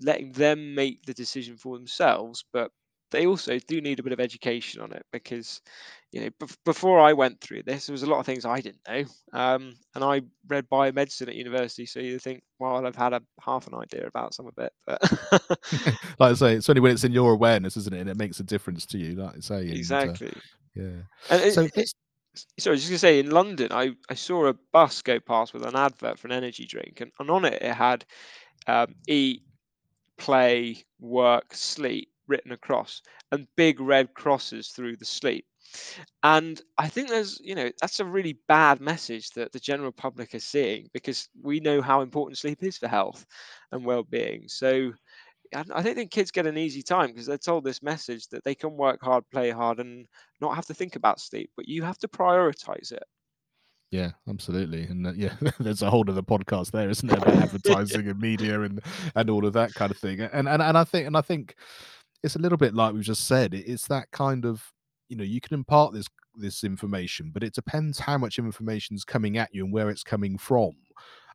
letting 0.00 0.32
them 0.32 0.74
make 0.74 1.02
the 1.04 1.14
decision 1.14 1.56
for 1.56 1.76
themselves 1.78 2.44
but 2.52 2.70
they 3.12 3.26
also 3.26 3.58
do 3.68 3.80
need 3.80 4.00
a 4.00 4.02
bit 4.02 4.12
of 4.12 4.20
education 4.20 4.80
on 4.82 4.92
it 4.92 5.04
because 5.12 5.60
you 6.10 6.20
know 6.20 6.30
bef- 6.40 6.56
before 6.64 6.98
i 6.98 7.12
went 7.12 7.40
through 7.40 7.62
this 7.62 7.86
there 7.86 7.92
was 7.92 8.02
a 8.02 8.10
lot 8.10 8.18
of 8.18 8.26
things 8.26 8.44
i 8.44 8.60
didn't 8.60 8.80
know 8.88 9.04
um, 9.32 9.74
and 9.94 10.02
i 10.02 10.20
read 10.48 10.68
biomedicine 10.68 11.28
at 11.28 11.36
university 11.36 11.86
so 11.86 12.00
you 12.00 12.18
think 12.18 12.42
well 12.58 12.84
i've 12.84 12.96
had 12.96 13.12
a 13.12 13.22
half 13.40 13.66
an 13.68 13.74
idea 13.74 14.06
about 14.06 14.34
some 14.34 14.46
of 14.46 14.54
it 14.58 14.72
but 14.86 15.00
like 16.18 16.32
I 16.32 16.34
say, 16.34 16.54
it's 16.54 16.68
only 16.68 16.80
when 16.80 16.92
it's 16.92 17.04
in 17.04 17.12
your 17.12 17.32
awareness, 17.32 17.76
isn't 17.76 17.94
it? 17.94 18.00
And 18.00 18.10
it 18.10 18.16
makes 18.16 18.40
a 18.40 18.44
difference 18.44 18.86
to 18.86 18.98
you, 18.98 19.14
like 19.14 19.36
I 19.36 19.40
say. 19.40 19.60
And 19.60 19.72
uh, 19.72 19.74
exactly 19.76 20.32
yeah, 20.74 21.02
and 21.30 21.52
so 21.52 21.62
it, 21.62 21.72
let's. 21.76 21.94
sorry, 22.58 22.76
just 22.76 22.88
gonna 22.88 22.98
say 22.98 23.18
in 23.18 23.30
London, 23.30 23.68
I, 23.72 23.92
I 24.08 24.14
saw 24.14 24.46
a 24.46 24.54
bus 24.72 25.02
go 25.02 25.20
past 25.20 25.52
with 25.54 25.64
an 25.64 25.76
advert 25.76 26.18
for 26.18 26.28
an 26.28 26.32
energy 26.32 26.66
drink, 26.66 27.00
and, 27.00 27.12
and 27.18 27.30
on 27.30 27.44
it 27.44 27.62
it 27.62 27.74
had 27.74 28.04
um, 28.66 28.94
eat, 29.06 29.42
play, 30.18 30.84
work, 31.00 31.54
sleep 31.54 32.11
written 32.32 32.52
across, 32.52 33.02
and 33.30 33.46
big 33.56 33.78
red 33.78 34.14
crosses 34.14 34.68
through 34.68 34.96
the 34.96 35.04
sleep. 35.04 35.44
And 36.22 36.60
I 36.78 36.88
think 36.88 37.08
there's, 37.08 37.38
you 37.42 37.54
know, 37.54 37.70
that's 37.80 38.00
a 38.00 38.04
really 38.04 38.38
bad 38.48 38.80
message 38.80 39.30
that 39.30 39.52
the 39.52 39.60
general 39.60 39.92
public 39.92 40.34
is 40.34 40.44
seeing 40.44 40.88
because 40.94 41.28
we 41.42 41.60
know 41.60 41.82
how 41.82 42.00
important 42.00 42.38
sleep 42.38 42.62
is 42.62 42.78
for 42.78 42.88
health 42.88 43.26
and 43.70 43.84
well-being. 43.84 44.48
So 44.48 44.92
I 45.54 45.64
I 45.74 45.82
don't 45.82 45.94
think 45.94 46.10
kids 46.10 46.30
get 46.30 46.46
an 46.46 46.58
easy 46.58 46.82
time 46.82 47.08
because 47.08 47.26
they're 47.26 47.38
told 47.38 47.64
this 47.64 47.82
message 47.82 48.28
that 48.28 48.44
they 48.44 48.54
can 48.54 48.76
work 48.76 49.00
hard, 49.02 49.24
play 49.30 49.50
hard, 49.50 49.80
and 49.80 50.06
not 50.40 50.54
have 50.54 50.66
to 50.66 50.74
think 50.74 50.96
about 50.96 51.20
sleep, 51.20 51.50
but 51.56 51.68
you 51.68 51.82
have 51.82 51.98
to 51.98 52.08
prioritize 52.08 52.92
it. 52.92 53.04
Yeah, 53.90 54.12
absolutely, 54.26 54.84
and 54.84 55.06
uh, 55.06 55.12
yeah, 55.14 55.34
there's 55.60 55.82
a 55.82 55.90
whole 55.90 56.08
other 56.08 56.22
podcast 56.22 56.70
there, 56.70 56.88
isn't 56.88 57.06
there, 57.06 57.18
about 57.18 57.34
advertising 57.42 58.08
and 58.08 58.18
media 58.18 58.62
and 58.62 58.80
and 59.14 59.28
all 59.28 59.46
of 59.46 59.52
that 59.52 59.74
kind 59.74 59.90
of 59.90 59.98
thing. 59.98 60.20
And 60.20 60.48
and 60.48 60.62
and 60.62 60.78
I 60.78 60.84
think 60.84 61.06
and 61.06 61.16
I 61.16 61.20
think 61.20 61.54
it's 62.22 62.36
a 62.36 62.38
little 62.40 62.58
bit 62.58 62.74
like 62.74 62.94
we've 62.94 63.02
just 63.02 63.26
said. 63.26 63.54
It's 63.54 63.86
that 63.88 64.10
kind 64.12 64.44
of 64.44 64.72
you 65.08 65.16
know 65.16 65.24
you 65.24 65.40
can 65.40 65.54
impart 65.54 65.92
this 65.94 66.06
this 66.34 66.64
information, 66.64 67.30
but 67.32 67.42
it 67.42 67.54
depends 67.54 67.98
how 67.98 68.18
much 68.18 68.38
information 68.38 68.96
is 68.96 69.04
coming 69.04 69.36
at 69.38 69.54
you 69.54 69.64
and 69.64 69.72
where 69.72 69.90
it's 69.90 70.02
coming 70.02 70.38
from. 70.38 70.72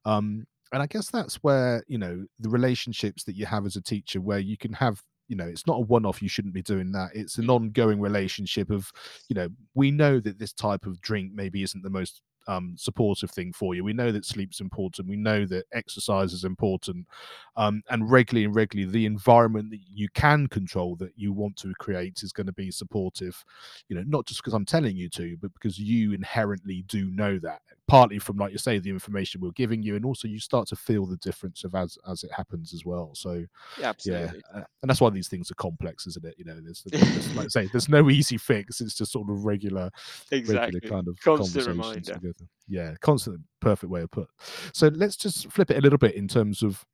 Um, 0.05 0.45
and 0.73 0.81
I 0.81 0.87
guess 0.87 1.09
that's 1.09 1.35
where 1.37 1.83
you 1.87 1.97
know 1.97 2.25
the 2.39 2.49
relationships 2.49 3.23
that 3.25 3.35
you 3.35 3.45
have 3.45 3.65
as 3.65 3.75
a 3.75 3.81
teacher, 3.81 4.21
where 4.21 4.39
you 4.39 4.57
can 4.57 4.73
have 4.73 5.01
you 5.27 5.35
know 5.35 5.45
it's 5.45 5.67
not 5.67 5.77
a 5.77 5.81
one-off 5.81 6.21
you 6.21 6.29
shouldn't 6.29 6.53
be 6.53 6.61
doing 6.61 6.93
that 6.93 7.09
it's 7.13 7.37
an 7.37 7.49
Mm, 7.49 7.49
ongoing 7.49 7.99
relationship 7.99 8.69
of 8.69 8.89
you 9.27 9.35
know 9.35 9.49
we 9.75 9.91
know 9.91 10.21
that 10.21 10.39
this 10.39 10.53
type 10.53 10.85
of 10.85 11.01
drink 11.01 11.33
maybe 11.33 11.63
isn't 11.63 11.83
the 11.83 11.89
most 11.89 12.21
um, 12.47 12.75
supportive 12.77 13.31
thing 13.31 13.53
for 13.53 13.75
you. 13.75 13.83
We 13.83 13.93
know 13.93 14.11
that 14.11 14.25
sleep's 14.25 14.61
important. 14.61 15.07
We 15.07 15.15
know 15.15 15.45
that 15.45 15.65
exercise 15.73 16.33
is 16.33 16.43
important, 16.43 17.07
um, 17.55 17.81
and 17.89 18.09
regularly 18.09 18.45
and 18.45 18.55
regularly, 18.55 18.91
the 18.91 19.05
environment 19.05 19.71
that 19.71 19.79
you 19.93 20.09
can 20.13 20.47
control 20.47 20.95
that 20.97 21.11
you 21.15 21.33
want 21.33 21.55
to 21.57 21.73
create 21.79 22.23
is 22.23 22.31
going 22.31 22.47
to 22.47 22.53
be 22.53 22.71
supportive. 22.71 23.43
You 23.89 23.97
know, 23.97 24.03
not 24.05 24.25
just 24.25 24.41
because 24.41 24.53
I'm 24.53 24.65
telling 24.65 24.95
you 24.95 25.09
to, 25.09 25.37
but 25.41 25.53
because 25.53 25.77
you 25.79 26.13
inherently 26.13 26.83
do 26.87 27.09
know 27.11 27.39
that. 27.39 27.61
Partly 27.87 28.19
from, 28.19 28.35
like 28.35 28.51
you 28.51 28.57
say, 28.57 28.79
the 28.79 28.89
information 28.89 29.39
we're 29.39 29.51
giving 29.51 29.81
you, 29.81 29.95
and 29.95 30.03
also 30.03 30.27
you 30.27 30.39
start 30.39 30.67
to 30.67 30.75
feel 30.75 31.05
the 31.05 31.15
difference 31.17 31.63
of 31.63 31.73
as 31.73 31.97
as 32.05 32.23
it 32.23 32.31
happens 32.35 32.73
as 32.73 32.83
well. 32.83 33.11
So, 33.15 33.31
Yeah, 33.33 33.45
yeah, 33.79 33.87
absolutely. 33.89 34.41
uh, 34.53 34.63
and 34.81 34.89
that's 34.89 34.99
why 34.99 35.09
these 35.09 35.29
things 35.29 35.49
are 35.51 35.55
complex, 35.55 36.05
isn't 36.05 36.25
it? 36.25 36.35
You 36.37 36.43
know, 36.45 36.59
there's, 36.61 36.83
there's 36.85 37.35
like 37.35 37.45
I 37.45 37.49
say, 37.49 37.69
there's 37.71 37.87
no 37.87 38.09
easy 38.09 38.37
fix. 38.37 38.81
It's 38.81 38.95
just 38.95 39.13
sort 39.13 39.29
of 39.29 39.45
regular 39.45 39.89
regular 40.31 40.81
kind 40.81 41.07
of 41.07 41.17
Constant 41.21 41.65
conversations 41.65 41.67
reminder. 41.67 42.13
together. 42.13 42.49
Yeah, 42.67 42.95
constant, 42.99 43.39
perfect 43.61 43.89
way 43.89 44.01
of 44.01 44.11
put. 44.11 44.27
So 44.73 44.87
let's 44.89 45.15
just 45.15 45.49
flip 45.49 45.71
it 45.71 45.77
a 45.77 45.81
little 45.81 45.97
bit 45.97 46.15
in 46.15 46.27
terms 46.27 46.63
of, 46.63 46.85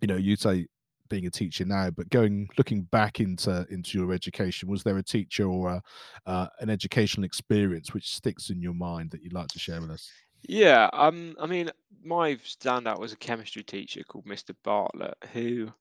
you 0.00 0.08
know, 0.08 0.16
you 0.16 0.34
say 0.34 0.66
being 1.08 1.26
a 1.26 1.30
teacher 1.30 1.64
now, 1.64 1.90
but 1.90 2.08
going 2.10 2.48
looking 2.58 2.82
back 2.82 3.20
into 3.20 3.66
into 3.70 3.98
your 3.98 4.12
education, 4.12 4.68
was 4.68 4.82
there 4.82 4.98
a 4.98 5.02
teacher 5.02 5.46
or 5.46 5.70
a, 5.70 5.82
uh, 6.26 6.46
an 6.60 6.70
educational 6.70 7.24
experience 7.24 7.92
which 7.92 8.14
sticks 8.14 8.50
in 8.50 8.60
your 8.60 8.74
mind 8.74 9.10
that 9.10 9.22
you'd 9.22 9.32
like 9.32 9.48
to 9.48 9.58
share 9.58 9.80
with 9.80 9.90
us? 9.90 10.10
Yeah, 10.46 10.90
um, 10.92 11.34
I 11.40 11.46
mean, 11.46 11.70
my 12.02 12.34
standout 12.34 12.98
was 12.98 13.12
a 13.12 13.16
chemistry 13.16 13.62
teacher 13.62 14.02
called 14.04 14.26
Mr. 14.26 14.54
Bartlett, 14.62 15.16
who, 15.32 15.72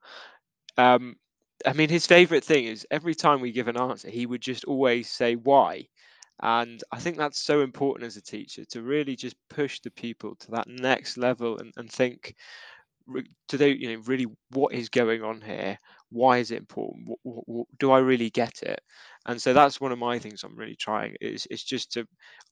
um, 0.77 1.17
I 1.65 1.73
mean, 1.73 1.89
his 1.89 2.07
favorite 2.07 2.45
thing 2.45 2.65
is 2.65 2.87
every 2.89 3.13
time 3.13 3.41
we 3.41 3.51
give 3.51 3.67
an 3.67 3.77
answer, 3.77 4.09
he 4.09 4.25
would 4.25 4.41
just 4.41 4.63
always 4.65 5.09
say 5.09 5.35
why. 5.35 5.87
And 6.41 6.83
I 6.91 6.99
think 6.99 7.17
that's 7.17 7.39
so 7.39 7.61
important 7.61 8.07
as 8.07 8.17
a 8.17 8.21
teacher 8.21 8.65
to 8.65 8.81
really 8.81 9.15
just 9.15 9.35
push 9.49 9.79
the 9.79 9.91
people 9.91 10.35
to 10.35 10.51
that 10.51 10.67
next 10.67 11.17
level 11.17 11.59
and, 11.59 11.73
and 11.77 11.91
think 11.91 12.35
to 13.49 13.57
they, 13.57 13.71
you 13.71 13.89
know, 13.89 14.03
really 14.05 14.27
what 14.51 14.73
is 14.73 14.89
going 14.89 15.23
on 15.23 15.41
here? 15.41 15.77
Why 16.09 16.37
is 16.37 16.51
it 16.51 16.57
important? 16.57 17.07
Wh- 17.07 17.27
wh- 17.29 17.51
wh- 17.51 17.77
do 17.79 17.91
I 17.91 17.99
really 17.99 18.29
get 18.29 18.61
it? 18.63 18.79
And 19.25 19.41
so 19.41 19.53
that's 19.53 19.81
one 19.81 19.91
of 19.91 19.99
my 19.99 20.19
things 20.19 20.43
I'm 20.43 20.55
really 20.55 20.75
trying 20.75 21.15
is 21.21 21.45
is 21.47 21.63
just 21.63 21.91
to 21.93 22.05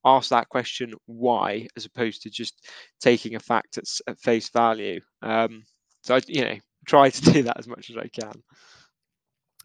ask 0.05 0.29
that 0.29 0.49
question 0.49 0.93
why, 1.05 1.67
as 1.77 1.85
opposed 1.85 2.23
to 2.23 2.29
just 2.29 2.67
taking 3.01 3.35
a 3.35 3.39
fact 3.39 3.77
at, 3.77 3.85
at 4.07 4.19
face 4.19 4.49
value. 4.49 4.99
Um, 5.21 5.63
so 6.03 6.15
I, 6.15 6.21
you 6.27 6.43
know, 6.43 6.57
try 6.85 7.09
to 7.09 7.21
do 7.33 7.43
that 7.43 7.59
as 7.59 7.67
much 7.67 7.89
as 7.89 7.97
I 7.97 8.07
can. 8.07 8.33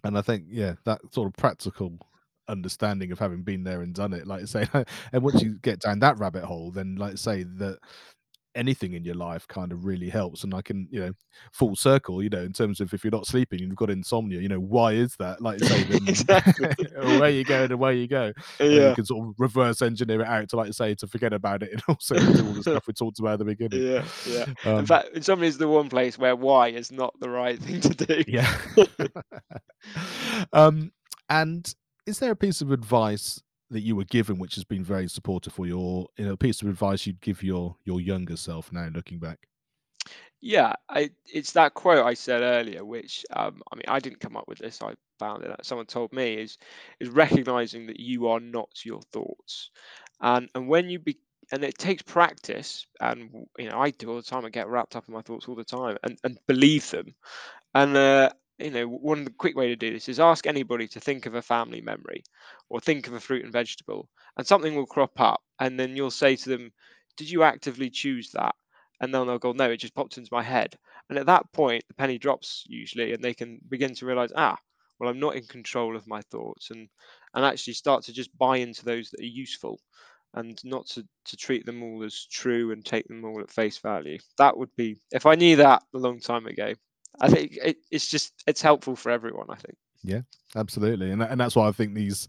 And 0.04 0.16
I 0.16 0.22
think, 0.22 0.44
yeah, 0.48 0.74
that 0.84 1.00
sort 1.12 1.26
of 1.28 1.34
practical 1.36 1.98
understanding 2.48 3.10
of 3.10 3.18
having 3.18 3.42
been 3.42 3.64
there 3.64 3.82
and 3.82 3.94
done 3.94 4.12
it, 4.12 4.26
like 4.26 4.42
I 4.42 4.44
say, 4.44 4.68
and 5.12 5.22
once 5.22 5.42
you 5.42 5.58
get 5.62 5.80
down 5.80 5.98
that 6.00 6.18
rabbit 6.18 6.44
hole, 6.44 6.70
then 6.70 6.96
like 6.96 7.18
say, 7.18 7.42
that 7.42 7.78
anything 8.56 8.94
in 8.94 9.04
your 9.04 9.14
life 9.14 9.46
kind 9.48 9.70
of 9.70 9.84
really 9.84 10.08
helps. 10.08 10.42
And 10.44 10.54
I 10.54 10.62
can, 10.62 10.88
you 10.90 11.00
know, 11.00 11.12
full 11.52 11.76
circle, 11.76 12.22
you 12.22 12.28
know, 12.30 12.42
in 12.42 12.52
terms 12.52 12.80
of 12.80 12.92
if 12.94 13.04
you're 13.04 13.10
not 13.10 13.26
sleeping 13.26 13.60
and 13.60 13.68
you've 13.68 13.76
got 13.76 13.90
insomnia, 13.90 14.40
you 14.40 14.48
know, 14.48 14.58
why 14.58 14.92
is 14.92 15.14
that? 15.18 15.40
Like 15.40 15.60
you 15.60 15.66
say, 15.66 15.82
then 15.90 16.08
exactly. 16.08 16.68
away 16.96 17.36
you 17.36 17.44
go 17.44 17.64
and 17.64 17.72
away 17.72 17.96
you 17.98 18.08
go. 18.08 18.32
And 18.58 18.72
you 18.72 18.94
can 18.94 19.04
sort 19.04 19.28
of 19.28 19.34
reverse 19.38 19.82
engineer 19.82 20.22
it 20.22 20.26
out 20.26 20.48
to, 20.50 20.56
like 20.56 20.68
you 20.68 20.72
say, 20.72 20.94
to 20.96 21.06
forget 21.06 21.32
about 21.32 21.62
it 21.62 21.72
and 21.72 21.82
also 21.88 22.14
do 22.16 22.46
all 22.46 22.52
the 22.54 22.62
stuff 22.62 22.86
we 22.86 22.94
talked 22.94 23.18
about 23.20 23.34
at 23.34 23.38
the 23.40 23.44
beginning. 23.44 23.82
Yeah, 23.82 24.04
yeah. 24.26 24.46
In 24.64 24.78
Um, 24.78 24.86
fact, 24.86 25.08
insomnia 25.14 25.48
is 25.48 25.58
the 25.58 25.68
one 25.68 25.88
place 25.88 26.18
where 26.18 26.34
why 26.34 26.68
is 26.68 26.90
not 26.90 27.14
the 27.20 27.30
right 27.30 27.58
thing 27.60 27.80
to 27.82 27.90
do. 27.90 28.24
yeah. 28.26 28.52
um, 30.52 30.92
and 31.28 31.74
is 32.06 32.18
there 32.18 32.30
a 32.32 32.36
piece 32.36 32.60
of 32.60 32.70
advice 32.70 33.40
that 33.70 33.80
you 33.80 33.96
were 33.96 34.04
given 34.04 34.38
which 34.38 34.54
has 34.54 34.64
been 34.64 34.84
very 34.84 35.08
supportive 35.08 35.52
for 35.52 35.66
your, 35.66 36.08
you 36.16 36.24
know, 36.24 36.36
piece 36.36 36.62
of 36.62 36.68
advice 36.68 37.06
you'd 37.06 37.20
give 37.20 37.42
your 37.42 37.76
your 37.84 38.00
younger 38.00 38.36
self 38.36 38.72
now 38.72 38.88
looking 38.92 39.18
back? 39.18 39.48
Yeah, 40.40 40.74
I 40.88 41.10
it's 41.32 41.52
that 41.52 41.74
quote 41.74 42.04
I 42.04 42.14
said 42.14 42.42
earlier, 42.42 42.84
which 42.84 43.24
um, 43.30 43.62
I 43.72 43.76
mean, 43.76 43.84
I 43.88 43.98
didn't 43.98 44.20
come 44.20 44.36
up 44.36 44.46
with 44.46 44.58
this. 44.58 44.82
I 44.82 44.94
found 45.18 45.44
it. 45.44 45.50
Someone 45.64 45.86
told 45.86 46.12
me 46.12 46.34
is 46.34 46.58
is 47.00 47.08
recognizing 47.08 47.86
that 47.86 47.98
you 47.98 48.28
are 48.28 48.40
not 48.40 48.84
your 48.84 49.00
thoughts, 49.12 49.70
and 50.20 50.48
and 50.54 50.68
when 50.68 50.88
you 50.90 50.98
be 50.98 51.18
and 51.52 51.64
it 51.64 51.78
takes 51.78 52.02
practice, 52.02 52.86
and 53.00 53.46
you 53.58 53.68
know 53.70 53.78
I 53.78 53.90
do 53.90 54.10
all 54.10 54.16
the 54.16 54.22
time. 54.22 54.44
I 54.44 54.50
get 54.50 54.68
wrapped 54.68 54.94
up 54.94 55.08
in 55.08 55.14
my 55.14 55.22
thoughts 55.22 55.48
all 55.48 55.54
the 55.54 55.64
time, 55.64 55.96
and 56.02 56.18
and 56.22 56.38
believe 56.46 56.90
them. 56.90 57.14
And 57.74 57.96
uh, 57.96 58.30
you 58.58 58.70
know, 58.70 58.86
one 58.88 59.18
of 59.20 59.24
the 59.24 59.30
quick 59.32 59.56
way 59.56 59.68
to 59.68 59.76
do 59.76 59.92
this 59.92 60.08
is 60.08 60.20
ask 60.20 60.46
anybody 60.46 60.88
to 60.88 61.00
think 61.00 61.26
of 61.26 61.34
a 61.34 61.42
family 61.42 61.80
memory, 61.80 62.24
or 62.68 62.80
think 62.80 63.06
of 63.06 63.12
a 63.14 63.20
fruit 63.20 63.44
and 63.44 63.52
vegetable, 63.52 64.08
and 64.36 64.46
something 64.46 64.74
will 64.74 64.86
crop 64.86 65.20
up, 65.20 65.42
and 65.60 65.78
then 65.78 65.96
you'll 65.96 66.10
say 66.10 66.36
to 66.36 66.48
them, 66.48 66.72
"Did 67.16 67.30
you 67.30 67.42
actively 67.42 67.90
choose 67.90 68.30
that?" 68.32 68.54
And 69.00 69.14
then 69.14 69.26
they'll 69.26 69.38
go, 69.38 69.52
"No, 69.52 69.70
it 69.70 69.76
just 69.78 69.94
popped 69.94 70.16
into 70.18 70.32
my 70.32 70.42
head." 70.42 70.78
And 71.08 71.18
at 71.18 71.26
that 71.26 71.52
point, 71.52 71.84
the 71.88 71.94
penny 71.94 72.18
drops 72.18 72.64
usually, 72.66 73.12
and 73.12 73.22
they 73.22 73.34
can 73.34 73.60
begin 73.68 73.94
to 73.96 74.06
realize, 74.06 74.32
"Ah, 74.34 74.58
well, 74.98 75.10
I'm 75.10 75.20
not 75.20 75.36
in 75.36 75.46
control 75.46 75.94
of 75.96 76.06
my 76.06 76.22
thoughts," 76.22 76.70
and 76.70 76.88
and 77.34 77.44
actually 77.44 77.74
start 77.74 78.04
to 78.04 78.12
just 78.12 78.36
buy 78.38 78.56
into 78.58 78.84
those 78.84 79.10
that 79.10 79.20
are 79.20 79.24
useful, 79.24 79.80
and 80.34 80.58
not 80.64 80.86
to 80.88 81.06
to 81.26 81.36
treat 81.36 81.66
them 81.66 81.82
all 81.82 82.02
as 82.04 82.26
true 82.26 82.72
and 82.72 82.84
take 82.86 83.06
them 83.08 83.24
all 83.24 83.40
at 83.40 83.50
face 83.50 83.78
value. 83.78 84.18
That 84.38 84.56
would 84.56 84.74
be 84.76 84.96
if 85.12 85.26
I 85.26 85.34
knew 85.34 85.56
that 85.56 85.82
a 85.94 85.98
long 85.98 86.20
time 86.20 86.46
ago. 86.46 86.74
I 87.20 87.28
think 87.28 87.58
it, 87.62 87.78
it's 87.90 88.08
just 88.08 88.32
it's 88.46 88.62
helpful 88.62 88.96
for 88.96 89.10
everyone. 89.10 89.46
I 89.50 89.56
think. 89.56 89.76
Yeah, 90.02 90.20
absolutely, 90.54 91.10
and 91.10 91.22
and 91.22 91.40
that's 91.40 91.56
why 91.56 91.68
I 91.68 91.72
think 91.72 91.94
these, 91.94 92.28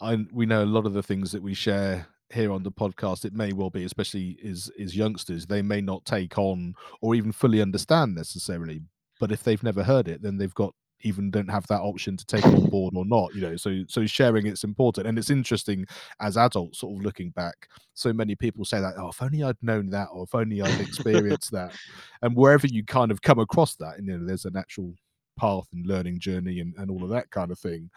I 0.00 0.24
we 0.32 0.46
know 0.46 0.64
a 0.64 0.66
lot 0.66 0.86
of 0.86 0.94
the 0.94 1.02
things 1.02 1.32
that 1.32 1.42
we 1.42 1.54
share 1.54 2.06
here 2.30 2.52
on 2.52 2.62
the 2.62 2.72
podcast. 2.72 3.24
It 3.24 3.34
may 3.34 3.52
well 3.52 3.70
be, 3.70 3.84
especially 3.84 4.38
is 4.42 4.70
is 4.78 4.96
youngsters, 4.96 5.46
they 5.46 5.62
may 5.62 5.80
not 5.80 6.04
take 6.04 6.38
on 6.38 6.74
or 7.00 7.14
even 7.14 7.32
fully 7.32 7.60
understand 7.60 8.14
necessarily. 8.14 8.82
But 9.20 9.32
if 9.32 9.42
they've 9.42 9.62
never 9.62 9.82
heard 9.82 10.08
it, 10.08 10.22
then 10.22 10.38
they've 10.38 10.54
got 10.54 10.74
even 11.02 11.30
don't 11.30 11.50
have 11.50 11.66
that 11.68 11.80
option 11.80 12.16
to 12.16 12.26
take 12.26 12.44
it 12.44 12.54
on 12.54 12.68
board 12.70 12.94
or 12.96 13.04
not. 13.04 13.34
You 13.34 13.42
know, 13.42 13.56
so 13.56 13.82
so 13.88 14.06
sharing 14.06 14.46
it's 14.46 14.64
important, 14.64 15.06
and 15.06 15.18
it's 15.18 15.30
interesting 15.30 15.86
as 16.20 16.36
adults, 16.36 16.80
sort 16.80 16.96
of 16.96 17.04
looking 17.04 17.30
back. 17.30 17.68
So 17.94 18.12
many 18.12 18.34
people 18.34 18.64
say 18.64 18.80
that, 18.80 18.94
oh, 18.98 19.08
if 19.08 19.22
only 19.22 19.42
I'd 19.42 19.56
known 19.62 19.90
that, 19.90 20.08
or 20.12 20.24
if 20.24 20.34
only 20.34 20.62
I'd 20.62 20.80
experienced 20.80 21.52
that, 21.52 21.74
and 22.22 22.36
wherever 22.36 22.66
you 22.66 22.84
kind 22.84 23.10
of 23.10 23.22
come 23.22 23.38
across 23.38 23.76
that, 23.76 23.98
and 23.98 24.06
you 24.06 24.18
know, 24.18 24.26
there's 24.26 24.44
an 24.44 24.56
actual 24.56 24.94
path 25.38 25.66
and 25.72 25.86
learning 25.86 26.18
journey 26.18 26.60
and, 26.60 26.74
and 26.78 26.90
all 26.90 27.04
of 27.04 27.10
that 27.10 27.30
kind 27.30 27.50
of 27.50 27.58
thing. 27.58 27.90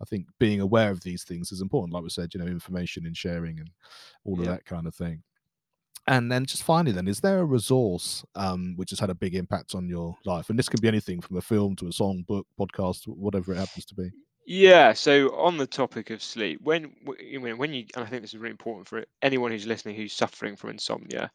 I 0.00 0.04
think 0.04 0.26
being 0.38 0.60
aware 0.60 0.90
of 0.90 1.00
these 1.02 1.24
things 1.24 1.52
is 1.52 1.62
important. 1.62 1.94
Like 1.94 2.02
we 2.02 2.10
said, 2.10 2.34
you 2.34 2.40
know, 2.40 2.46
information 2.46 3.06
and 3.06 3.16
sharing 3.16 3.60
and 3.60 3.70
all 4.24 4.38
of 4.38 4.44
yeah. 4.44 4.52
that 4.52 4.64
kind 4.64 4.86
of 4.86 4.94
thing. 4.94 5.22
And 6.08 6.30
then 6.30 6.46
just 6.46 6.62
finally, 6.62 6.92
then, 6.92 7.08
is 7.08 7.20
there 7.20 7.40
a 7.40 7.44
resource 7.44 8.24
um, 8.36 8.74
which 8.76 8.90
has 8.90 9.00
had 9.00 9.10
a 9.10 9.14
big 9.14 9.34
impact 9.34 9.74
on 9.74 9.88
your 9.88 10.16
life? 10.24 10.50
And 10.50 10.58
this 10.58 10.68
can 10.68 10.80
be 10.80 10.88
anything 10.88 11.20
from 11.20 11.36
a 11.36 11.40
film 11.40 11.74
to 11.76 11.88
a 11.88 11.92
song, 11.92 12.24
book, 12.28 12.46
podcast, 12.58 13.08
whatever 13.08 13.52
it 13.52 13.58
happens 13.58 13.84
to 13.86 13.94
be. 13.94 14.10
Yeah, 14.48 14.92
so 14.92 15.34
on 15.34 15.56
the 15.56 15.66
topic 15.66 16.10
of 16.10 16.22
sleep, 16.22 16.60
when 16.62 16.94
w- 17.04 17.28
you 17.28 17.40
know, 17.40 17.56
when 17.56 17.74
you, 17.74 17.86
and 17.96 18.04
I 18.04 18.08
think 18.08 18.22
this 18.22 18.32
is 18.32 18.38
really 18.38 18.52
important 18.52 18.86
for 18.86 19.04
anyone 19.20 19.50
who's 19.50 19.66
listening 19.66 19.96
who's 19.96 20.12
suffering 20.12 20.54
from 20.54 20.70
insomnia, 20.70 21.32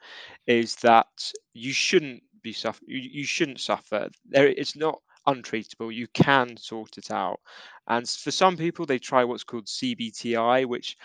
is 0.47 0.75
that 0.75 1.07
you 1.53 1.73
shouldn't 1.73 2.23
be 2.41 2.53
suffer. 2.53 2.79
You, 2.87 2.99
you 2.99 3.25
shouldn't 3.25 3.59
suffer. 3.59 4.07
There, 4.29 4.47
it's 4.47 4.77
not 4.77 5.01
untreatable. 5.27 5.93
You 5.93 6.07
can 6.13 6.55
sort 6.55 6.97
it 6.97 7.11
out. 7.11 7.41
And 7.87 8.07
for 8.07 8.31
some 8.31 8.55
people, 8.55 8.85
they 8.85 8.99
try 8.99 9.25
what's 9.25 9.43
called 9.43 9.65
CBTI, 9.65 10.65
which 10.65 10.95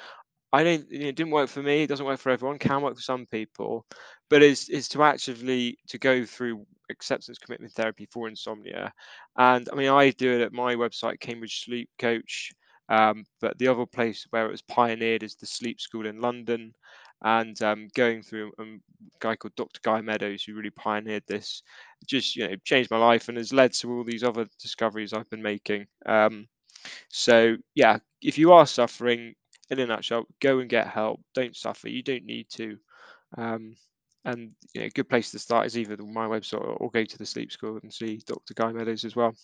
I 0.53 0.65
don't, 0.65 0.91
you 0.91 1.01
know, 1.01 1.07
it 1.09 1.17
didn't 1.17 1.33
work 1.33 1.49
for 1.49 1.63
me. 1.63 1.83
It 1.83 1.89
doesn't 1.89 2.07
work 2.07 2.21
for 2.21 2.31
everyone. 2.31 2.59
Can 2.59 2.83
work 2.83 2.95
for 2.97 3.03
some 3.03 3.27
people, 3.27 3.85
but 4.31 4.43
is 4.43 4.69
is 4.69 4.89
to 4.91 5.03
actively 5.03 5.79
to 5.89 5.99
go 5.99 6.25
through 6.25 6.65
acceptance 6.91 7.39
commitment 7.39 7.73
therapy 7.73 8.07
for 8.11 8.29
insomnia. 8.29 8.93
And 9.37 9.69
I 9.73 9.77
mean, 9.77 9.89
I 9.91 10.11
do 10.11 10.33
it 10.33 10.43
at 10.43 10.53
my 10.53 10.75
website, 10.75 11.21
Cambridge 11.21 11.65
Sleep 11.65 11.91
Coach. 11.99 12.53
Um, 12.89 13.25
but 13.41 13.59
the 13.59 13.67
other 13.69 13.85
place 13.87 14.27
where 14.31 14.47
it 14.47 14.53
was 14.53 14.63
pioneered 14.63 15.25
is 15.25 15.35
the 15.35 15.47
Sleep 15.47 15.81
School 15.81 16.07
in 16.07 16.21
London, 16.21 16.73
and 17.23 17.61
um, 17.63 17.89
going 17.97 18.23
through 18.23 18.53
um, 18.61 18.81
a 19.03 19.19
guy 19.19 19.35
called 19.37 19.57
Dr. 19.57 19.81
Guy 19.83 20.01
Meadows 20.01 20.45
who 20.45 20.55
really 20.55 20.71
pioneered 20.71 21.25
this, 21.27 21.63
just 22.07 22.37
you 22.37 22.47
know 22.49 22.55
changed 22.65 22.91
my 22.91 22.99
life 22.99 23.29
and 23.29 23.39
has 23.39 23.53
led 23.53 23.73
to 23.75 23.91
all 23.91 24.05
these 24.05 24.23
other 24.23 24.47
discoveries 24.61 25.13
I've 25.13 25.29
been 25.31 25.43
making. 25.43 25.87
Um, 26.07 26.47
so 27.09 27.57
yeah, 27.75 27.99
if 28.23 28.39
you 28.39 28.53
are 28.53 28.67
suffering, 28.67 29.35
in 29.71 29.79
a 29.81 29.87
nutshell, 29.87 30.27
go 30.41 30.59
and 30.61 30.71
get 30.71 30.87
help. 30.87 31.21
Don't 31.35 31.57
suffer. 31.57 31.89
You 31.89 32.03
don't 32.03 32.25
need 32.25 32.49
to. 32.51 32.79
Um, 33.37 33.75
and 34.25 34.53
you 34.75 34.81
know, 34.81 34.87
a 34.87 34.91
good 34.91 35.09
place 35.09 35.31
to 35.31 35.39
start 35.39 35.67
is 35.67 35.79
either 35.79 35.97
my 35.99 36.27
website 36.27 36.63
or, 36.81 36.91
go 36.91 37.05
to 37.05 37.19
the 37.19 37.27
sleep 37.27 37.53
school 37.53 37.79
and 37.83 37.93
see 37.93 38.21
Dr. 38.27 38.55
Guy 38.55 38.73
Meadows 38.73 39.05
as 39.05 39.15
well. 39.15 39.35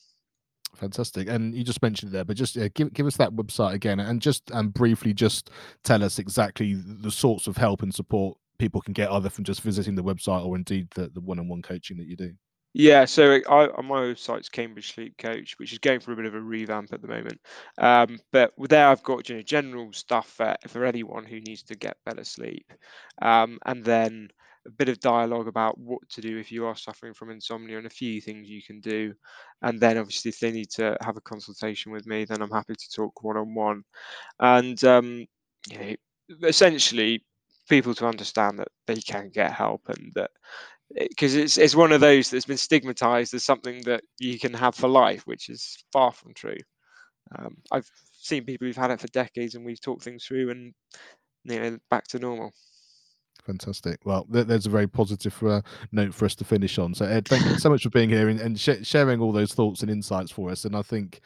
Fantastic. 0.76 1.28
And 1.28 1.54
you 1.54 1.64
just 1.64 1.82
mentioned 1.82 2.10
it 2.10 2.14
there, 2.14 2.24
but 2.24 2.36
just 2.36 2.56
uh, 2.56 2.68
give 2.74 2.92
give 2.94 3.06
us 3.06 3.16
that 3.18 3.32
website 3.32 3.74
again, 3.74 4.00
and 4.00 4.20
just 4.22 4.50
and 4.50 4.72
briefly 4.72 5.12
just 5.12 5.50
tell 5.84 6.02
us 6.02 6.18
exactly 6.18 6.74
the 6.74 7.10
sorts 7.10 7.46
of 7.46 7.58
help 7.58 7.82
and 7.82 7.94
support 7.94 8.38
people 8.58 8.80
can 8.80 8.92
get, 8.92 9.10
either 9.10 9.28
from 9.28 9.44
just 9.44 9.60
visiting 9.60 9.94
the 9.94 10.04
website 10.04 10.44
or 10.46 10.56
indeed 10.56 10.88
the, 10.94 11.08
the 11.08 11.20
one-on-one 11.20 11.62
coaching 11.62 11.96
that 11.98 12.06
you 12.06 12.16
do. 12.16 12.32
Yeah, 12.74 13.04
so 13.04 13.38
I, 13.48 13.66
my 13.82 14.00
website's 14.00 14.48
Cambridge 14.48 14.94
Sleep 14.94 15.18
Coach, 15.18 15.58
which 15.58 15.72
is 15.72 15.78
going 15.78 16.00
through 16.00 16.14
a 16.14 16.16
bit 16.16 16.26
of 16.26 16.34
a 16.34 16.40
revamp 16.40 16.92
at 16.92 17.02
the 17.02 17.08
moment. 17.08 17.38
Um, 17.78 18.18
but 18.32 18.52
there, 18.58 18.88
I've 18.88 19.02
got 19.02 19.28
you 19.28 19.36
know, 19.36 19.42
general 19.42 19.92
stuff 19.92 20.28
for, 20.30 20.54
for 20.68 20.84
anyone 20.86 21.24
who 21.24 21.40
needs 21.40 21.62
to 21.64 21.76
get 21.76 21.98
better 22.06 22.24
sleep, 22.24 22.72
um, 23.20 23.58
and 23.66 23.84
then 23.84 24.28
a 24.66 24.70
bit 24.70 24.88
of 24.88 25.00
dialogue 25.00 25.48
about 25.48 25.76
what 25.78 26.08
to 26.08 26.20
do 26.22 26.38
if 26.38 26.50
you 26.52 26.64
are 26.64 26.76
suffering 26.76 27.12
from 27.12 27.30
insomnia 27.30 27.76
and 27.76 27.86
a 27.86 27.90
few 27.90 28.20
things 28.20 28.48
you 28.48 28.62
can 28.62 28.80
do. 28.80 29.12
And 29.60 29.78
then, 29.78 29.98
obviously, 29.98 30.30
if 30.30 30.40
they 30.40 30.52
need 30.52 30.70
to 30.70 30.96
have 31.02 31.16
a 31.18 31.20
consultation 31.22 31.92
with 31.92 32.06
me, 32.06 32.24
then 32.24 32.40
I'm 32.40 32.50
happy 32.50 32.74
to 32.74 32.90
talk 32.90 33.22
one 33.22 33.36
on 33.36 33.54
one. 33.54 33.82
And 34.40 34.82
um, 34.84 35.26
you 35.70 35.78
know, 35.78 35.94
essentially, 36.48 37.24
people 37.68 37.94
to 37.94 38.06
understand 38.06 38.58
that 38.58 38.68
they 38.86 38.96
can 38.96 39.30
get 39.30 39.52
help 39.52 39.82
and 39.88 40.12
that 40.14 40.30
because 40.94 41.34
it's 41.34 41.58
it's 41.58 41.74
one 41.74 41.92
of 41.92 42.00
those 42.00 42.30
that's 42.30 42.44
been 42.46 42.56
stigmatized 42.56 43.34
as 43.34 43.44
something 43.44 43.82
that 43.84 44.02
you 44.18 44.38
can 44.38 44.54
have 44.54 44.74
for 44.74 44.88
life, 44.88 45.22
which 45.26 45.48
is 45.48 45.84
far 45.92 46.12
from 46.12 46.34
true. 46.34 46.56
Um, 47.38 47.56
I've 47.72 47.90
seen 48.12 48.44
people 48.44 48.66
who've 48.66 48.76
had 48.76 48.90
it 48.90 49.00
for 49.00 49.08
decades, 49.08 49.54
and 49.54 49.64
we've 49.64 49.80
talked 49.80 50.04
things 50.04 50.24
through, 50.24 50.50
and 50.50 50.74
you 51.44 51.60
know, 51.60 51.78
back 51.90 52.06
to 52.08 52.18
normal. 52.18 52.52
Fantastic. 53.44 53.98
Well, 54.04 54.24
th- 54.32 54.46
there's 54.46 54.66
a 54.66 54.70
very 54.70 54.86
positive 54.86 55.40
uh, 55.42 55.62
note 55.90 56.14
for 56.14 56.26
us 56.26 56.36
to 56.36 56.44
finish 56.44 56.78
on. 56.78 56.94
So, 56.94 57.04
Ed, 57.04 57.26
thank 57.26 57.44
you 57.44 57.58
so 57.58 57.70
much 57.70 57.82
for 57.82 57.90
being 57.90 58.08
here 58.08 58.28
and, 58.28 58.40
and 58.40 58.58
sh- 58.58 58.84
sharing 58.84 59.20
all 59.20 59.32
those 59.32 59.52
thoughts 59.52 59.82
and 59.82 59.90
insights 59.90 60.30
for 60.30 60.48
us. 60.48 60.64
And 60.64 60.76
I 60.76 60.82
think, 60.82 61.20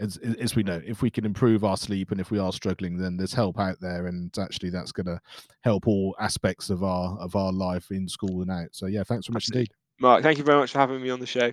as, 0.00 0.16
as 0.16 0.56
we 0.56 0.64
know, 0.64 0.82
if 0.84 1.00
we 1.00 1.10
can 1.10 1.24
improve 1.24 1.62
our 1.62 1.76
sleep 1.76 2.10
and 2.10 2.20
if 2.20 2.32
we 2.32 2.40
are 2.40 2.52
struggling, 2.52 2.98
then 2.98 3.16
there's 3.16 3.32
help 3.32 3.60
out 3.60 3.80
there, 3.80 4.08
and 4.08 4.36
actually, 4.38 4.70
that's 4.70 4.90
going 4.90 5.06
to 5.06 5.20
help 5.60 5.86
all 5.86 6.16
aspects 6.18 6.70
of 6.70 6.82
our 6.82 7.16
of 7.18 7.36
our 7.36 7.52
life 7.52 7.92
in 7.92 8.08
school 8.08 8.42
and 8.42 8.50
out. 8.50 8.70
So, 8.72 8.86
yeah, 8.86 9.04
thanks 9.04 9.28
very 9.28 9.34
much 9.34 9.48
indeed, 9.52 9.70
Mark. 10.00 10.24
Thank 10.24 10.38
you 10.38 10.44
very 10.44 10.58
much 10.58 10.72
for 10.72 10.78
having 10.78 11.00
me 11.00 11.10
on 11.10 11.20
the 11.20 11.26
show. 11.26 11.52